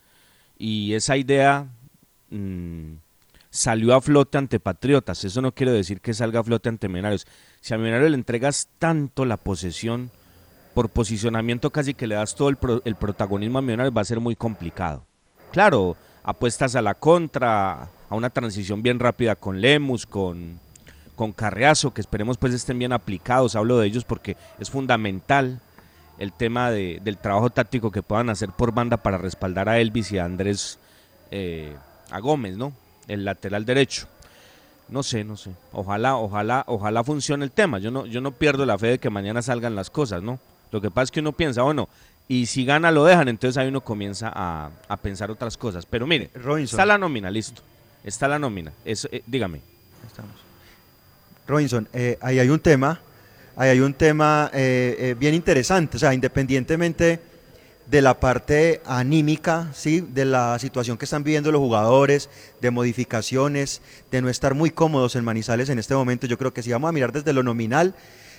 Y 0.57 0.93
esa 0.93 1.17
idea 1.17 1.67
mm, 2.29 2.93
salió 3.49 3.95
a 3.95 4.01
flote 4.01 4.37
ante 4.37 4.59
Patriotas. 4.59 5.23
Eso 5.23 5.41
no 5.41 5.51
quiere 5.53 5.71
decir 5.71 6.01
que 6.01 6.13
salga 6.13 6.41
a 6.41 6.43
flote 6.43 6.69
ante 6.69 6.87
Millonarios. 6.87 7.25
Si 7.61 7.73
a 7.73 7.77
Millonarios 7.77 8.11
le 8.11 8.17
entregas 8.17 8.69
tanto 8.77 9.25
la 9.25 9.37
posesión, 9.37 10.11
por 10.73 10.89
posicionamiento 10.89 11.71
casi 11.71 11.93
que 11.93 12.07
le 12.07 12.15
das 12.15 12.35
todo 12.35 12.49
el, 12.49 12.55
pro- 12.57 12.81
el 12.85 12.95
protagonismo 12.95 13.57
a 13.57 13.61
Millonarios, 13.61 13.95
va 13.97 14.01
a 14.01 14.05
ser 14.05 14.19
muy 14.19 14.35
complicado. 14.35 15.03
Claro, 15.51 15.97
apuestas 16.23 16.75
a 16.75 16.81
la 16.83 16.93
contra, 16.93 17.83
a 18.09 18.15
una 18.15 18.29
transición 18.29 18.83
bien 18.83 18.99
rápida 18.99 19.35
con 19.35 19.61
Lemus, 19.61 20.05
con, 20.05 20.59
con 21.15 21.31
Carreazo, 21.31 21.91
que 21.93 22.01
esperemos 22.01 22.37
pues 22.37 22.53
estén 22.53 22.77
bien 22.77 22.93
aplicados. 22.93 23.55
Hablo 23.55 23.79
de 23.79 23.87
ellos 23.87 24.03
porque 24.05 24.37
es 24.59 24.69
fundamental 24.69 25.59
el 26.19 26.31
tema 26.33 26.69
de- 26.69 26.99
del 27.03 27.17
trabajo 27.17 27.49
táctico 27.49 27.91
que 27.91 28.03
puedan 28.03 28.29
hacer 28.29 28.49
por 28.49 28.73
banda 28.73 28.97
para 28.97 29.17
respaldar 29.17 29.67
a 29.69 29.79
Elvis 29.79 30.11
y 30.11 30.17
a 30.19 30.25
Andrés, 30.25 30.77
eh, 31.31 31.73
a 32.11 32.19
Gómez, 32.19 32.57
¿no? 32.57 32.73
El 33.07 33.25
lateral 33.25 33.65
derecho. 33.65 34.05
No 34.89 35.01
sé, 35.03 35.23
no 35.23 35.37
sé. 35.37 35.51
Ojalá, 35.71 36.15
ojalá, 36.17 36.63
ojalá 36.67 37.03
funcione 37.03 37.43
el 37.45 37.51
tema. 37.51 37.79
Yo 37.79 37.89
no, 37.91 38.05
yo 38.05 38.21
no 38.21 38.31
pierdo 38.31 38.65
la 38.65 38.77
fe 38.77 38.87
de 38.87 38.99
que 38.99 39.09
mañana 39.09 39.41
salgan 39.41 39.75
las 39.75 39.89
cosas, 39.89 40.21
¿no? 40.23 40.39
Lo 40.71 40.81
que 40.81 40.91
pasa 40.91 41.05
es 41.05 41.11
que 41.11 41.19
uno 41.21 41.31
piensa, 41.31 41.61
bueno, 41.63 41.87
y 42.27 42.45
si 42.47 42.65
gana 42.65 42.91
lo 42.91 43.05
dejan, 43.05 43.27
entonces 43.27 43.57
ahí 43.57 43.67
uno 43.69 43.81
comienza 43.81 44.31
a, 44.33 44.69
a 44.87 44.97
pensar 44.97 45.31
otras 45.31 45.57
cosas. 45.57 45.85
Pero 45.85 46.05
mire, 46.05 46.29
está 46.73 46.85
la 46.85 46.97
nómina, 46.97 47.31
listo. 47.31 47.61
Está 48.03 48.27
la 48.27 48.37
nómina. 48.39 48.71
Eso, 48.85 49.07
eh, 49.11 49.23
dígame. 49.25 49.61
Robinson, 51.47 51.87
eh, 51.93 52.17
ahí 52.21 52.39
hay 52.39 52.49
un 52.49 52.59
tema, 52.59 52.99
ahí 53.59 53.69
hay 53.69 53.79
un 53.81 53.93
tema 53.93 54.49
eh, 54.53 54.95
eh, 54.99 55.15
bien 55.19 55.35
interesante, 55.35 55.97
o 55.97 55.99
sea, 55.99 56.13
independientemente 56.13 57.19
de 57.87 58.01
la 58.01 58.17
parte 58.17 58.81
anímica, 58.85 59.69
¿sí? 59.73 59.99
de 59.99 60.23
la 60.23 60.57
situación 60.59 60.97
que 60.97 61.03
están 61.03 61.23
viviendo 61.23 61.51
los 61.51 61.59
jugadores, 61.59 62.29
de 62.61 62.71
modificaciones, 62.71 63.81
de 64.11 64.21
no 64.21 64.29
estar 64.29 64.53
muy 64.53 64.71
cómodos 64.71 65.17
en 65.17 65.25
Manizales 65.25 65.69
en 65.69 65.77
este 65.77 65.93
momento, 65.93 66.25
yo 66.25 66.37
creo 66.37 66.53
que 66.53 66.63
si 66.63 66.71
vamos 66.71 66.87
a 66.87 66.93
mirar 66.93 67.11
desde 67.11 67.33
lo 67.33 67.43
nominal, 67.43 67.95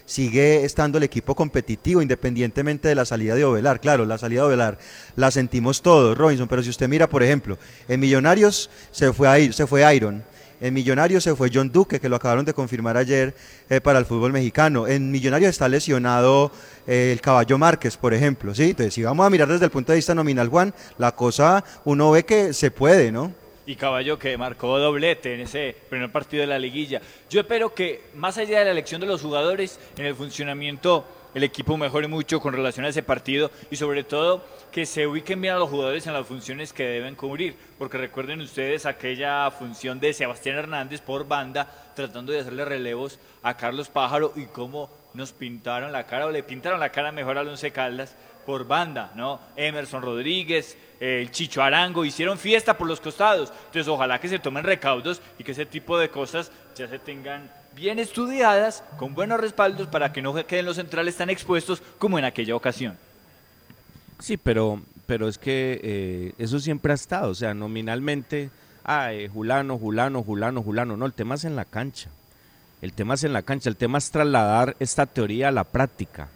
sigue 0.07 0.65
estando 0.65 0.97
el 0.97 1.05
equipo 1.05 1.35
competitivo 1.35 2.01
independientemente 2.01 2.89
de 2.89 2.95
la 2.95 3.05
salida 3.05 3.35
de 3.35 3.45
Ovelar. 3.45 3.81
Claro, 3.81 4.07
la 4.07 4.17
salida 4.17 4.41
de 4.41 4.47
Ovelar 4.47 4.79
la 5.17 5.31
sentimos 5.31 5.83
todos, 5.83 6.17
Robinson, 6.17 6.49
pero 6.49 6.63
si 6.63 6.71
usted 6.71 6.89
mira, 6.89 7.11
por 7.11 7.23
ejemplo, 7.23 7.59
en 7.89 8.01
Millonarios 8.01 8.71
se 8.91 9.13
fue, 9.13 9.29
a, 9.29 9.53
se 9.53 9.67
fue 9.67 9.95
Iron, 9.95 10.25
en 10.61 10.75
Millonarios 10.75 11.25
se 11.25 11.35
fue 11.35 11.51
John 11.53 11.73
Duque, 11.73 12.01
que 12.01 12.09
lo 12.09 12.17
acabaron 12.17 12.45
de 12.45 12.53
confirmar 12.53 12.97
ayer 12.97 13.35
eh, 13.69 13.81
para 13.81 13.99
el 13.99 14.05
fútbol 14.05 14.33
mexicano. 14.33 14.87
En 14.87 15.11
Millonarios 15.11 15.51
está 15.51 15.69
lesionado 15.69 16.53
eh, 16.87 17.11
el 17.13 17.21
Caballo 17.21 17.57
Márquez, 17.57 17.97
por 17.97 18.13
ejemplo. 18.13 18.55
¿sí? 18.55 18.71
Entonces, 18.71 18.93
si 18.93 19.03
vamos 19.03 19.27
a 19.27 19.31
mirar 19.31 19.49
desde 19.49 19.65
el 19.65 19.71
punto 19.71 19.93
de 19.93 19.97
vista 19.97 20.15
nominal, 20.15 20.49
Juan, 20.49 20.75
la 20.99 21.13
cosa 21.13 21.65
uno 21.85 22.11
ve 22.11 22.25
que 22.25 22.53
se 22.53 22.71
puede, 22.71 23.11
¿no? 23.11 23.33
Y 23.67 23.77
Caballo 23.77 24.19
que 24.19 24.37
marcó 24.37 24.79
doblete 24.79 25.35
en 25.35 25.43
ese 25.43 25.77
primer 25.89 26.11
partido 26.11 26.41
de 26.41 26.49
la 26.49 26.59
liguilla. 26.59 27.01
Yo 27.31 27.41
espero 27.41 27.73
que, 27.73 28.03
más 28.17 28.37
allá 28.37 28.59
de 28.59 28.65
la 28.67 28.71
elección 28.73 29.01
de 29.01 29.07
los 29.07 29.23
jugadores, 29.23 29.79
en 29.97 30.07
el 30.07 30.15
funcionamiento 30.15 31.07
el 31.35 31.45
equipo 31.45 31.77
mejore 31.77 32.09
mucho 32.09 32.41
con 32.41 32.53
relación 32.53 32.85
a 32.87 32.89
ese 32.89 33.03
partido 33.03 33.51
y 33.71 33.77
sobre 33.77 34.05
todo 34.05 34.45
que 34.73 34.87
se 34.87 35.07
ubiquen 35.07 35.41
bien 35.41 35.55
a 35.55 35.59
los 35.59 35.69
jugadores 35.69 36.07
en 36.07 36.13
las 36.13 36.27
funciones 36.27 36.73
que 36.73 36.85
deben 36.85 37.15
cubrir. 37.15 37.57
Porque 37.79 37.99
recuerden 37.99 38.41
ustedes 38.41 38.87
aquella 38.87 39.51
función 39.51 40.01
de 40.01 40.13
Sebastián 40.13 40.57
Hernández 40.57 41.01
por 41.01 41.27
banda 41.27 41.93
tratando 41.95 42.33
de 42.33 42.41
hacerle 42.41 42.65
relevos 42.65 43.19
a 43.43 43.57
Carlos 43.57 43.89
Pájaro 43.89 44.33
y 44.37 44.47
cómo 44.47 44.91
nos 45.15 45.33
pintaron 45.33 45.93
la 45.93 46.07
cara 46.07 46.27
o 46.27 46.31
le 46.31 46.43
pintaron 46.43 46.81
la 46.81 46.91
cara 46.91 47.13
mejor 47.13 47.39
al 47.39 47.49
Once 47.49 47.71
Caldas 47.73 48.15
por 48.47 48.67
banda, 48.67 49.13
¿no? 49.15 49.41
Emerson 49.57 50.03
Rodríguez, 50.03 50.77
el 50.99 51.31
Chicho 51.31 51.63
Arango, 51.63 52.05
hicieron 52.05 52.39
fiesta 52.39 52.77
por 52.77 52.87
los 52.87 53.01
costados. 53.01 53.53
Entonces, 53.67 53.89
ojalá 53.89 54.19
que 54.19 54.29
se 54.29 54.39
tomen 54.39 54.65
recaudos 54.65 55.21
y 55.39 55.45
que 55.45 55.53
ese 55.53 55.67
tipo 55.67 55.99
de 55.99 56.09
cosas 56.09 56.51
ya 56.75 56.89
se 56.89 56.99
tengan 56.99 57.51
bien 57.75 57.99
estudiadas, 57.99 58.85
con 58.99 59.15
buenos 59.15 59.41
respaldos, 59.41 59.89
para 59.89 60.13
que 60.13 60.23
no 60.23 60.35
queden 60.47 60.67
los 60.67 60.77
centrales 60.77 61.17
tan 61.17 61.31
expuestos 61.31 61.83
como 61.99 62.19
en 62.19 62.25
aquella 62.25 62.55
ocasión. 62.55 62.97
Sí, 64.19 64.37
pero, 64.37 64.81
pero 65.07 65.29
es 65.29 65.39
que 65.39 65.81
eh, 65.83 66.33
eso 66.39 66.59
siempre 66.61 66.93
ha 66.93 66.95
estado, 66.95 67.31
o 67.31 67.35
sea, 67.35 67.55
nominalmente, 67.55 68.51
ah, 68.85 69.11
Julano, 69.33 69.79
Julano, 69.79 70.23
Julano, 70.23 70.63
Julano, 70.63 70.97
no, 70.97 71.07
el 71.07 71.13
tema 71.13 71.37
es 71.37 71.45
en 71.45 71.57
la 71.57 71.65
cancha. 71.65 72.11
El 72.83 72.93
tema 72.93 73.15
es 73.15 73.25
en 73.25 73.33
la 73.33 73.43
cancha, 73.43 73.69
el 73.69 73.77
tema 73.77 73.99
es 73.99 74.11
trasladar 74.11 74.77
esta 74.81 75.07
teoría 75.07 75.49
a 75.49 75.53
la 75.53 75.65
práctica. 75.65 76.29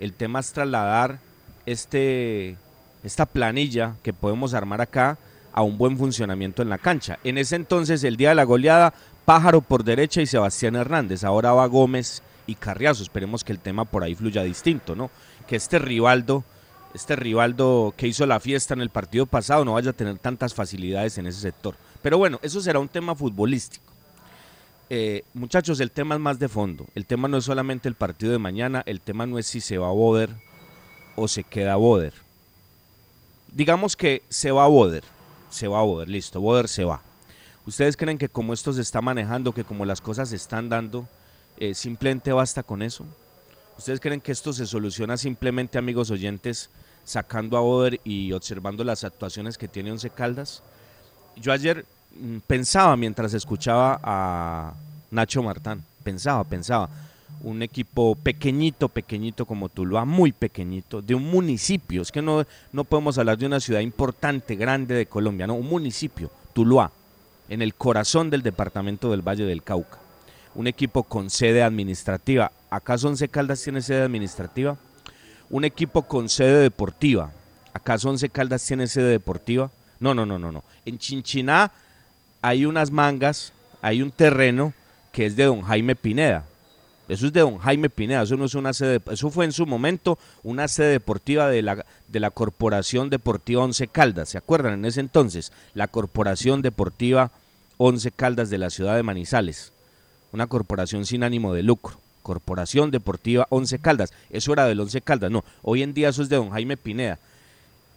El 0.00 0.12
tema 0.12 0.40
es 0.40 0.52
trasladar 0.52 1.18
este, 1.64 2.56
esta 3.04 3.26
planilla 3.26 3.94
que 4.02 4.12
podemos 4.12 4.54
armar 4.54 4.80
acá 4.80 5.18
a 5.52 5.62
un 5.62 5.78
buen 5.78 5.96
funcionamiento 5.96 6.62
en 6.62 6.70
la 6.70 6.78
cancha. 6.78 7.18
En 7.22 7.38
ese 7.38 7.56
entonces, 7.56 8.02
el 8.04 8.16
día 8.16 8.30
de 8.30 8.34
la 8.34 8.44
goleada, 8.44 8.94
Pájaro 9.24 9.60
por 9.60 9.84
derecha 9.84 10.20
y 10.20 10.26
Sebastián 10.26 10.76
Hernández. 10.76 11.24
Ahora 11.24 11.52
va 11.52 11.66
Gómez 11.66 12.22
y 12.46 12.54
Carriazo. 12.56 13.02
Esperemos 13.02 13.44
que 13.44 13.52
el 13.52 13.60
tema 13.60 13.84
por 13.84 14.02
ahí 14.02 14.14
fluya 14.14 14.42
distinto, 14.42 14.96
¿no? 14.96 15.10
Que 15.46 15.56
este 15.56 15.78
Rivaldo, 15.78 16.44
este 16.94 17.14
Rivaldo 17.14 17.94
que 17.96 18.08
hizo 18.08 18.26
la 18.26 18.40
fiesta 18.40 18.74
en 18.74 18.80
el 18.80 18.90
partido 18.90 19.26
pasado 19.26 19.64
no 19.64 19.74
vaya 19.74 19.90
a 19.90 19.94
tener 19.94 20.18
tantas 20.18 20.54
facilidades 20.54 21.18
en 21.18 21.26
ese 21.26 21.40
sector. 21.40 21.76
Pero 22.02 22.18
bueno, 22.18 22.40
eso 22.42 22.60
será 22.60 22.80
un 22.80 22.88
tema 22.88 23.14
futbolístico. 23.14 23.92
Eh, 24.90 25.24
muchachos, 25.34 25.80
el 25.80 25.90
tema 25.90 26.16
es 26.16 26.20
más 26.20 26.38
de 26.38 26.48
fondo. 26.48 26.86
El 26.94 27.06
tema 27.06 27.28
no 27.28 27.38
es 27.38 27.44
solamente 27.44 27.88
el 27.88 27.94
partido 27.94 28.32
de 28.32 28.38
mañana, 28.38 28.82
el 28.86 29.00
tema 29.00 29.24
no 29.24 29.38
es 29.38 29.46
si 29.46 29.60
se 29.60 29.78
va 29.78 29.88
a 29.88 29.92
Boder 29.92 30.30
o 31.16 31.28
se 31.28 31.44
queda 31.44 31.76
Boder. 31.76 32.12
Digamos 33.52 33.96
que 33.96 34.22
se 34.28 34.50
va 34.50 34.64
a 34.64 34.68
Boder, 34.68 35.04
se 35.48 35.68
va 35.68 35.78
a 35.78 35.82
Boder, 35.82 36.08
listo, 36.08 36.40
Boder 36.40 36.68
se 36.68 36.84
va. 36.84 37.02
¿Ustedes 37.66 37.96
creen 37.96 38.18
que 38.18 38.28
como 38.28 38.52
esto 38.52 38.72
se 38.72 38.82
está 38.82 39.00
manejando, 39.00 39.52
que 39.52 39.64
como 39.64 39.84
las 39.84 40.00
cosas 40.00 40.30
se 40.30 40.36
están 40.36 40.68
dando, 40.68 41.06
eh, 41.58 41.74
simplemente 41.74 42.32
basta 42.32 42.62
con 42.62 42.82
eso? 42.82 43.06
¿Ustedes 43.78 44.00
creen 44.00 44.20
que 44.20 44.32
esto 44.32 44.52
se 44.52 44.66
soluciona 44.66 45.16
simplemente, 45.16 45.78
amigos 45.78 46.10
oyentes, 46.10 46.70
sacando 47.04 47.56
a 47.56 47.60
Boder 47.60 48.00
y 48.04 48.32
observando 48.32 48.82
las 48.82 49.04
actuaciones 49.04 49.58
que 49.58 49.68
tiene 49.68 49.92
Once 49.92 50.10
Caldas? 50.10 50.62
Yo 51.36 51.52
ayer 51.52 51.86
mm, 52.20 52.38
pensaba 52.46 52.96
mientras 52.96 53.32
escuchaba 53.32 54.00
a 54.02 54.74
Nacho 55.12 55.42
Martán, 55.42 55.84
pensaba, 56.02 56.42
pensaba, 56.42 56.90
un 57.42 57.62
equipo 57.62 58.16
pequeñito, 58.16 58.88
pequeñito 58.88 59.46
como 59.46 59.68
Tuluá, 59.68 60.04
muy 60.04 60.32
pequeñito, 60.32 61.00
de 61.00 61.14
un 61.14 61.30
municipio, 61.30 62.02
es 62.02 62.10
que 62.10 62.22
no, 62.22 62.44
no 62.72 62.84
podemos 62.84 63.18
hablar 63.18 63.38
de 63.38 63.46
una 63.46 63.60
ciudad 63.60 63.80
importante, 63.80 64.56
grande 64.56 64.94
de 64.94 65.06
Colombia, 65.06 65.46
no, 65.46 65.54
un 65.54 65.68
municipio, 65.68 66.30
Tuluá, 66.52 66.90
en 67.52 67.60
el 67.60 67.74
corazón 67.74 68.30
del 68.30 68.42
departamento 68.42 69.10
del 69.10 69.20
Valle 69.20 69.44
del 69.44 69.62
Cauca. 69.62 69.98
Un 70.54 70.68
equipo 70.68 71.02
con 71.02 71.28
sede 71.28 71.62
administrativa. 71.62 72.50
¿Acaso 72.70 73.08
Once 73.08 73.28
Caldas 73.28 73.62
tiene 73.62 73.82
sede 73.82 74.04
administrativa? 74.04 74.78
Un 75.50 75.66
equipo 75.66 76.00
con 76.00 76.30
sede 76.30 76.62
deportiva. 76.62 77.30
¿Acaso 77.74 78.08
Once 78.08 78.26
Caldas 78.30 78.64
tiene 78.64 78.86
sede 78.86 79.10
deportiva? 79.10 79.70
No, 80.00 80.14
no, 80.14 80.24
no, 80.24 80.38
no, 80.38 80.50
no. 80.50 80.64
En 80.86 80.96
Chinchiná 80.96 81.70
hay 82.40 82.64
unas 82.64 82.90
mangas, 82.90 83.52
hay 83.82 84.00
un 84.00 84.12
terreno 84.12 84.72
que 85.12 85.26
es 85.26 85.36
de 85.36 85.44
don 85.44 85.60
Jaime 85.60 85.94
Pineda. 85.94 86.46
Eso 87.06 87.26
es 87.26 87.34
de 87.34 87.40
don 87.40 87.58
Jaime 87.58 87.90
Pineda, 87.90 88.22
eso 88.22 88.38
no 88.38 88.46
es 88.46 88.54
una 88.54 88.72
sede, 88.72 89.02
eso 89.10 89.28
fue 89.28 89.44
en 89.44 89.52
su 89.52 89.66
momento 89.66 90.18
una 90.42 90.68
sede 90.68 90.92
deportiva 90.92 91.48
de 91.48 91.60
la, 91.60 91.84
de 92.08 92.20
la 92.20 92.30
Corporación 92.30 93.10
Deportiva 93.10 93.62
Once 93.62 93.86
Caldas, 93.88 94.30
¿se 94.30 94.38
acuerdan? 94.38 94.72
En 94.74 94.84
ese 94.86 95.00
entonces, 95.00 95.52
la 95.74 95.88
Corporación 95.88 96.62
Deportiva 96.62 97.30
Once 97.84 98.12
Caldas 98.12 98.48
de 98.48 98.58
la 98.58 98.70
ciudad 98.70 98.94
de 98.94 99.02
Manizales, 99.02 99.72
una 100.30 100.46
corporación 100.46 101.04
sin 101.04 101.24
ánimo 101.24 101.52
de 101.52 101.64
lucro, 101.64 101.98
Corporación 102.22 102.92
Deportiva 102.92 103.48
Once 103.50 103.76
Caldas, 103.80 104.12
eso 104.30 104.52
era 104.52 104.66
del 104.66 104.78
Once 104.78 105.00
Caldas, 105.00 105.32
no, 105.32 105.44
hoy 105.62 105.82
en 105.82 105.92
día 105.92 106.10
eso 106.10 106.22
es 106.22 106.28
de 106.28 106.36
don 106.36 106.50
Jaime 106.50 106.76
Pineda. 106.76 107.18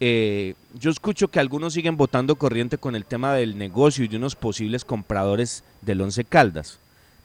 Eh, 0.00 0.54
yo 0.74 0.90
escucho 0.90 1.28
que 1.28 1.38
algunos 1.38 1.74
siguen 1.74 1.96
votando 1.96 2.34
corriente 2.34 2.78
con 2.78 2.96
el 2.96 3.04
tema 3.04 3.32
del 3.34 3.56
negocio 3.58 4.04
y 4.04 4.08
de 4.08 4.16
unos 4.16 4.34
posibles 4.34 4.84
compradores 4.84 5.62
del 5.82 6.00
Once 6.00 6.24
Caldas, 6.24 6.80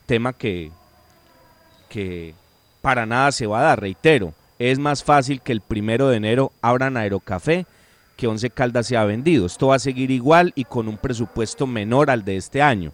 tema 0.05 0.32
que 0.32 0.70
que 1.89 2.36
para 2.84 3.07
nada 3.07 3.32
se 3.32 3.47
va 3.47 3.62
a 3.62 3.64
dar, 3.64 3.82
reitero, 3.82 4.36
es 4.59 4.78
más 4.78 5.03
fácil 5.03 5.41
que 5.41 5.51
el 5.51 5.62
primero 5.62 6.09
de 6.09 6.18
enero 6.18 6.51
abran 6.62 6.95
Aerocafé 6.95 7.66
que 8.22 8.28
Once 8.28 8.51
Caldas 8.51 8.86
se 8.86 8.95
ha 8.95 9.03
vendido. 9.03 9.47
Esto 9.47 9.69
va 9.69 9.78
a 9.78 9.80
seguir 9.80 10.11
igual 10.11 10.51
y 10.53 10.65
con 10.65 10.88
un 10.88 10.95
presupuesto 10.95 11.65
menor 11.65 12.11
al 12.11 12.24
de 12.24 12.38
este 12.38 12.61
año. 12.61 12.91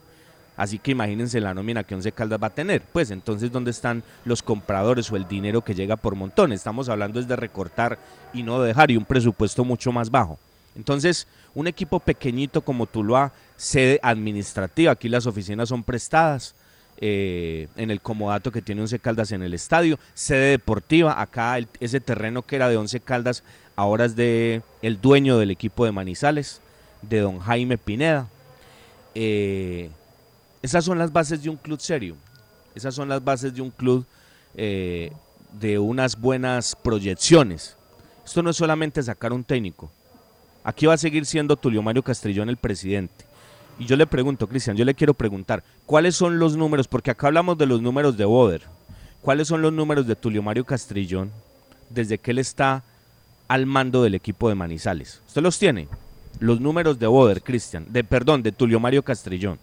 Así 0.55 0.79
que 0.79 0.91
imagínense 0.91 1.41
la 1.41 1.53
nómina 1.53 1.83
que 1.83 1.95
Once 1.95 2.13
Caldas 2.13 2.41
va 2.41 2.47
a 2.47 2.51
tener. 2.51 2.81
Pues 2.93 3.11
entonces, 3.11 3.51
¿dónde 3.51 3.71
están 3.71 4.03
los 4.23 4.41
compradores 4.41 5.11
o 5.11 5.17
el 5.17 5.27
dinero 5.27 5.65
que 5.65 5.75
llega 5.75 5.97
por 5.97 6.15
montón? 6.15 6.53
Estamos 6.53 6.87
hablando 6.87 7.19
es 7.19 7.27
de 7.27 7.35
recortar 7.35 7.99
y 8.33 8.41
no 8.41 8.61
dejar 8.61 8.89
y 8.89 8.95
un 8.95 9.03
presupuesto 9.03 9.65
mucho 9.65 9.91
más 9.91 10.09
bajo. 10.09 10.39
Entonces, 10.77 11.27
un 11.53 11.67
equipo 11.67 11.99
pequeñito 11.99 12.61
como 12.61 12.85
Tuluá, 12.85 13.33
sede 13.57 13.99
administrativa, 14.01 14.93
aquí 14.93 15.09
las 15.09 15.25
oficinas 15.25 15.67
son 15.67 15.83
prestadas, 15.83 16.55
eh, 16.99 17.67
en 17.75 17.91
el 17.91 18.01
comodato 18.01 18.51
que 18.51 18.61
tiene 18.61 18.81
Once 18.81 18.97
Caldas 18.99 19.31
en 19.31 19.43
el 19.43 19.53
estadio, 19.53 19.99
sede 20.13 20.51
deportiva, 20.51 21.21
acá 21.21 21.57
ese 21.79 21.99
terreno 21.99 22.41
que 22.41 22.55
era 22.55 22.69
de 22.69 22.77
Once 22.77 22.99
Caldas 22.99 23.43
ahora 23.75 24.05
es 24.05 24.15
de 24.15 24.61
el 24.81 24.99
dueño 24.99 25.37
del 25.37 25.51
equipo 25.51 25.85
de 25.85 25.91
Manizales, 25.91 26.59
de 27.01 27.19
don 27.19 27.39
Jaime 27.39 27.77
Pineda. 27.77 28.27
Eh, 29.15 29.89
esas 30.61 30.83
son 30.83 30.97
las 30.97 31.13
bases 31.13 31.41
de 31.43 31.49
un 31.49 31.57
club 31.57 31.79
serio, 31.79 32.15
esas 32.75 32.93
son 32.93 33.07
las 33.07 33.23
bases 33.23 33.53
de 33.53 33.61
un 33.61 33.69
club 33.69 34.05
eh, 34.55 35.11
de 35.53 35.79
unas 35.79 36.19
buenas 36.19 36.75
proyecciones. 36.75 37.77
Esto 38.25 38.43
no 38.43 38.49
es 38.49 38.57
solamente 38.57 39.01
sacar 39.01 39.31
un 39.31 39.43
técnico. 39.43 39.89
Aquí 40.63 40.85
va 40.85 40.95
a 40.95 40.97
seguir 40.97 41.25
siendo 41.25 41.55
Tulio 41.55 41.81
Mario 41.81 42.03
Castrillón 42.03 42.49
el 42.49 42.57
presidente. 42.57 43.26
Y 43.79 43.85
yo 43.85 43.95
le 43.95 44.07
pregunto, 44.07 44.47
Cristian, 44.47 44.75
yo 44.75 44.85
le 44.85 44.95
quiero 44.95 45.13
preguntar, 45.13 45.63
¿cuáles 45.85 46.15
son 46.15 46.39
los 46.39 46.57
números? 46.57 46.87
Porque 46.87 47.11
acá 47.11 47.27
hablamos 47.27 47.57
de 47.57 47.67
los 47.67 47.81
números 47.81 48.17
de 48.17 48.25
Boder. 48.25 48.61
¿Cuáles 49.21 49.47
son 49.47 49.61
los 49.61 49.73
números 49.73 50.07
de 50.07 50.15
Tulio 50.15 50.41
Mario 50.41 50.65
Castrillón 50.65 51.31
desde 51.89 52.17
que 52.17 52.31
él 52.31 52.39
está 52.39 52.83
al 53.47 53.65
mando 53.65 54.01
del 54.01 54.15
equipo 54.15 54.49
de 54.49 54.55
Manizales? 54.55 55.21
¿Usted 55.27 55.41
los 55.41 55.59
tiene? 55.59 55.87
Los 56.39 56.59
números 56.59 56.97
de 56.97 57.07
Boder, 57.07 57.43
Cristian, 57.43 57.85
de 57.89 58.03
perdón, 58.03 58.41
de 58.41 58.51
Tulio 58.51 58.79
Mario 58.79 59.03
Castrillón. 59.03 59.59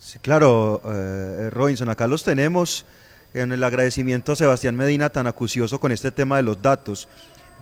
Sí, 0.00 0.18
claro, 0.18 0.82
eh, 0.84 1.48
Robinson, 1.50 1.88
acá 1.88 2.06
los 2.06 2.24
tenemos. 2.24 2.84
En 3.34 3.50
el 3.52 3.64
agradecimiento 3.64 4.32
a 4.32 4.36
Sebastián 4.36 4.76
Medina 4.76 5.08
tan 5.08 5.26
acucioso 5.26 5.80
con 5.80 5.90
este 5.90 6.10
tema 6.10 6.36
de 6.36 6.42
los 6.42 6.60
datos. 6.60 7.08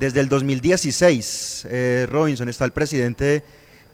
Desde 0.01 0.21
el 0.21 0.29
2016, 0.29 1.67
eh, 1.71 2.07
Robinson 2.11 2.49
está 2.49 2.65
el 2.65 2.73
presidente 2.73 3.45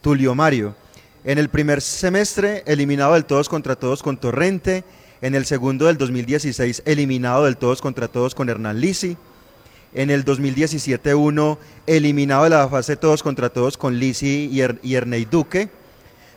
Tulio 0.07 0.36
Mario. 0.36 0.76
En 1.24 1.36
el 1.36 1.48
primer 1.48 1.82
semestre, 1.82 2.62
eliminado 2.68 3.14
del 3.14 3.24
todos 3.24 3.48
contra 3.48 3.74
todos 3.74 4.04
con 4.04 4.18
Torrente. 4.18 4.84
En 5.20 5.34
el 5.34 5.46
segundo 5.46 5.86
del 5.86 5.98
2016, 5.98 6.84
eliminado 6.84 7.44
del 7.44 7.57
todos 7.57 7.82
contra 7.82 8.07
todos 8.07 8.32
con 8.32 8.48
Hernán 8.48 8.80
Lisi. 8.80 9.16
En 9.92 10.11
el 10.11 10.24
2017-1, 10.24 11.59
eliminado 11.88 12.44
de 12.44 12.50
la 12.50 12.68
fase 12.68 12.94
todos 12.94 13.24
contra 13.24 13.48
todos 13.48 13.76
con 13.76 13.98
Lisi 13.98 14.48
y, 14.52 14.61
er 14.61 14.78
Ernei 14.84 15.24
Duque. 15.24 15.70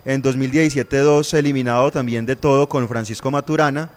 En 0.03 0.23
2017-2, 0.23 1.37
eliminado 1.37 1.91
también 1.91 2.25
de 2.25 2.35
todo 2.35 2.67
con 2.67 2.87
Francisco 2.87 3.29
Maturana. 3.29 3.91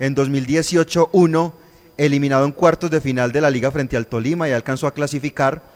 En 0.00 0.16
2018-1, 0.16 1.52
eliminado 1.98 2.46
en 2.46 2.50
cuartos 2.50 2.90
de 2.90 3.00
final 3.00 3.30
de 3.30 3.42
la 3.42 3.50
liga 3.50 3.70
frente 3.70 3.96
al 3.96 4.08
Tolima 4.08 4.48
y 4.48 4.50
alcanzó 4.50 4.88
a 4.88 4.92
clasificar 4.92 5.73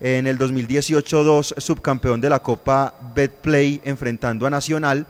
en 0.00 0.26
el 0.26 0.38
2018-2 0.38 1.60
subcampeón 1.60 2.20
de 2.20 2.30
la 2.30 2.40
Copa 2.40 2.94
Betplay 3.14 3.80
enfrentando 3.84 4.46
a 4.46 4.50
Nacional, 4.50 5.06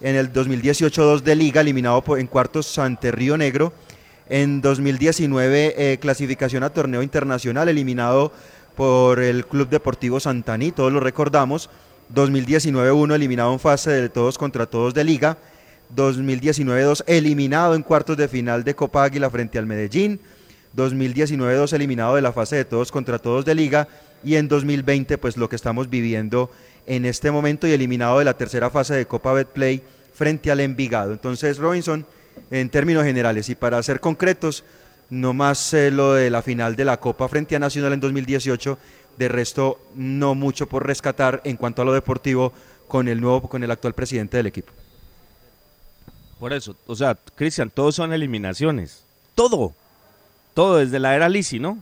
en 0.00 0.16
el 0.16 0.32
2018-2 0.32 1.22
de 1.22 1.34
Liga 1.34 1.60
eliminado 1.60 2.02
en 2.16 2.26
cuartos 2.26 2.78
ante 2.78 3.10
Río 3.10 3.36
Negro, 3.36 3.72
en 4.28 4.60
2019 4.60 5.74
eh, 5.76 5.98
clasificación 5.98 6.62
a 6.62 6.70
torneo 6.70 7.02
internacional 7.02 7.68
eliminado 7.68 8.32
por 8.76 9.20
el 9.20 9.46
Club 9.46 9.68
Deportivo 9.68 10.20
Santaní, 10.20 10.70
todos 10.70 10.92
lo 10.92 11.00
recordamos, 11.00 11.70
2019-1 12.14 13.14
eliminado 13.14 13.52
en 13.52 13.58
fase 13.58 13.90
de 13.90 14.08
todos 14.08 14.38
contra 14.38 14.66
todos 14.66 14.94
de 14.94 15.04
Liga, 15.04 15.38
2019-2 15.96 17.02
eliminado 17.06 17.74
en 17.74 17.82
cuartos 17.82 18.16
de 18.18 18.28
final 18.28 18.62
de 18.62 18.74
Copa 18.74 19.04
Águila 19.04 19.30
frente 19.30 19.58
al 19.58 19.66
Medellín, 19.66 20.20
2019-2 20.76 21.72
eliminado 21.72 22.14
de 22.14 22.22
la 22.22 22.32
fase 22.32 22.56
de 22.56 22.64
todos 22.66 22.92
contra 22.92 23.18
todos 23.18 23.46
de 23.46 23.54
Liga 23.54 23.88
y 24.24 24.36
en 24.36 24.48
2020 24.48 25.18
pues 25.18 25.36
lo 25.36 25.48
que 25.48 25.56
estamos 25.56 25.90
viviendo 25.90 26.50
en 26.86 27.04
este 27.04 27.30
momento 27.30 27.66
y 27.66 27.72
eliminado 27.72 28.18
de 28.18 28.24
la 28.24 28.36
tercera 28.36 28.70
fase 28.70 28.94
de 28.94 29.06
Copa 29.06 29.32
Betplay 29.32 29.82
frente 30.14 30.50
al 30.50 30.60
Envigado. 30.60 31.12
Entonces 31.12 31.58
Robinson, 31.58 32.06
en 32.50 32.70
términos 32.70 33.04
generales. 33.04 33.48
Y 33.48 33.54
para 33.54 33.82
ser 33.82 34.00
concretos, 34.00 34.64
no 35.10 35.32
más 35.32 35.72
eh, 35.74 35.90
lo 35.90 36.14
de 36.14 36.30
la 36.30 36.42
final 36.42 36.76
de 36.76 36.84
la 36.84 36.98
Copa 36.98 37.28
frente 37.28 37.56
a 37.56 37.58
Nacional 37.58 37.92
en 37.92 38.00
2018, 38.00 38.78
de 39.16 39.28
resto 39.28 39.80
no 39.94 40.34
mucho 40.34 40.68
por 40.68 40.86
rescatar 40.86 41.40
en 41.44 41.56
cuanto 41.56 41.82
a 41.82 41.84
lo 41.84 41.92
deportivo 41.92 42.52
con 42.86 43.08
el 43.08 43.20
nuevo, 43.20 43.48
con 43.48 43.62
el 43.62 43.70
actual 43.70 43.94
presidente 43.94 44.36
del 44.36 44.46
equipo. 44.46 44.72
Por 46.38 46.52
eso, 46.52 46.76
o 46.86 46.94
sea, 46.94 47.16
Cristian, 47.34 47.70
todos 47.70 47.96
son 47.96 48.12
eliminaciones. 48.12 49.04
Todo. 49.34 49.74
Todo 50.54 50.76
desde 50.76 50.98
la 50.98 51.14
era 51.14 51.28
Lisi, 51.28 51.58
¿no? 51.58 51.78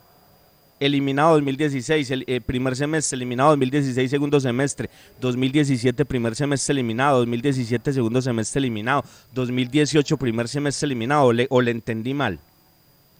Eliminado 0.79 1.33
2016, 1.35 2.11
el 2.11 2.24
eh, 2.27 2.41
primer 2.43 2.77
semestre, 2.77 3.16
eliminado 3.16 3.49
2016, 3.51 4.11
segundo 4.11 4.39
semestre, 4.41 4.91
2017, 5.20 6.05
primer 6.05 6.37
semestre 6.37 6.72
eliminado, 6.74 7.18
2017, 7.20 7.95
segundo 7.95 8.20
semestre 8.20 8.59
eliminado, 8.59 9.03
2018, 9.33 10.18
primer 10.18 10.49
semestre 10.49 10.85
eliminado, 10.87 11.33
le- 11.33 11.47
o 11.49 11.62
le 11.62 11.70
entendí 11.70 12.12
mal. 12.12 12.39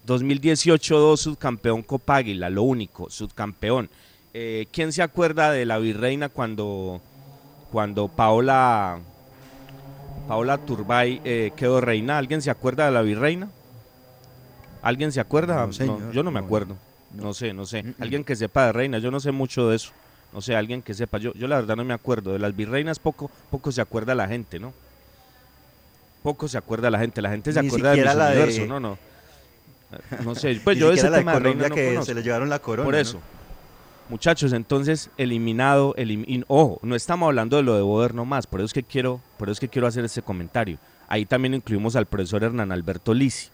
2018, 0.04 0.98
dos 0.98 1.20
subcampeón 1.20 1.82
Copa 1.82 2.16
Águila, 2.16 2.50
lo 2.50 2.62
único, 2.62 3.09
subcampeón. 3.09 3.88
Eh, 4.34 4.66
¿Quién 4.70 4.92
se 4.92 5.02
acuerda 5.02 5.50
de 5.50 5.64
la 5.64 5.78
virreina 5.78 6.28
cuando, 6.28 7.00
cuando 7.72 8.07
Paola, 8.09 8.98
Paola 10.28 10.59
Turbay 10.59 11.22
eh, 11.24 11.52
quedó 11.57 11.80
reina? 11.80 12.18
¿Alguien 12.18 12.42
se 12.42 12.50
acuerda 12.50 12.84
de 12.84 12.92
la 12.92 13.00
virreina? 13.00 13.48
¿Alguien 14.82 15.11
se 15.11 15.20
acuerda? 15.20 15.54
No, 15.66 15.72
señor, 15.72 16.12
yo 16.12 16.22
no 16.22 16.30
me 16.30 16.38
acuerdo. 16.38 16.76
No 17.16 17.34
sé, 17.34 17.52
no 17.52 17.66
sé. 17.66 17.84
Alguien 17.98 18.24
que 18.24 18.36
sepa 18.36 18.66
de 18.66 18.72
reina, 18.72 18.98
yo 18.98 19.10
no 19.10 19.20
sé 19.20 19.32
mucho 19.32 19.68
de 19.68 19.76
eso. 19.76 19.92
No 20.32 20.40
sé, 20.40 20.54
alguien 20.56 20.82
que 20.82 20.92
sepa. 20.94 21.18
Yo, 21.18 21.32
yo 21.34 21.48
la 21.48 21.56
verdad 21.56 21.76
no 21.76 21.84
me 21.84 21.94
acuerdo. 21.94 22.32
De 22.32 22.38
las 22.38 22.54
virreinas 22.54 22.98
poco, 22.98 23.30
poco 23.50 23.72
se 23.72 23.80
acuerda 23.80 24.14
la 24.14 24.28
gente, 24.28 24.58
¿no? 24.58 24.72
Poco 26.22 26.48
se 26.48 26.58
acuerda 26.58 26.90
la 26.90 26.98
gente. 26.98 27.22
La 27.22 27.30
gente 27.30 27.52
se 27.52 27.60
Ni 27.62 27.68
acuerda 27.68 27.92
de 27.92 28.04
la 28.04 28.30
de- 28.30 28.66
no, 28.66 28.80
no. 28.80 28.98
No 30.24 30.34
sé, 30.34 30.60
pues 30.64 30.76
Ni 30.76 30.80
yo 30.80 30.88
de 30.88 30.94
ese 30.96 31.08
la 31.10 31.18
tema 31.18 31.32
de 31.34 31.38
Colombia 31.38 31.68
no 31.68 31.74
que 31.74 31.86
conozco. 31.88 32.06
se 32.06 32.14
le 32.14 32.22
llevaron 32.22 32.48
la 32.50 32.58
corona, 32.58 32.84
Por 32.84 32.94
¿no? 32.94 33.00
eso. 33.00 33.20
Muchachos, 34.08 34.52
entonces 34.52 35.10
eliminado, 35.16 35.94
elim- 35.96 36.24
y- 36.28 36.44
ojo, 36.48 36.78
no 36.82 36.94
estamos 36.96 37.26
hablando 37.28 37.56
de 37.56 37.62
lo 37.62 37.74
de 37.76 37.82
Boder 37.82 38.14
nomás, 38.14 38.46
por 38.46 38.60
eso 38.60 38.66
es 38.66 38.72
que 38.72 38.82
quiero, 38.82 39.20
por 39.38 39.48
eso 39.48 39.54
es 39.54 39.60
que 39.60 39.68
quiero 39.68 39.86
hacer 39.86 40.04
este 40.04 40.22
comentario. 40.22 40.78
Ahí 41.08 41.24
también 41.24 41.54
incluimos 41.54 41.96
al 41.96 42.06
profesor 42.06 42.42
Hernán 42.44 42.70
Alberto 42.72 43.14
Lisi, 43.14 43.48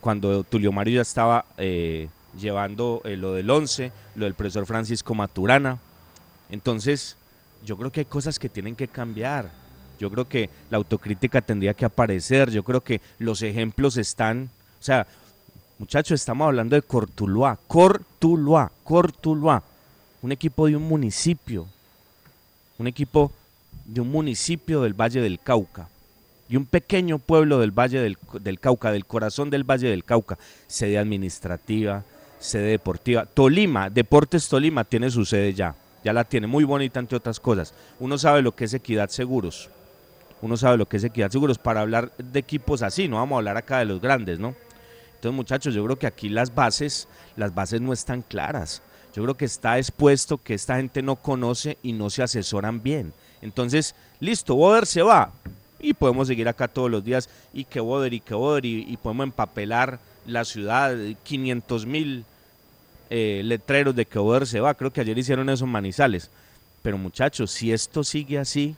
cuando 0.00 0.44
Tulio 0.44 0.70
Mario 0.72 0.96
ya 0.96 1.02
estaba 1.02 1.44
eh, 1.58 2.08
llevando 2.38 3.00
eh, 3.04 3.16
lo 3.16 3.32
del 3.32 3.48
11, 3.48 3.92
lo 4.16 4.24
del 4.24 4.34
profesor 4.34 4.66
Francisco 4.66 5.14
Maturana. 5.14 5.78
Entonces, 6.50 7.16
yo 7.64 7.76
creo 7.76 7.90
que 7.90 8.00
hay 8.00 8.06
cosas 8.06 8.38
que 8.38 8.48
tienen 8.48 8.76
que 8.76 8.88
cambiar. 8.88 9.50
Yo 9.98 10.10
creo 10.10 10.28
que 10.28 10.50
la 10.70 10.76
autocrítica 10.76 11.40
tendría 11.40 11.74
que 11.74 11.84
aparecer. 11.84 12.50
Yo 12.50 12.62
creo 12.62 12.80
que 12.82 13.00
los 13.18 13.42
ejemplos 13.42 13.96
están. 13.96 14.50
O 14.80 14.84
sea, 14.84 15.06
muchachos, 15.78 16.20
estamos 16.20 16.46
hablando 16.46 16.76
de 16.76 16.82
Cortuluá. 16.82 17.58
Cortuluá, 17.66 18.70
Cortuluá. 18.82 19.62
Un 20.22 20.32
equipo 20.32 20.66
de 20.66 20.76
un 20.76 20.82
municipio. 20.82 21.66
Un 22.78 22.86
equipo 22.86 23.32
de 23.84 24.00
un 24.00 24.10
municipio 24.10 24.82
del 24.82 24.94
Valle 24.94 25.20
del 25.20 25.38
Cauca. 25.38 25.88
Y 26.48 26.56
un 26.56 26.66
pequeño 26.66 27.18
pueblo 27.18 27.58
del 27.58 27.70
Valle 27.70 28.00
del, 28.00 28.18
del 28.40 28.60
Cauca, 28.60 28.92
del 28.92 29.06
corazón 29.06 29.48
del 29.48 29.64
Valle 29.64 29.88
del 29.88 30.04
Cauca. 30.04 30.38
Sede 30.66 30.98
administrativa, 30.98 32.04
sede 32.44 32.70
deportiva. 32.70 33.24
Tolima, 33.24 33.88
Deportes 33.88 34.48
Tolima 34.48 34.84
tiene 34.84 35.10
su 35.10 35.24
sede 35.24 35.54
ya. 35.54 35.74
Ya 36.04 36.12
la 36.12 36.24
tiene 36.24 36.46
muy 36.46 36.64
bonita 36.64 37.00
entre 37.00 37.16
otras 37.16 37.40
cosas. 37.40 37.72
Uno 37.98 38.18
sabe 38.18 38.42
lo 38.42 38.54
que 38.54 38.66
es 38.66 38.74
Equidad 38.74 39.08
Seguros. 39.08 39.70
Uno 40.42 40.58
sabe 40.58 40.76
lo 40.76 40.86
que 40.86 40.98
es 40.98 41.04
Equidad 41.04 41.30
Seguros 41.30 41.58
para 41.58 41.80
hablar 41.80 42.12
de 42.18 42.38
equipos 42.38 42.82
así, 42.82 43.08
no 43.08 43.16
vamos 43.16 43.36
a 43.36 43.38
hablar 43.38 43.56
acá 43.56 43.78
de 43.78 43.86
los 43.86 44.00
grandes, 44.00 44.38
¿no? 44.38 44.54
Entonces, 45.14 45.36
muchachos, 45.36 45.74
yo 45.74 45.82
creo 45.84 45.98
que 45.98 46.06
aquí 46.06 46.28
las 46.28 46.54
bases, 46.54 47.08
las 47.36 47.54
bases 47.54 47.80
no 47.80 47.94
están 47.94 48.20
claras. 48.20 48.82
Yo 49.14 49.22
creo 49.22 49.36
que 49.36 49.46
está 49.46 49.78
expuesto 49.78 50.36
que 50.36 50.52
esta 50.52 50.76
gente 50.76 51.00
no 51.00 51.16
conoce 51.16 51.78
y 51.82 51.94
no 51.94 52.10
se 52.10 52.22
asesoran 52.22 52.82
bien. 52.82 53.14
Entonces, 53.40 53.94
listo, 54.20 54.54
Boder 54.54 54.84
se 54.84 55.00
va. 55.00 55.32
Y 55.80 55.94
podemos 55.94 56.28
seguir 56.28 56.46
acá 56.46 56.68
todos 56.68 56.90
los 56.90 57.02
días 57.02 57.30
y 57.54 57.64
que 57.64 57.80
Boder 57.80 58.12
y 58.12 58.20
que 58.20 58.34
Boder 58.34 58.66
y, 58.66 58.84
y 58.86 58.98
podemos 58.98 59.24
empapelar 59.24 59.98
la 60.26 60.44
ciudad, 60.44 60.94
500 61.22 61.86
mil 61.86 62.24
eh, 63.16 63.42
letreros 63.44 63.94
de 63.94 64.06
que 64.06 64.18
Boder 64.18 64.44
se 64.44 64.58
va. 64.58 64.74
Creo 64.74 64.92
que 64.92 65.00
ayer 65.00 65.16
hicieron 65.16 65.48
eso 65.48 65.64
en 65.66 65.70
Manizales. 65.70 66.30
Pero 66.82 66.98
muchachos, 66.98 67.52
si 67.52 67.72
esto 67.72 68.02
sigue 68.02 68.40
así, 68.40 68.74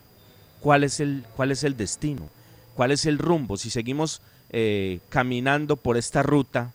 ¿cuál 0.61 0.85
es 0.85 1.01
el, 1.01 1.25
cuál 1.37 1.53
es 1.53 1.65
el 1.65 1.75
destino? 1.75 2.29
¿Cuál 2.75 2.91
es 2.91 3.07
el 3.07 3.17
rumbo? 3.17 3.57
Si 3.57 3.71
seguimos 3.71 4.21
eh, 4.51 5.01
caminando 5.09 5.77
por 5.77 5.97
esta 5.97 6.23
ruta, 6.23 6.71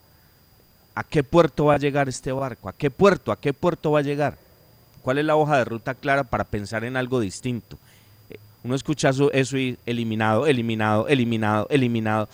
¿a 0.96 1.04
qué 1.04 1.22
puerto 1.22 1.66
va 1.66 1.74
a 1.74 1.78
llegar 1.78 2.08
este 2.08 2.32
barco? 2.32 2.68
¿A 2.68 2.72
qué 2.72 2.90
puerto? 2.90 3.30
¿A 3.30 3.40
qué 3.40 3.52
puerto 3.52 3.92
va 3.92 4.00
a 4.00 4.02
llegar? 4.02 4.38
¿Cuál 5.02 5.18
es 5.18 5.24
la 5.24 5.36
hoja 5.36 5.58
de 5.58 5.64
ruta 5.64 5.94
clara 5.94 6.24
para 6.24 6.42
pensar 6.42 6.82
en 6.82 6.96
algo 6.96 7.20
distinto? 7.20 7.78
Eh, 8.28 8.38
Uno 8.64 8.74
escucha 8.74 9.10
eso, 9.10 9.30
eso 9.30 9.56
y 9.56 9.78
eliminado, 9.86 10.48
eliminado, 10.48 11.06
eliminado, 11.06 11.68
eliminado. 11.70 12.28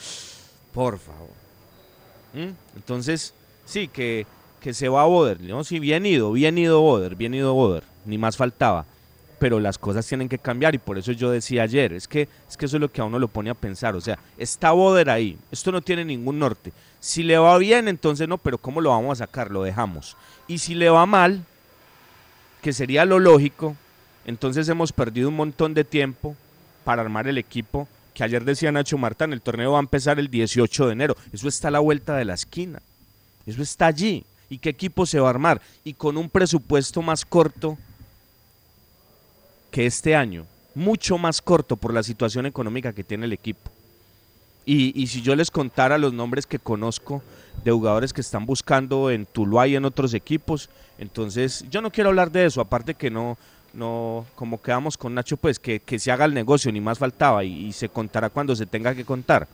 Por 0.73 0.99
favor. 0.99 1.29
¿Mm? 2.33 2.77
Entonces, 2.77 3.35
sí, 3.67 3.89
que, 3.89 4.27
que 4.61 4.75
se 4.75 4.89
va 4.89 5.03
a 5.03 5.07
Boder. 5.07 5.41
¿no? 5.41 5.65
Sí, 5.65 5.79
bien 5.79 6.07
ido, 6.07 6.33
bien 6.33 6.59
ido 6.59 6.81
Boder, 6.81 7.17
bien 7.17 7.35
ido 7.35 7.55
Boder. 7.55 7.85
Ni 8.05 8.19
más 8.19 8.37
faltaba. 8.37 8.85
Pero 9.39 9.61
las 9.61 9.79
cosas 9.79 10.07
tienen 10.07 10.29
que 10.29 10.39
cambiar 10.39 10.75
y 10.75 10.79
por 10.79 10.99
eso 10.99 11.13
yo 11.13 11.31
decía 11.31 11.63
ayer, 11.63 11.93
es 11.93 12.09
que, 12.09 12.29
es 12.49 12.57
que 12.57 12.67
eso 12.67 12.77
es 12.77 12.81
lo 12.81 12.91
que 12.91 13.01
a 13.01 13.05
uno 13.05 13.19
lo 13.19 13.29
pone 13.29 13.51
a 13.51 13.55
pensar. 13.55 13.95
O 13.95 14.01
sea, 14.01 14.19
está 14.37 14.73
Boder 14.73 15.11
ahí, 15.11 15.39
esto 15.53 15.71
no 15.71 15.81
tiene 15.81 16.05
ningún 16.05 16.39
norte. 16.39 16.73
Si 17.01 17.23
le 17.23 17.39
va 17.39 17.57
bien, 17.59 17.87
entonces 17.87 18.29
no, 18.29 18.39
pero 18.39 18.59
¿cómo 18.59 18.81
lo 18.81 18.91
vamos 18.91 19.21
a 19.21 19.27
sacar? 19.27 19.51
Lo 19.53 19.63
dejamos. 19.63 20.17
Y 20.49 20.59
si 20.59 20.75
le 20.75 20.91
va 20.91 21.07
mal, 21.07 21.45
que 22.61 22.73
sería 22.73 23.05
lo 23.05 23.21
lógico, 23.21 23.77
entonces 24.25 24.69
hemos 24.69 24.93
perdido 24.93 25.29
un 25.29 25.37
montón 25.37 25.73
de 25.73 25.85
tiempo 25.85 26.35
para 26.83 27.03
armar 27.03 27.29
el 27.29 27.39
equipo 27.39 27.87
que 28.19 28.25
ayer 28.25 28.45
decía 28.45 28.73
Nacho 28.73 28.99
Martán, 28.99 29.33
el 29.33 29.41
torneo 29.41 29.73
va 29.73 29.79
a 29.79 29.81
empezar 29.81 30.19
el 30.19 30.29
18 30.29 30.87
de 30.89 30.93
enero. 30.93 31.17
Eso 31.33 31.47
está 31.47 31.69
a 31.69 31.71
la 31.71 31.79
vuelta 31.79 32.17
de 32.17 32.25
la 32.25 32.35
esquina. 32.35 32.83
Eso 33.47 33.63
está 33.63 33.87
allí. 33.87 34.25
¿Y 34.51 34.59
qué 34.59 34.71
equipo 34.71 35.07
se 35.07 35.21
va 35.21 35.29
a 35.29 35.31
armar? 35.31 35.61
Y 35.85 35.95
con 35.95 36.17
un 36.17 36.31
presupuesto 36.31 37.03
más 37.03 37.25
corto 37.25 37.77
que 39.71 39.87
este 39.87 40.15
año. 40.17 40.47
Mucho 40.75 41.19
más 41.19 41.43
corto 41.43 41.77
por 41.77 41.93
la 41.93 42.03
situación 42.03 42.47
económica 42.47 42.93
que 42.93 43.05
tiene 43.05 43.27
el 43.27 43.33
equipo. 43.33 43.71
Y, 44.65 45.01
y 45.01 45.07
si 45.07 45.23
yo 45.23 45.35
les 45.35 45.51
contara 45.51 45.99
los 45.99 46.13
nombres 46.13 46.47
que 46.47 46.59
conozco 46.59 47.23
de 47.65 47.73
jugadores 47.73 48.13
que 48.13 48.21
están 48.21 48.47
buscando 48.47 49.11
en 49.11 49.27
Tuluá 49.27 49.67
y 49.67 49.77
en 49.77 49.85
otros 49.85 50.15
equipos, 50.15 50.69
entonces 50.99 51.65
yo 51.71 51.81
no 51.81 51.91
quiero 51.91 52.11
hablar 52.11 52.31
de 52.31 52.47
eso, 52.47 52.61
aparte 52.61 52.95
que 52.95 53.11
no, 53.11 53.39
no 53.73 54.27
como 54.35 54.61
quedamos 54.61 54.97
con 54.97 55.15
Nacho, 55.15 55.37
pues 55.37 55.59
que, 55.59 55.81
que 55.81 55.99
se 55.99 56.11
haga 56.11 56.25
el 56.25 56.35
negocio, 56.35 56.73
ni 56.73 56.81
más 56.81 56.99
faltaba, 56.99 57.45
y, 57.45 57.73
se 57.73 57.89
contará 57.89 58.31
cuando 58.31 58.55
se 58.57 58.67
tenga 58.67 58.95
que 58.95 59.05
contar. 59.05 59.49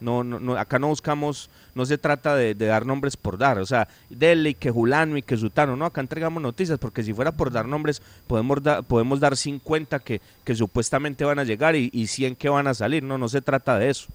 No, 0.00 0.22
no, 0.22 0.38
no, 0.38 0.56
acá 0.56 0.78
no 0.78 0.88
buscamos, 0.88 1.50
no 1.78 1.86
se 1.86 1.96
trata 1.96 2.34
de, 2.34 2.54
dar 2.56 2.84
nombres 2.84 3.16
por 3.16 3.38
dar, 3.38 3.60
o 3.60 3.64
sea, 3.64 3.86
dele 4.10 4.50
y 4.50 4.54
que 4.54 4.68
Julano 4.68 5.16
y 5.16 5.22
que 5.22 5.36
Sutano, 5.36 5.76
no, 5.76 5.84
acá 5.84 6.00
entregamos 6.00 6.42
noticias, 6.42 6.76
porque 6.76 7.04
si 7.04 7.14
fuera 7.14 7.30
por 7.30 7.52
dar 7.52 7.66
nombres, 7.66 8.02
podemos, 8.26 8.58
podemos 8.88 9.20
dar 9.20 9.36
50 9.36 10.00
que, 10.00 10.20
que 10.42 10.56
supuestamente 10.56 11.24
van 11.24 11.38
a 11.38 11.44
llegar 11.44 11.76
y, 11.76 11.88
y 11.92 12.08
100 12.08 12.34
que 12.34 12.48
van 12.48 12.66
a 12.66 12.74
salir, 12.74 13.04
no, 13.04 13.16
no 13.16 13.28
se 13.28 13.40
trata 13.40 13.78
de 13.78 13.90
eso. 13.90 14.08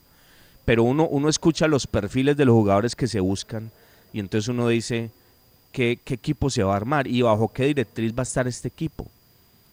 Pero 0.65 0.83
uno, 0.83 1.07
uno 1.07 1.29
escucha 1.29 1.67
los 1.67 1.87
perfiles 1.87 2.35
de 2.35 2.43
los 2.43 2.53
jugadores 2.53 2.97
que 2.97 3.07
se 3.07 3.21
buscan 3.21 3.71
y 4.11 4.19
entonces 4.19 4.49
uno 4.49 4.67
dice, 4.67 5.09
¿qué, 5.71 5.97
qué 6.03 6.15
equipo 6.15 6.49
se 6.49 6.63
va 6.63 6.73
a 6.73 6.77
armar? 6.77 7.07
¿Y 7.07 7.21
bajo 7.21 7.47
qué 7.47 7.63
directriz 7.67 8.13
va 8.13 8.23
a 8.23 8.23
estar 8.23 8.45
este 8.45 8.67
equipo? 8.67 9.07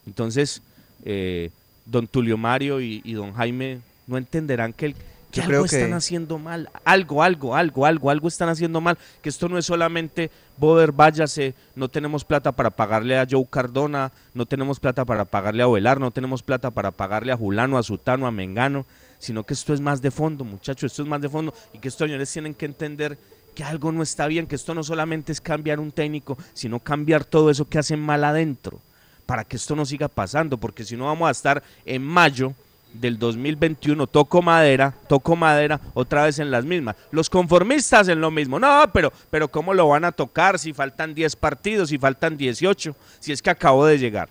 Entonces, 0.07 0.63
eh, 1.05 1.51
don 1.87 2.07
Tulio 2.07 2.37
Mario 2.37 2.81
y, 2.81 3.03
y 3.05 3.15
don 3.15 3.33
Jaime 3.33 3.81
no 4.07 4.17
entenderán 4.17 4.73
que, 4.73 4.87
el, 4.87 4.95
que 5.31 5.37
Yo 5.39 5.43
algo 5.45 5.51
creo 5.51 5.65
que- 5.67 5.77
están 5.77 5.93
haciendo 5.95 6.39
mal. 6.39 6.69
Algo, 6.85 7.23
algo, 7.23 7.55
algo, 7.55 7.87
algo, 7.87 8.11
algo 8.11 8.29
están 8.29 8.49
haciendo 8.49 8.81
mal. 8.81 8.99
Que 9.23 9.29
esto 9.29 9.49
no 9.49 9.59
es 9.59 9.67
solamente 9.67 10.31
Boder, 10.57 10.93
váyase, 10.93 11.55
no 11.75 11.89
tenemos 11.89 12.25
plata 12.25 12.53
para 12.53 12.69
pagarle 12.71 13.19
a 13.19 13.27
Joe 13.31 13.47
Cardona, 13.49 14.13
no 14.35 14.45
tenemos 14.45 14.79
plata 14.79 15.05
para 15.07 15.25
pagarle 15.25 15.63
a 15.63 15.69
Ovelar, 15.69 15.99
no 15.99 16.11
tenemos 16.11 16.43
plata 16.43 16.71
para 16.71 16.91
pagarle 16.91 17.33
a 17.33 17.37
Julano, 17.37 17.79
a 17.79 17.83
Sutano, 17.83 18.27
a 18.27 18.31
Mengano, 18.31 18.85
sino 19.19 19.45
que 19.45 19.55
esto 19.55 19.73
es 19.73 19.81
más 19.81 20.03
de 20.03 20.11
fondo, 20.11 20.45
muchachos, 20.45 20.91
esto 20.93 21.03
es 21.03 21.09
más 21.09 21.23
de 21.23 21.31
fondo 21.31 21.55
y 21.73 21.79
que 21.79 21.89
estos 21.89 22.07
señores 22.07 22.31
tienen 22.31 22.53
que 22.53 22.67
entender 22.67 23.17
que 23.55 23.65
algo 23.65 23.91
no 23.91 24.03
está 24.03 24.27
bien, 24.27 24.47
que 24.47 24.55
esto 24.57 24.75
no 24.75 24.83
solamente 24.83 25.33
es 25.33 25.41
cambiar 25.41 25.81
un 25.81 25.93
técnico, 25.93 26.37
sino 26.53 26.79
cambiar 26.79 27.25
todo 27.25 27.51
eso 27.51 27.67
que 27.67 27.79
hacen 27.79 27.99
mal 28.01 28.23
adentro, 28.23 28.81
para 29.25 29.45
que 29.45 29.57
esto 29.57 29.75
no 29.75 29.87
siga 29.87 30.09
pasando, 30.09 30.59
porque 30.59 30.85
si 30.85 30.95
no 30.95 31.07
vamos 31.07 31.27
a 31.27 31.33
estar 31.33 31.63
en 31.87 32.03
mayo 32.03 32.53
del 32.93 33.19
2021, 33.19 34.07
toco 34.07 34.43
madera, 34.43 34.95
toco 35.09 35.37
madera, 35.37 35.81
otra 35.95 36.25
vez 36.25 36.39
en 36.39 36.51
las 36.51 36.65
mismas. 36.65 36.97
Los 37.11 37.31
conformistas 37.31 38.09
en 38.09 38.21
lo 38.21 38.31
mismo, 38.31 38.59
no, 38.59 38.91
pero, 38.93 39.13
pero 39.31 39.49
¿cómo 39.49 39.75
lo 39.75 39.89
van 39.89 40.05
a 40.05 40.13
tocar 40.13 40.59
si 40.59 40.73
faltan 40.73 41.15
10 41.15 41.37
partidos, 41.37 41.91
si 41.91 41.99
faltan 41.99 42.37
18, 42.37 42.95
si 43.21 43.33
es 43.33 43.43
que 43.43 43.51
acabo 43.51 43.87
de 43.87 43.99
llegar? 43.99 44.29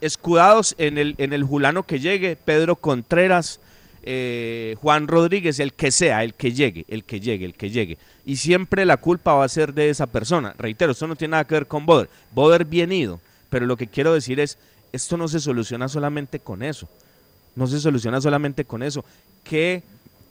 Escudados 0.00 0.74
en 0.78 0.98
el, 0.98 1.14
en 1.18 1.32
el 1.32 1.44
Julano 1.44 1.84
que 1.84 1.98
llegue, 1.98 2.36
Pedro 2.36 2.76
Contreras, 2.76 3.60
eh, 4.02 4.76
Juan 4.80 5.08
Rodríguez, 5.08 5.58
el 5.60 5.72
que 5.72 5.90
sea, 5.90 6.22
el 6.24 6.34
que 6.34 6.52
llegue, 6.52 6.84
el 6.88 7.04
que 7.04 7.20
llegue, 7.20 7.44
el 7.44 7.54
que 7.54 7.70
llegue. 7.70 7.98
Y 8.24 8.36
siempre 8.36 8.84
la 8.84 8.96
culpa 8.96 9.34
va 9.34 9.44
a 9.44 9.48
ser 9.48 9.74
de 9.74 9.90
esa 9.90 10.06
persona. 10.06 10.54
Reitero, 10.56 10.92
esto 10.92 11.06
no 11.06 11.16
tiene 11.16 11.32
nada 11.32 11.46
que 11.46 11.54
ver 11.54 11.66
con 11.66 11.84
Boder. 11.84 12.08
Boder 12.32 12.64
bien 12.64 12.92
ido. 12.92 13.20
Pero 13.50 13.66
lo 13.66 13.76
que 13.76 13.86
quiero 13.86 14.14
decir 14.14 14.40
es, 14.40 14.58
esto 14.92 15.16
no 15.16 15.28
se 15.28 15.40
soluciona 15.40 15.88
solamente 15.88 16.38
con 16.38 16.62
eso. 16.62 16.88
No 17.58 17.66
se 17.66 17.80
soluciona 17.80 18.20
solamente 18.20 18.64
con 18.64 18.84
eso. 18.84 19.04
¿Qué 19.42 19.82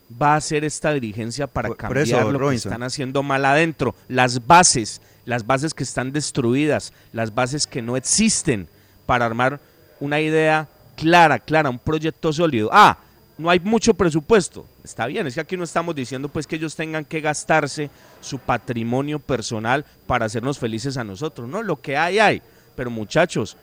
va 0.09 0.35
a 0.35 0.37
hacer 0.37 0.63
esta 0.63 0.93
dirigencia 0.93 1.45
para 1.45 1.75
cambiar 1.75 2.05
eso, 2.05 2.31
lo 2.31 2.49
que 2.49 2.55
están 2.55 2.83
haciendo 2.83 3.21
mal 3.21 3.43
adentro? 3.43 3.95
Las 4.07 4.47
bases, 4.47 5.01
las 5.25 5.45
bases 5.45 5.73
que 5.73 5.83
están 5.83 6.13
destruidas, 6.13 6.93
las 7.11 7.35
bases 7.35 7.67
que 7.67 7.81
no 7.81 7.97
existen 7.97 8.69
para 9.05 9.25
armar 9.25 9.59
una 9.99 10.21
idea 10.21 10.69
clara, 10.95 11.37
clara, 11.37 11.69
un 11.69 11.79
proyecto 11.79 12.31
sólido. 12.31 12.69
Ah, 12.71 12.97
no 13.37 13.49
hay 13.49 13.59
mucho 13.59 13.93
presupuesto. 13.93 14.65
Está 14.81 15.05
bien, 15.05 15.27
es 15.27 15.33
que 15.33 15.41
aquí 15.41 15.57
no 15.57 15.65
estamos 15.65 15.93
diciendo 15.95 16.29
pues 16.29 16.47
que 16.47 16.55
ellos 16.55 16.77
tengan 16.77 17.03
que 17.03 17.19
gastarse 17.19 17.89
su 18.21 18.39
patrimonio 18.39 19.19
personal 19.19 19.83
para 20.07 20.27
hacernos 20.27 20.59
felices 20.59 20.95
a 20.95 21.03
nosotros. 21.03 21.49
No, 21.49 21.61
lo 21.61 21.81
que 21.81 21.97
hay 21.97 22.19
hay. 22.19 22.41
Pero 22.77 22.89
muchachos, 22.89 23.57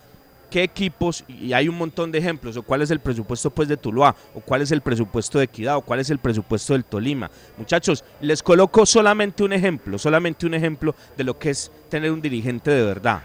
¿qué 0.55 0.63
equipos? 0.63 1.25
Y 1.27 1.53
hay 1.53 1.69
un 1.69 1.77
montón 1.77 2.13
de 2.13 2.19
ejemplos. 2.19 2.57
¿O 2.57 2.63
cuál 2.63 2.81
es 2.81 2.93
el 2.93 3.01
presupuesto 3.01 3.51
pues 3.51 3.67
de 3.67 3.77
Tuluá? 3.77 4.15
¿O 4.37 4.41
cuál 4.41 4.63
es 4.63 4.71
el 4.71 4.83
presupuesto 4.83 5.39
de 5.39 5.47
Equidad? 5.47 5.79
¿O 5.79 5.81
cuál 5.81 5.99
es 5.99 6.11
el 6.11 6.19
presupuesto 6.19 6.75
del 6.75 6.85
Tolima? 6.85 7.29
Muchachos, 7.59 8.05
les 8.21 8.41
coloco 8.41 8.87
solamente 8.87 9.43
un 9.43 9.53
ejemplo, 9.53 9.99
solamente 9.99 10.47
un 10.47 10.55
ejemplo 10.55 10.95
de 11.17 11.25
lo 11.25 11.37
que 11.37 11.51
es 11.51 11.73
tener 11.89 12.13
un 12.13 12.23
dirigente 12.23 12.71
de 12.71 12.85
verdad. 12.85 13.21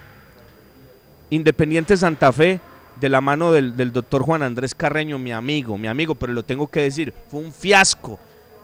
Independiente 1.30 1.95
Santa 1.97 2.34
Fe, 2.34 2.59
de 2.99 3.09
la 3.09 3.21
mano 3.21 3.51
del, 3.51 3.93
doctor 3.93 4.23
Juan 4.23 4.41
Andrés 4.41 4.73
Carreño, 4.73 5.19
mi 5.19 5.32
amigo, 5.32 5.77
mi 5.77 5.88
amigo, 5.88 6.15
pero 6.15 6.34
lo 6.34 6.41
tengo 6.41 6.65
que 6.65 6.82
decir, 6.82 7.13
fue 7.30 7.41
un 7.41 7.53
fiasco. 7.53 8.17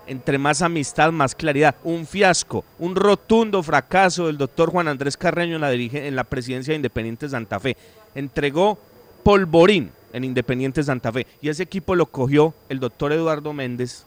Entre 0.08 0.40
más 0.40 0.64
amistad, 0.64 1.12
más 1.12 1.36
claridad. 1.36 1.76
Un 1.84 2.08
fiasco, 2.08 2.66
un 2.80 2.96
rotundo 2.96 3.62
fracaso 3.62 4.26
del 4.26 4.38
doctor 4.40 4.72
Juan 4.72 4.88
Andrés 4.88 5.18
Carreño 5.18 5.56
en 5.56 5.62
la, 5.62 5.72
en 5.72 6.16
la 6.16 6.24
presidencia 6.24 6.72
de 6.72 6.78
Independiente 6.78 7.30
Santa 7.30 7.60
Fe. 7.60 7.78
Entregó 8.16 8.80
polvorín 9.24 9.92
en 10.14 10.24
Independiente 10.24 10.84
Santa 10.84 11.12
Fe. 11.12 11.28
Y 11.42 11.50
ese 11.50 11.64
equipo 11.64 11.96
lo 11.96 12.06
cogió 12.08 12.54
el 12.70 12.80
doctor 12.80 13.12
Eduardo 13.12 13.54
Méndez 13.54 14.06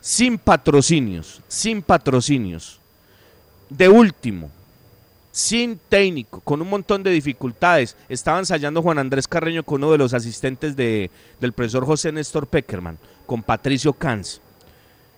sin 0.00 0.38
patrocinios, 0.38 1.40
sin 1.48 1.82
patrocinios. 1.82 2.80
De 3.70 3.88
último, 3.88 4.50
sin 5.32 5.78
técnico, 5.88 6.40
con 6.40 6.62
un 6.62 6.68
montón 6.70 7.02
de 7.02 7.10
dificultades. 7.10 7.96
Estaba 8.08 8.38
ensayando 8.38 8.82
Juan 8.82 8.98
Andrés 8.98 9.26
Carreño 9.26 9.64
con 9.64 9.82
uno 9.82 9.92
de 9.92 9.98
los 9.98 10.14
asistentes 10.14 10.76
de- 10.76 11.10
del 11.40 11.52
profesor 11.52 11.84
José 11.84 12.12
Néstor 12.12 12.46
Peckerman, 12.46 12.98
con 13.26 13.42
Patricio 13.42 13.92
Cans. 13.92 14.40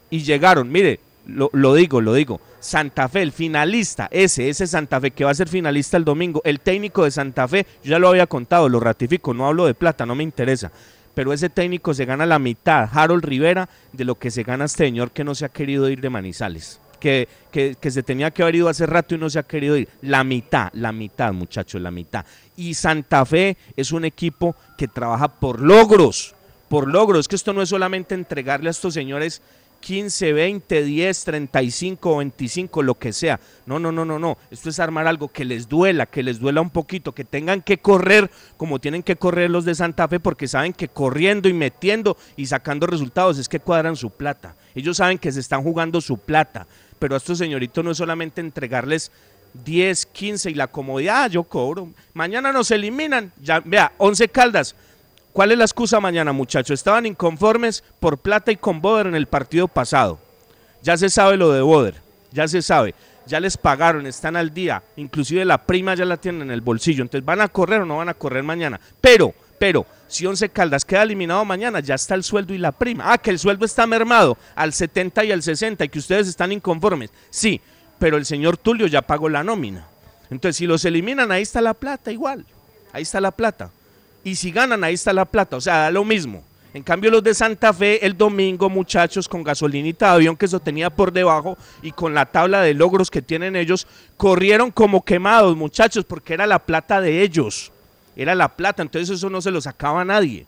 Y 0.08 0.22
llegaron, 0.22 0.70
mire, 0.70 1.00
lo, 1.26 1.74
digo, 1.74 2.00
lo 2.00 2.14
digo, 2.14 2.40
Santa 2.60 3.08
Fe, 3.08 3.22
el 3.22 3.32
finalista, 3.32 4.08
ese, 4.10 4.48
ese 4.48 4.66
Santa 4.66 5.00
Fe 5.00 5.10
que 5.10 5.24
va 5.24 5.30
a 5.30 5.34
ser 5.34 5.48
finalista 5.48 5.96
el 5.96 6.04
domingo, 6.04 6.40
el 6.44 6.60
técnico 6.60 7.04
de 7.04 7.10
Santa 7.10 7.48
Fe, 7.48 7.66
yo 7.82 7.90
ya 7.90 7.98
lo 7.98 8.08
había 8.08 8.26
contado, 8.26 8.68
lo 8.68 8.80
ratifico, 8.80 9.34
no 9.34 9.46
hablo 9.46 9.66
de 9.66 9.74
plata, 9.74 10.06
no 10.06 10.14
me 10.14 10.22
interesa. 10.22 10.70
Pero 11.14 11.32
ese 11.32 11.48
técnico 11.48 11.94
se 11.94 12.04
gana 12.04 12.26
la 12.26 12.38
mitad, 12.38 12.88
Harold 12.92 13.24
Rivera, 13.24 13.68
de 13.92 14.04
lo 14.04 14.16
que 14.16 14.30
se 14.30 14.42
gana 14.42 14.66
este 14.66 14.84
señor 14.84 15.10
que 15.10 15.24
no 15.24 15.34
se 15.34 15.46
ha 15.46 15.48
querido 15.48 15.88
ir 15.88 16.00
de 16.00 16.10
Manizales. 16.10 16.80
Que, 17.00 17.28
que, 17.50 17.76
que 17.80 17.90
se 17.90 18.02
tenía 18.02 18.30
que 18.30 18.42
haber 18.42 18.56
ido 18.56 18.68
hace 18.68 18.86
rato 18.86 19.14
y 19.14 19.18
no 19.18 19.28
se 19.30 19.38
ha 19.38 19.42
querido 19.42 19.76
ir. 19.76 19.88
La 20.02 20.24
mitad, 20.24 20.70
la 20.74 20.92
mitad, 20.92 21.32
muchachos, 21.32 21.80
la 21.80 21.90
mitad. 21.90 22.24
Y 22.56 22.74
Santa 22.74 23.24
Fe 23.24 23.56
es 23.76 23.92
un 23.92 24.04
equipo 24.04 24.56
que 24.76 24.88
trabaja 24.88 25.28
por 25.28 25.60
logros, 25.60 26.34
por 26.68 26.86
logros. 26.88 27.28
Que 27.28 27.36
esto 27.36 27.52
no 27.52 27.62
es 27.62 27.68
solamente 27.68 28.14
entregarle 28.14 28.68
a 28.68 28.70
estos 28.70 28.94
señores 28.94 29.42
15, 29.80 30.32
20, 30.32 30.82
10, 30.82 31.24
35 31.24 32.10
o 32.10 32.16
25, 32.18 32.82
lo 32.82 32.94
que 32.94 33.12
sea. 33.12 33.38
No, 33.66 33.78
no, 33.78 33.92
no, 33.92 34.04
no, 34.04 34.18
no. 34.18 34.38
Esto 34.50 34.68
es 34.70 34.80
armar 34.80 35.06
algo 35.06 35.28
que 35.28 35.44
les 35.44 35.68
duela, 35.68 36.06
que 36.06 36.22
les 36.22 36.38
duela 36.38 36.60
un 36.60 36.70
poquito, 36.70 37.12
que 37.12 37.24
tengan 37.24 37.62
que 37.62 37.78
correr 37.78 38.30
como 38.56 38.78
tienen 38.78 39.02
que 39.02 39.16
correr 39.16 39.50
los 39.50 39.64
de 39.64 39.74
Santa 39.74 40.08
Fe, 40.08 40.20
porque 40.20 40.48
saben 40.48 40.72
que 40.72 40.88
corriendo 40.88 41.48
y 41.48 41.52
metiendo 41.52 42.16
y 42.36 42.46
sacando 42.46 42.86
resultados 42.86 43.38
es 43.38 43.48
que 43.48 43.60
cuadran 43.60 43.96
su 43.96 44.10
plata. 44.10 44.54
Ellos 44.74 44.96
saben 44.96 45.18
que 45.18 45.32
se 45.32 45.40
están 45.40 45.62
jugando 45.62 46.00
su 46.00 46.18
plata, 46.18 46.66
pero 46.98 47.14
a 47.14 47.18
estos 47.18 47.38
señoritos 47.38 47.84
no 47.84 47.90
es 47.90 47.98
solamente 47.98 48.40
entregarles 48.40 49.10
10, 49.64 50.06
15 50.06 50.50
y 50.50 50.54
la 50.54 50.66
comodidad, 50.66 51.24
"Ah, 51.24 51.26
yo 51.28 51.42
cobro. 51.44 51.88
Mañana 52.12 52.52
nos 52.52 52.70
eliminan. 52.70 53.32
Ya, 53.42 53.60
vea, 53.64 53.92
11 53.98 54.28
caldas. 54.28 54.74
¿Cuál 55.36 55.52
es 55.52 55.58
la 55.58 55.64
excusa 55.64 56.00
mañana, 56.00 56.32
muchachos? 56.32 56.70
Estaban 56.70 57.04
inconformes 57.04 57.84
por 58.00 58.16
plata 58.16 58.52
y 58.52 58.56
con 58.56 58.80
Boder 58.80 59.06
en 59.06 59.14
el 59.14 59.26
partido 59.26 59.68
pasado. 59.68 60.18
Ya 60.82 60.96
se 60.96 61.10
sabe 61.10 61.36
lo 61.36 61.52
de 61.52 61.60
Boder, 61.60 61.96
ya 62.32 62.48
se 62.48 62.62
sabe. 62.62 62.94
Ya 63.26 63.38
les 63.38 63.58
pagaron, 63.58 64.06
están 64.06 64.34
al 64.34 64.54
día. 64.54 64.82
Inclusive 64.96 65.44
la 65.44 65.58
prima 65.58 65.94
ya 65.94 66.06
la 66.06 66.16
tienen 66.16 66.40
en 66.40 66.50
el 66.52 66.62
bolsillo. 66.62 67.02
Entonces, 67.02 67.22
¿van 67.22 67.42
a 67.42 67.48
correr 67.48 67.82
o 67.82 67.84
no 67.84 67.98
van 67.98 68.08
a 68.08 68.14
correr 68.14 68.44
mañana? 68.44 68.80
Pero, 68.98 69.34
pero, 69.58 69.84
si 70.08 70.24
Once 70.24 70.48
Caldas 70.48 70.86
queda 70.86 71.02
eliminado 71.02 71.44
mañana, 71.44 71.80
ya 71.80 71.96
está 71.96 72.14
el 72.14 72.24
sueldo 72.24 72.54
y 72.54 72.58
la 72.58 72.72
prima. 72.72 73.12
Ah, 73.12 73.18
que 73.18 73.28
el 73.28 73.38
sueldo 73.38 73.66
está 73.66 73.86
mermado 73.86 74.38
al 74.54 74.72
70 74.72 75.22
y 75.26 75.32
al 75.32 75.42
60 75.42 75.84
y 75.84 75.88
que 75.90 75.98
ustedes 75.98 76.28
están 76.28 76.50
inconformes. 76.50 77.10
Sí, 77.28 77.60
pero 77.98 78.16
el 78.16 78.24
señor 78.24 78.56
Tulio 78.56 78.86
ya 78.86 79.02
pagó 79.02 79.28
la 79.28 79.44
nómina. 79.44 79.86
Entonces, 80.30 80.56
si 80.56 80.66
los 80.66 80.82
eliminan, 80.86 81.30
ahí 81.30 81.42
está 81.42 81.60
la 81.60 81.74
plata 81.74 82.10
igual. 82.10 82.46
Ahí 82.94 83.02
está 83.02 83.20
la 83.20 83.32
plata. 83.32 83.70
Y 84.26 84.34
si 84.34 84.50
ganan, 84.50 84.82
ahí 84.82 84.94
está 84.94 85.12
la 85.12 85.24
plata. 85.24 85.56
O 85.56 85.60
sea, 85.60 85.82
da 85.82 85.90
lo 85.92 86.04
mismo. 86.04 86.42
En 86.74 86.82
cambio, 86.82 87.12
los 87.12 87.22
de 87.22 87.32
Santa 87.32 87.72
Fe, 87.72 88.04
el 88.04 88.18
domingo, 88.18 88.68
muchachos, 88.68 89.28
con 89.28 89.44
gasolinita 89.44 90.06
de 90.06 90.12
avión 90.14 90.36
que 90.36 90.46
eso 90.46 90.58
tenía 90.58 90.90
por 90.90 91.12
debajo 91.12 91.56
y 91.80 91.92
con 91.92 92.12
la 92.12 92.26
tabla 92.26 92.60
de 92.60 92.74
logros 92.74 93.08
que 93.08 93.22
tienen 93.22 93.54
ellos, 93.54 93.86
corrieron 94.16 94.72
como 94.72 95.04
quemados, 95.04 95.56
muchachos, 95.56 96.04
porque 96.04 96.34
era 96.34 96.44
la 96.44 96.58
plata 96.58 97.00
de 97.00 97.22
ellos. 97.22 97.70
Era 98.16 98.34
la 98.34 98.48
plata, 98.48 98.82
entonces 98.82 99.16
eso 99.16 99.30
no 99.30 99.40
se 99.40 99.52
lo 99.52 99.60
sacaba 99.60 100.00
a 100.00 100.04
nadie. 100.04 100.44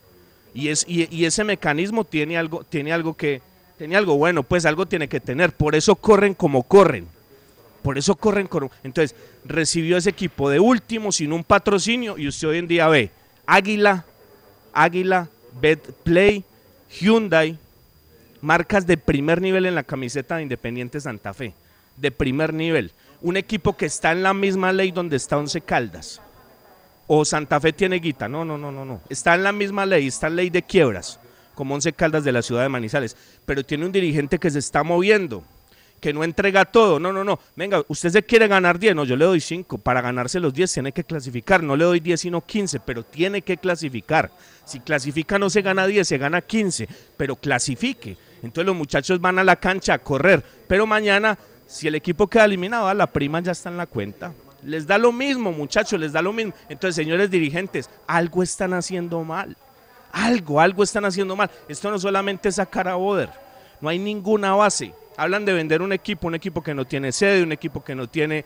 Y, 0.53 0.71
es, 0.71 0.85
y, 0.89 1.07
y 1.17 1.25
ese 1.25 1.45
mecanismo 1.45 2.03
tiene 2.03 2.37
algo, 2.37 2.65
tiene 2.65 2.93
algo 2.93 3.17
que, 3.17 3.43
tiene 3.79 3.95
algo 3.95 4.17
bueno, 4.17 4.43
pues 4.43 4.67
algo 4.67 4.87
tiene 4.87 5.07
que 5.07 5.21
tener. 5.21 5.53
Por 5.53 5.77
eso 5.77 5.95
corren 5.95 6.35
como 6.35 6.65
corren. 6.65 7.07
Por 7.83 7.97
eso 7.97 8.17
corren 8.17 8.49
como. 8.49 8.73
Entonces, 8.83 9.15
recibió 9.45 9.97
ese 9.97 10.11
equipo 10.11 10.51
de 10.51 10.59
último 10.59 11.13
sin 11.13 11.33
un 11.33 11.45
patrocinio 11.45 12.19
y 12.19 12.27
usted 12.27 12.49
hoy 12.49 12.59
en 12.59 12.67
día 12.67 12.89
ve 12.89 13.13
Águila, 13.51 14.05
Águila, 14.75 15.27
Betplay, 15.59 16.45
Hyundai, 17.01 17.59
marcas 18.43 18.87
de 18.87 18.99
primer 18.99 19.41
nivel 19.41 19.65
en 19.65 19.75
la 19.75 19.85
camiseta 19.85 20.37
de 20.37 20.43
Independiente 20.43 21.01
Santa 21.01 21.33
Fe. 21.33 21.55
De 21.97 22.11
primer 22.11 22.53
nivel. 22.53 22.93
Un 23.23 23.39
equipo 23.39 23.75
que 23.75 23.87
está 23.87 24.13
en 24.13 24.23
la 24.23 24.35
misma 24.35 24.71
ley 24.71 24.91
donde 24.91 25.17
está 25.17 25.39
Once 25.39 25.63
Caldas. 25.63 26.21
O 27.07 27.25
Santa 27.25 27.59
Fe 27.59 27.73
tiene 27.73 28.01
guita. 28.01 28.29
No, 28.29 28.45
no, 28.45 28.59
no, 28.59 28.71
no, 28.71 28.85
no. 28.85 29.01
Está 29.09 29.35
en 29.35 29.45
la 29.45 29.53
misma 29.53 29.87
ley, 29.87 30.09
está 30.09 30.27
en 30.27 30.37
ley 30.37 30.51
de 30.51 30.63
quiebras, 30.63 31.19
como 31.55 31.75
Once 31.75 31.91
Caldas 31.95 32.25
de 32.25 32.33
la 32.33 32.43
ciudad 32.43 32.65
de 32.65 32.69
Manizales. 32.69 33.17
Pero 33.47 33.65
tiene 33.65 33.87
un 33.87 33.93
dirigente 33.93 34.39
que 34.39 34.51
se 34.51 34.59
está 34.59 34.85
moviendo 34.85 35.43
que 36.01 36.13
no 36.13 36.25
entrega 36.25 36.65
todo. 36.65 36.99
No, 36.99 37.13
no, 37.13 37.25
no. 37.25 37.39
Venga, 37.57 37.83
usted 37.89 38.11
se 38.11 38.23
quiere 38.23 38.49
ganar 38.49 38.79
10. 38.79 38.95
No, 38.95 39.05
yo 39.05 39.17
le 39.17 39.25
doy 39.25 39.41
5. 39.41 39.79
Para 39.79 40.01
ganarse 40.01 40.41
los 40.41 40.55
10 40.55 40.73
tiene 40.73 40.93
que 40.93 41.05
clasificar. 41.05 41.63
No 41.63 41.77
le 41.77 41.85
doy 41.85 42.01
10 42.01 42.21
sino 42.21 42.45
15, 42.45 42.81
pero 42.81 43.03
tiene 43.03 43.43
que 43.43 43.57
clasificar. 43.57 44.31
Si 44.65 44.81
clasifica 44.81 45.39
no 45.39 45.51
se 45.51 45.63
gana 45.63 45.87
10, 45.87 46.07
se 46.07 46.19
gana 46.19 46.41
15, 46.41 46.89
pero 47.17 47.37
clasifique. 47.37 48.17
Entonces 48.43 48.67
los 48.67 48.77
muchachos 48.77 49.21
van 49.21 49.39
a 49.39 49.45
la 49.45 49.57
cancha 49.57 49.95
a 49.95 49.99
correr. 49.99 50.45
Pero 50.67 50.87
mañana, 50.87 51.39
si 51.67 51.89
el 51.89 51.95
equipo 51.95 52.27
queda 52.27 52.45
eliminado, 52.45 52.89
ah, 52.89 52.95
la 52.95 53.07
prima 53.07 53.41
ya 53.41 53.53
está 53.53 53.69
en 53.69 53.77
la 53.77 53.87
cuenta. 53.87 54.33
Les 54.63 54.87
da 54.87 54.99
lo 54.99 55.13
mismo, 55.13 55.53
muchachos, 55.53 55.99
les 55.99 56.13
da 56.13 56.23
lo 56.23 56.33
mismo. 56.33 56.53
Entonces, 56.69 56.97
señores 56.97 57.31
dirigentes, 57.31 57.89
algo 58.07 58.43
están 58.43 58.75
haciendo 58.75 59.23
mal. 59.23 59.57
Algo, 60.13 60.61
algo 60.61 60.83
están 60.83 61.05
haciendo 61.05 61.37
mal. 61.37 61.51
Esto 61.69 61.91
no 61.91 61.99
solamente 61.99 62.49
es 62.49 62.57
sacar 62.57 62.89
a 62.89 62.95
Boder. 62.95 63.31
No 63.81 63.89
hay 63.89 63.99
ninguna 63.99 64.55
base. 64.55 64.93
Hablan 65.19 65.45
de 65.45 65.53
vender 65.53 65.83
un 65.83 65.93
equipo, 65.93 66.29
un 66.29 66.37
equipo 66.37 66.63
que 66.63 66.73
no 66.73 66.85
tiene 66.85 67.11
sede, 67.11 67.43
un 67.43 67.51
equipo 67.51 67.83
que 67.83 67.93
no 67.97 68.09
tiene... 68.09 68.45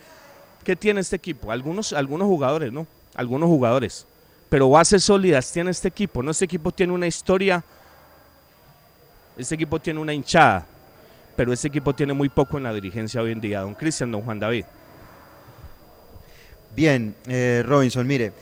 ¿Qué 0.64 0.74
tiene 0.74 1.02
este 1.02 1.16
equipo? 1.16 1.52
Algunos, 1.52 1.92
algunos 1.92 2.26
jugadores, 2.26 2.72
¿no? 2.72 2.86
Algunos 3.14 3.48
jugadores. 3.48 4.06
Pero 4.48 4.70
bases 4.70 5.04
sólidas 5.04 5.52
tiene 5.52 5.70
este 5.70 5.88
equipo. 5.88 6.22
No, 6.22 6.30
este 6.30 6.46
equipo 6.46 6.72
tiene 6.72 6.94
una 6.94 7.06
historia. 7.06 7.62
Este 9.36 9.54
equipo 9.54 9.80
tiene 9.80 10.00
una 10.00 10.14
hinchada. 10.14 10.64
Pero 11.36 11.52
este 11.52 11.68
equipo 11.68 11.94
tiene 11.94 12.14
muy 12.14 12.30
poco 12.30 12.56
en 12.56 12.62
la 12.62 12.72
dirigencia 12.72 13.20
hoy 13.20 13.32
en 13.32 13.40
día. 13.42 13.60
Don 13.60 13.74
Cristian, 13.74 14.10
don 14.10 14.22
Juan 14.22 14.40
David. 14.40 14.64
Bien, 16.74 17.14
eh, 17.26 17.62
Robinson, 17.66 18.06
mire, 18.06 18.32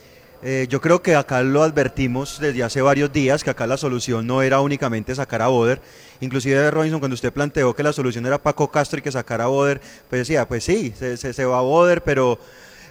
eh, 0.43 0.65
yo 0.67 0.81
creo 0.81 1.03
que 1.03 1.15
acá 1.15 1.43
lo 1.43 1.61
advertimos 1.61 2.39
desde 2.39 2.63
hace 2.63 2.81
varios 2.81 3.13
días, 3.13 3.43
que 3.43 3.51
acá 3.51 3.67
la 3.67 3.77
solución 3.77 4.25
no 4.25 4.41
era 4.41 4.59
únicamente 4.59 5.13
sacar 5.13 5.41
a 5.43 5.47
Boder. 5.47 5.81
Inclusive, 6.19 6.71
Robinson, 6.71 6.99
cuando 6.99 7.13
usted 7.13 7.31
planteó 7.31 7.75
que 7.75 7.83
la 7.83 7.93
solución 7.93 8.25
era 8.25 8.41
Paco 8.41 8.71
Castro 8.71 8.97
y 8.97 9.01
que 9.03 9.11
sacara 9.11 9.43
a 9.43 9.47
Boder, 9.47 9.79
pues 10.09 10.21
decía, 10.21 10.47
pues 10.47 10.63
sí, 10.63 10.93
se, 10.97 11.15
se, 11.17 11.45
va 11.45 11.59
a 11.59 11.61
Boder, 11.61 12.01
pero 12.03 12.39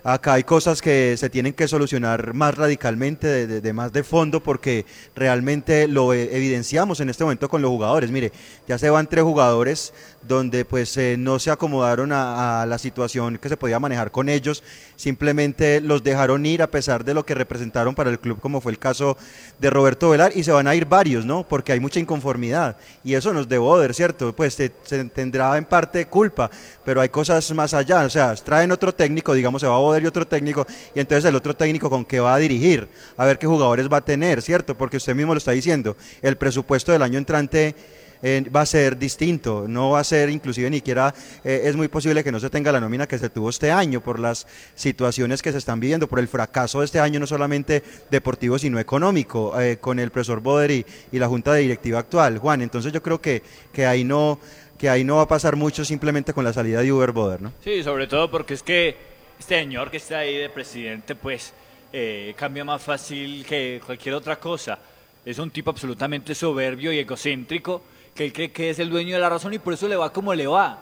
acá 0.05 0.35
hay 0.35 0.45
cosas 0.45 0.81
que 0.81 1.17
se 1.17 1.29
tienen 1.29 1.53
que 1.53 1.67
solucionar 1.67 2.35
más 2.35 2.55
radicalmente, 2.55 3.49
de, 3.49 3.73
más 3.73 3.93
de 3.93 4.05
fondo, 4.05 4.41
porque 4.41 4.87
realmente 5.17 5.89
lo 5.89 6.15
e- 6.15 6.37
evidenciamos 6.37 7.01
en 7.01 7.11
este 7.11 7.25
momento 7.25 7.49
con 7.49 7.63
los 7.63 7.71
jugadores. 7.71 8.13
Mire, 8.13 8.31
ya 8.69 8.79
se 8.79 8.91
van 8.91 9.09
tres 9.09 9.25
jugadores 9.25 9.93
donde 10.23 10.65
pues 10.65 10.97
eh, 10.97 11.17
no 11.19 11.41
se 11.41 11.51
acomodaron 11.51 12.13
a 12.13 12.65
la 12.69 12.79
situación 12.79 13.39
que 13.39 13.49
se 13.49 13.57
podía 13.57 13.81
manejar 13.81 14.13
con 14.13 14.29
ellos, 14.29 14.63
simplemente 15.01 15.81
los 15.81 16.03
dejaron 16.03 16.45
ir 16.45 16.61
a 16.61 16.71
pesar 16.71 17.07
de 17.07 17.15
lo 17.15 17.25
que 17.25 17.35
representaron 17.35 17.95
para 17.95 18.11
el 18.11 18.21
club, 18.21 18.39
como 18.39 18.61
fue 18.61 18.71
el 18.71 18.79
caso 18.79 19.17
de 19.59 19.71
Roberto 19.71 20.11
Velar, 20.11 20.33
y 20.35 20.45
se 20.45 20.53
van 20.53 20.69
a 20.69 20.75
ir 20.75 20.85
varios, 20.85 21.25
¿no? 21.25 21.43
Porque 21.43 21.73
hay 21.73 21.81
mucha 21.81 21.99
inconformidad, 21.99 22.77
y 23.03 23.15
eso 23.15 23.33
nos 23.33 23.49
de 23.49 23.57
Boder, 23.57 23.95
¿cierto? 23.95 24.37
Pues 24.37 24.53
se, 24.53 24.69
tendrá 24.69 25.57
en 25.57 25.65
parte 25.65 26.05
culpa, 26.05 26.51
pero 26.85 27.01
hay 27.01 27.09
cosas 27.09 27.51
más 27.53 27.73
allá, 27.73 28.05
o 28.05 28.11
sea, 28.11 28.35
traen 28.35 28.73
otro 28.73 28.93
técnico, 28.93 29.33
digamos, 29.33 29.63
se 29.63 29.67
va 29.67 29.77
a 29.77 29.79
Boder 29.79 30.03
y 30.03 30.07
otro 30.07 30.27
técnico, 30.27 30.67
y 30.95 31.01
entonces 31.01 31.25
el 31.25 31.35
otro 31.35 31.57
técnico 31.57 31.89
con 31.89 32.05
qué 32.05 32.21
va 32.21 32.35
a 32.35 32.39
dirigir, 32.39 32.87
a 33.17 33.25
ver 33.25 33.39
qué 33.39 33.47
jugadores 33.47 33.89
va 33.91 33.97
a 33.97 34.05
tener, 34.05 34.43
¿cierto? 34.43 34.77
Porque 34.77 34.99
usted 34.99 35.15
mismo 35.15 35.33
lo 35.33 35.39
está 35.39 35.53
diciendo, 35.53 35.97
el 36.21 36.37
presupuesto 36.37 36.93
del 36.93 37.01
año 37.01 37.17
entrante 37.17 37.75
eh, 38.23 38.45
va 38.55 38.63
a 38.63 38.67
ser 38.67 38.99
distinto, 38.99 39.67
no 39.69 39.91
va 39.91 40.01
a 40.01 40.05
ser 40.05 40.31
inclusive 40.31 40.69
ni 40.71 40.79
siquiera, 40.79 41.15
eh, 41.45 41.63
es 41.65 41.77
muy 41.77 41.89
posible 41.89 42.23
que 42.25 42.33
no 42.33 42.41
se 42.41 42.51
tenga 42.51 42.73
la 42.73 42.81
nómina 42.81 43.07
que 43.07 43.19
se 43.19 43.31
tuvo 43.31 43.51
este 43.51 43.71
año 43.71 44.01
por 44.01 44.19
las 44.19 44.47
situaciones 44.75 45.43
que 45.43 45.53
se 45.53 45.59
están 45.59 45.81
viviendo, 45.81 46.09
por 46.09 46.19
el 46.19 46.29
fracaso 46.29 46.81
de 46.81 46.87
este 46.87 47.01
año 47.01 47.21
no 47.21 47.27
solamente 47.27 47.83
deportivo 48.11 48.59
sino 48.59 48.79
económico, 48.79 49.59
eh, 49.61 49.79
con 49.79 49.99
el 49.99 50.11
profesor 50.11 50.41
Boder 50.41 50.71
y, 50.71 50.87
y 51.13 51.19
la 51.19 51.29
junta 51.29 51.53
de 51.53 51.63
directiva 51.63 51.99
actual, 51.99 52.39
Juan, 52.39 52.63
entonces 52.63 52.93
yo 52.93 53.03
creo 53.03 53.21
que, 53.21 53.43
que 53.73 53.87
ahí 53.87 54.05
no 54.05 54.39
que 54.81 54.89
ahí 54.89 55.05
no 55.05 55.17
va 55.17 55.23
a 55.23 55.29
pasar 55.29 55.57
mucho 55.57 55.85
simplemente 55.85 56.33
con 56.33 56.43
la 56.43 56.55
salida 56.55 56.81
de 56.81 56.91
Uber 56.91 57.13
Boder, 57.13 57.43
¿no? 57.43 57.53
Sí, 57.63 57.83
sobre 57.83 58.07
todo 58.07 58.31
porque 58.31 58.55
es 58.55 58.63
que 58.63 58.97
este 59.39 59.59
señor 59.59 59.91
que 59.91 59.99
está 59.99 60.21
ahí 60.21 60.37
de 60.37 60.49
presidente, 60.49 61.15
pues 61.15 61.53
eh, 61.93 62.33
cambia 62.37 62.65
más 62.65 62.83
fácil 62.83 63.45
que 63.45 63.81
cualquier 63.85 64.15
otra 64.15 64.37
cosa. 64.37 64.79
Es 65.25 65.39
un 65.39 65.51
tipo 65.51 65.71
absolutamente 65.71 66.35
soberbio 66.35 66.93
y 66.93 66.99
egocéntrico 66.99 67.83
que 68.15 68.25
él 68.25 68.33
cree 68.33 68.53
que 68.53 68.71
es 68.71 68.79
el 68.79 68.91
dueño 68.91 69.15
de 69.15 69.21
la 69.21 69.29
razón 69.29 69.55
y 69.55 69.59
por 69.59 69.75
eso 69.75 69.89
le 69.89 69.97
va 69.97 70.13
como 70.13 70.35
le 70.35 70.47
va. 70.47 70.79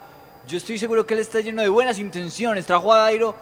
Yo 0.47 0.57
estoy 0.57 0.79
seguro 0.79 1.07
que 1.07 1.15
él 1.15 1.21
está 1.21 1.41
lleno 1.41 1.63
de 1.63 1.69
buenas 1.69 1.99
intenciones. 1.99 2.67
Trajo 2.67 2.93
a 2.93 2.99
Dairo 2.99 3.35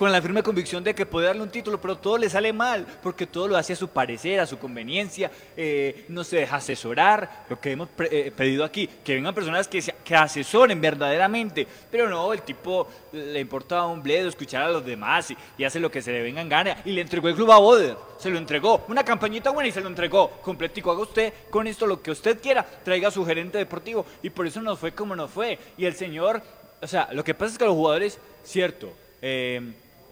con 0.00 0.10
la 0.10 0.22
firme 0.22 0.42
convicción 0.42 0.82
de 0.82 0.94
que 0.94 1.04
puede 1.04 1.26
darle 1.26 1.42
un 1.42 1.50
título, 1.50 1.78
pero 1.78 1.94
todo 1.98 2.16
le 2.16 2.30
sale 2.30 2.54
mal, 2.54 2.86
porque 3.02 3.26
todo 3.26 3.46
lo 3.46 3.58
hace 3.58 3.74
a 3.74 3.76
su 3.76 3.88
parecer, 3.88 4.40
a 4.40 4.46
su 4.46 4.58
conveniencia, 4.58 5.30
eh, 5.54 6.06
no 6.08 6.24
se 6.24 6.36
deja 6.38 6.56
asesorar, 6.56 7.44
lo 7.50 7.60
que 7.60 7.72
hemos 7.72 7.90
eh, 8.10 8.32
pedido 8.34 8.64
aquí, 8.64 8.88
que 9.04 9.12
vengan 9.12 9.34
personas 9.34 9.68
que, 9.68 9.82
se- 9.82 9.94
que 10.02 10.16
asesoren 10.16 10.80
verdaderamente, 10.80 11.66
pero 11.90 12.08
no, 12.08 12.32
el 12.32 12.40
tipo 12.40 12.88
le 13.12 13.40
importa 13.40 13.84
un 13.84 14.02
bledo 14.02 14.30
escuchar 14.30 14.62
a 14.62 14.70
los 14.70 14.86
demás 14.86 15.34
y, 15.58 15.64
hace 15.64 15.78
lo 15.78 15.90
que 15.90 16.00
se 16.00 16.12
le 16.12 16.22
venga 16.22 16.40
en 16.40 16.48
gana, 16.48 16.78
y 16.86 16.92
le 16.92 17.02
entregó 17.02 17.28
el 17.28 17.34
club 17.34 17.52
a 17.52 17.58
Boder, 17.58 17.94
se 18.18 18.30
lo 18.30 18.38
entregó, 18.38 18.86
una 18.88 19.04
campañita 19.04 19.50
buena 19.50 19.68
y 19.68 19.72
se 19.72 19.82
lo 19.82 19.88
entregó, 19.88 20.30
completico, 20.40 20.92
haga 20.92 21.02
usted 21.02 21.34
con 21.50 21.66
esto 21.66 21.86
lo 21.86 22.00
que 22.00 22.10
usted 22.10 22.40
quiera, 22.40 22.64
traiga 22.82 23.08
a 23.08 23.10
su 23.10 23.22
gerente 23.26 23.58
deportivo, 23.58 24.06
y 24.22 24.30
por 24.30 24.46
eso 24.46 24.62
nos 24.62 24.78
fue 24.78 24.92
como 24.92 25.14
nos 25.14 25.30
fue, 25.30 25.58
y 25.76 25.84
el 25.84 25.94
señor, 25.94 26.40
o 26.80 26.86
sea, 26.86 27.10
lo 27.12 27.22
que 27.22 27.34
pasa 27.34 27.52
es 27.52 27.58
que 27.58 27.66
los 27.66 27.74
jugadores, 27.74 28.18
cierto, 28.44 28.90
eh, 29.20 29.60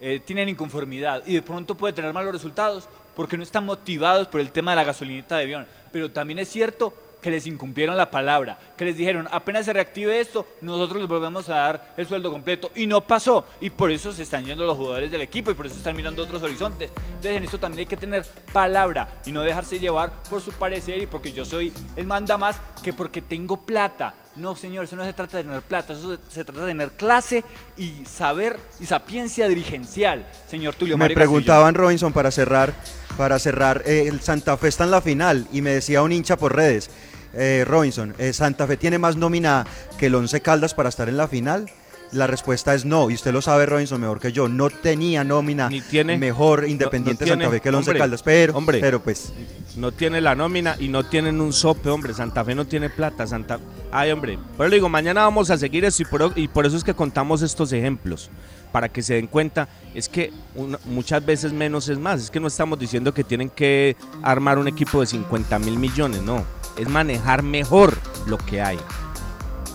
eh, 0.01 0.21
tienen 0.23 0.49
inconformidad 0.49 1.23
y 1.25 1.33
de 1.33 1.41
pronto 1.41 1.75
puede 1.75 1.93
tener 1.93 2.13
malos 2.13 2.33
resultados 2.33 2.87
porque 3.15 3.37
no 3.37 3.43
están 3.43 3.65
motivados 3.65 4.27
por 4.27 4.39
el 4.39 4.51
tema 4.51 4.71
de 4.71 4.77
la 4.77 4.83
gasolineta 4.83 5.37
de 5.37 5.43
avión. 5.43 5.67
Pero 5.91 6.11
también 6.11 6.39
es 6.39 6.49
cierto 6.49 6.93
que 7.21 7.29
les 7.29 7.45
incumplieron 7.47 7.97
la 7.97 8.09
palabra, 8.09 8.57
que 8.77 8.85
les 8.85 8.95
dijeron, 8.95 9.27
apenas 9.31 9.65
se 9.65 9.73
reactive 9.73 10.19
esto, 10.19 10.47
nosotros 10.61 11.01
les 11.01 11.09
volvemos 11.09 11.49
a 11.49 11.55
dar 11.55 11.93
el 11.97 12.07
sueldo 12.07 12.31
completo. 12.31 12.71
Y 12.75 12.87
no 12.87 13.01
pasó. 13.01 13.45
Y 13.59 13.69
por 13.69 13.91
eso 13.91 14.13
se 14.13 14.23
están 14.23 14.45
yendo 14.45 14.65
los 14.65 14.77
jugadores 14.77 15.11
del 15.11 15.21
equipo 15.21 15.51
y 15.51 15.53
por 15.53 15.65
eso 15.65 15.75
están 15.75 15.95
mirando 15.95 16.23
otros 16.23 16.41
horizontes. 16.41 16.91
Entonces 17.07 17.31
en 17.35 17.43
esto 17.43 17.59
también 17.59 17.79
hay 17.79 17.85
que 17.85 17.97
tener 17.97 18.25
palabra 18.53 19.19
y 19.25 19.31
no 19.31 19.41
dejarse 19.41 19.79
llevar 19.79 20.11
por 20.29 20.41
su 20.41 20.51
parecer 20.53 21.01
y 21.01 21.07
porque 21.07 21.31
yo 21.31 21.43
soy 21.43 21.73
el 21.95 22.07
manda 22.07 22.37
más 22.37 22.59
que 22.83 22.93
porque 22.93 23.21
tengo 23.21 23.57
plata. 23.57 24.13
No, 24.39 24.55
señor, 24.55 24.85
eso 24.85 24.95
no 24.95 25.03
se 25.03 25.11
trata 25.11 25.37
de 25.37 25.43
tener 25.43 25.61
plata, 25.61 25.91
eso 25.91 26.17
se, 26.29 26.45
trata 26.45 26.61
de 26.61 26.67
tener 26.67 26.91
clase 26.91 27.43
y 27.75 28.05
saber 28.05 28.57
y 28.79 28.85
sapiencia 28.85 29.49
dirigencial, 29.49 30.25
señor 30.49 30.75
Tulio 30.75 30.95
Me 30.95 31.03
Mario 31.03 31.15
Castillo. 31.15 31.29
preguntaban, 31.29 31.75
Robinson, 31.75 32.13
para 32.13 32.31
cerrar, 32.31 32.73
para 33.17 33.37
cerrar, 33.37 33.83
eh, 33.85 34.07
el 34.07 34.21
Santa 34.21 34.55
Fe 34.55 34.69
está 34.69 34.85
en 34.85 34.91
la 34.91 35.01
final 35.01 35.45
y 35.51 35.61
me 35.61 35.71
decía 35.71 36.01
un 36.03 36.13
hincha 36.13 36.37
por 36.37 36.55
redes, 36.55 36.89
eh, 37.33 37.65
Robinson, 37.67 38.15
eh, 38.17 38.31
¿Santa 38.31 38.65
Fe 38.65 38.77
tiene 38.77 38.97
más 38.97 39.17
nómina 39.17 39.67
que 39.97 40.05
el 40.05 40.15
Once 40.15 40.39
Caldas 40.41 40.73
para 40.73 40.87
estar 40.87 41.09
en 41.09 41.17
la 41.17 41.27
final? 41.27 41.69
La 42.11 42.25
respuesta 42.25 42.73
es 42.73 42.85
no, 42.85 43.09
y 43.11 43.13
usted 43.13 43.31
lo 43.31 43.41
sabe, 43.41 43.67
Robinson, 43.67 44.01
mejor 44.01 44.19
que 44.19 44.31
yo. 44.31 44.47
No 44.49 44.69
tenía 44.71 45.23
nómina 45.23 45.69
tiene- 45.91 46.17
mejor 46.17 46.61
no- 46.63 46.67
Independiente 46.67 47.23
no 47.23 47.27
tiene- 47.27 47.43
Santa 47.43 47.55
Fe 47.55 47.61
que 47.61 47.69
el 47.69 47.75
Once 47.75 47.89
hombre, 47.91 47.99
Caldas, 47.99 48.23
pero, 48.23 48.57
hombre, 48.57 48.79
pero 48.79 48.99
pues 48.99 49.31
no 49.75 49.91
tiene 49.91 50.19
la 50.19 50.33
nómina 50.33 50.75
y 50.79 50.87
no 50.87 51.03
tienen 51.05 51.39
un 51.39 51.53
sope, 51.53 51.89
hombre. 51.89 52.13
Santa 52.15 52.43
Fe 52.43 52.55
no 52.55 52.65
tiene 52.65 52.89
plata. 52.89 53.27
Santa 53.27 53.59
Ay, 53.91 54.11
hombre. 54.11 54.37
Pero 54.57 54.69
le 54.69 54.75
digo, 54.77 54.89
mañana 54.89 55.21
vamos 55.21 55.49
a 55.51 55.57
seguir 55.57 55.85
esto 55.85 56.01
y 56.03 56.05
por, 56.05 56.33
y 56.35 56.47
por 56.47 56.65
eso 56.65 56.77
es 56.77 56.83
que 56.83 56.93
contamos 56.93 57.41
estos 57.43 57.71
ejemplos. 57.73 58.29
Para 58.71 58.89
que 58.89 59.01
se 59.01 59.15
den 59.15 59.25
cuenta, 59.27 59.67
es 59.95 60.09
que 60.09 60.31
una- 60.55 60.79
muchas 60.85 61.23
veces 61.25 61.53
menos 61.53 61.89
es 61.89 61.97
más. 61.99 62.21
Es 62.21 62.29
que 62.31 62.39
no 62.39 62.47
estamos 62.47 62.77
diciendo 62.79 63.13
que 63.13 63.23
tienen 63.23 63.49
que 63.49 63.95
armar 64.23 64.57
un 64.59 64.67
equipo 64.67 64.99
de 65.01 65.07
50 65.07 65.57
mil 65.59 65.77
millones, 65.77 66.21
no. 66.23 66.43
Es 66.77 66.87
manejar 66.87 67.41
mejor 67.43 67.97
lo 68.27 68.37
que 68.37 68.61
hay. 68.61 68.77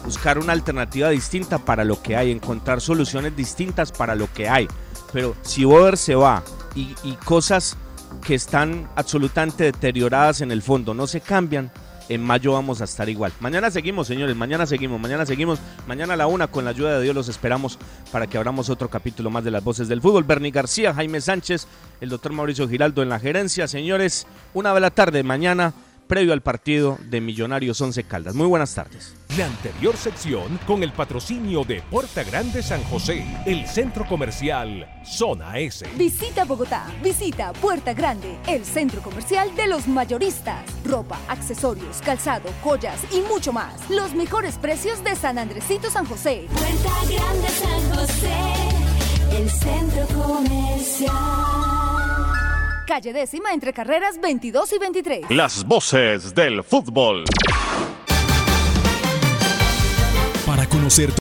Buscar 0.04 0.38
una 0.38 0.52
alternativa 0.52 1.08
distinta 1.08 1.58
para 1.58 1.84
lo 1.84 2.02
que 2.02 2.16
hay, 2.16 2.30
encontrar 2.30 2.80
soluciones 2.80 3.36
distintas 3.36 3.90
para 3.90 4.14
lo 4.14 4.32
que 4.32 4.48
hay. 4.48 4.68
Pero 5.12 5.34
si 5.42 5.64
Boder 5.64 5.96
se 5.96 6.14
va 6.14 6.42
y, 6.74 6.94
y 7.02 7.12
cosas 7.24 7.76
que 8.24 8.34
están 8.34 8.88
absolutamente 8.96 9.64
deterioradas 9.64 10.40
en 10.40 10.50
el 10.50 10.62
fondo 10.62 10.94
no 10.94 11.06
se 11.06 11.20
cambian, 11.20 11.70
en 12.08 12.22
mayo 12.22 12.52
vamos 12.52 12.80
a 12.80 12.84
estar 12.84 13.08
igual. 13.08 13.32
Mañana 13.40 13.70
seguimos, 13.70 14.06
señores, 14.06 14.36
mañana 14.36 14.66
seguimos, 14.66 15.00
mañana 15.00 15.24
seguimos. 15.24 15.58
Mañana 15.86 16.14
a 16.14 16.16
la 16.16 16.26
una, 16.26 16.48
con 16.48 16.64
la 16.64 16.70
ayuda 16.70 16.98
de 16.98 17.02
Dios, 17.02 17.14
los 17.14 17.28
esperamos 17.28 17.78
para 18.12 18.26
que 18.26 18.36
abramos 18.36 18.68
otro 18.68 18.88
capítulo 18.88 19.30
más 19.30 19.44
de 19.44 19.50
las 19.50 19.64
voces 19.64 19.88
del 19.88 20.02
fútbol. 20.02 20.24
Bernie 20.24 20.50
García, 20.50 20.94
Jaime 20.94 21.20
Sánchez, 21.20 21.66
el 22.00 22.10
doctor 22.10 22.32
Mauricio 22.32 22.68
Giraldo 22.68 23.02
en 23.02 23.08
la 23.08 23.18
gerencia. 23.18 23.68
Señores, 23.68 24.26
una 24.52 24.74
de 24.74 24.80
la 24.80 24.90
tarde 24.90 25.22
mañana, 25.22 25.72
previo 26.06 26.32
al 26.32 26.42
partido 26.42 26.98
de 27.08 27.20
Millonarios 27.20 27.80
11 27.80 28.04
Caldas. 28.04 28.34
Muy 28.34 28.46
buenas 28.46 28.74
tardes. 28.74 29.14
La 29.36 29.46
anterior 29.46 29.96
sección 29.96 30.60
con 30.66 30.82
el 30.82 30.92
patrocinio 30.92 31.64
de 31.64 31.82
Puerta 31.82 32.22
Grande 32.22 32.62
San 32.62 32.82
José, 32.84 33.24
el 33.46 33.66
centro 33.66 34.06
comercial 34.06 34.88
Zona 35.04 35.58
S. 35.58 35.86
Visita 35.96 36.44
Bogotá, 36.44 36.86
visita 37.02 37.52
Puerta 37.52 37.94
Grande, 37.94 38.38
el 38.46 38.64
centro 38.64 39.02
comercial 39.02 39.54
de 39.56 39.66
los 39.66 39.88
mayoristas. 39.88 40.64
Ropa, 40.84 41.18
accesorios, 41.28 42.00
calzado, 42.04 42.50
joyas 42.62 43.00
y 43.12 43.20
mucho 43.22 43.52
más. 43.52 43.90
Los 43.90 44.14
mejores 44.14 44.56
precios 44.58 45.02
de 45.02 45.16
San 45.16 45.38
Andresito 45.38 45.90
San 45.90 46.06
José. 46.06 46.46
Puerta 46.52 46.92
Grande 47.12 47.48
San 47.48 47.96
José, 47.96 49.36
el 49.36 49.50
centro 49.50 50.06
comercial. 50.22 51.93
Calle 52.86 53.14
décima 53.14 53.54
entre 53.54 53.72
carreras 53.72 54.20
22 54.20 54.72
y 54.74 54.78
23. 54.78 55.30
Las 55.30 55.64
voces 55.64 56.34
del 56.34 56.62
fútbol. 56.62 57.24
Para 60.44 60.66
conocer 60.66 61.10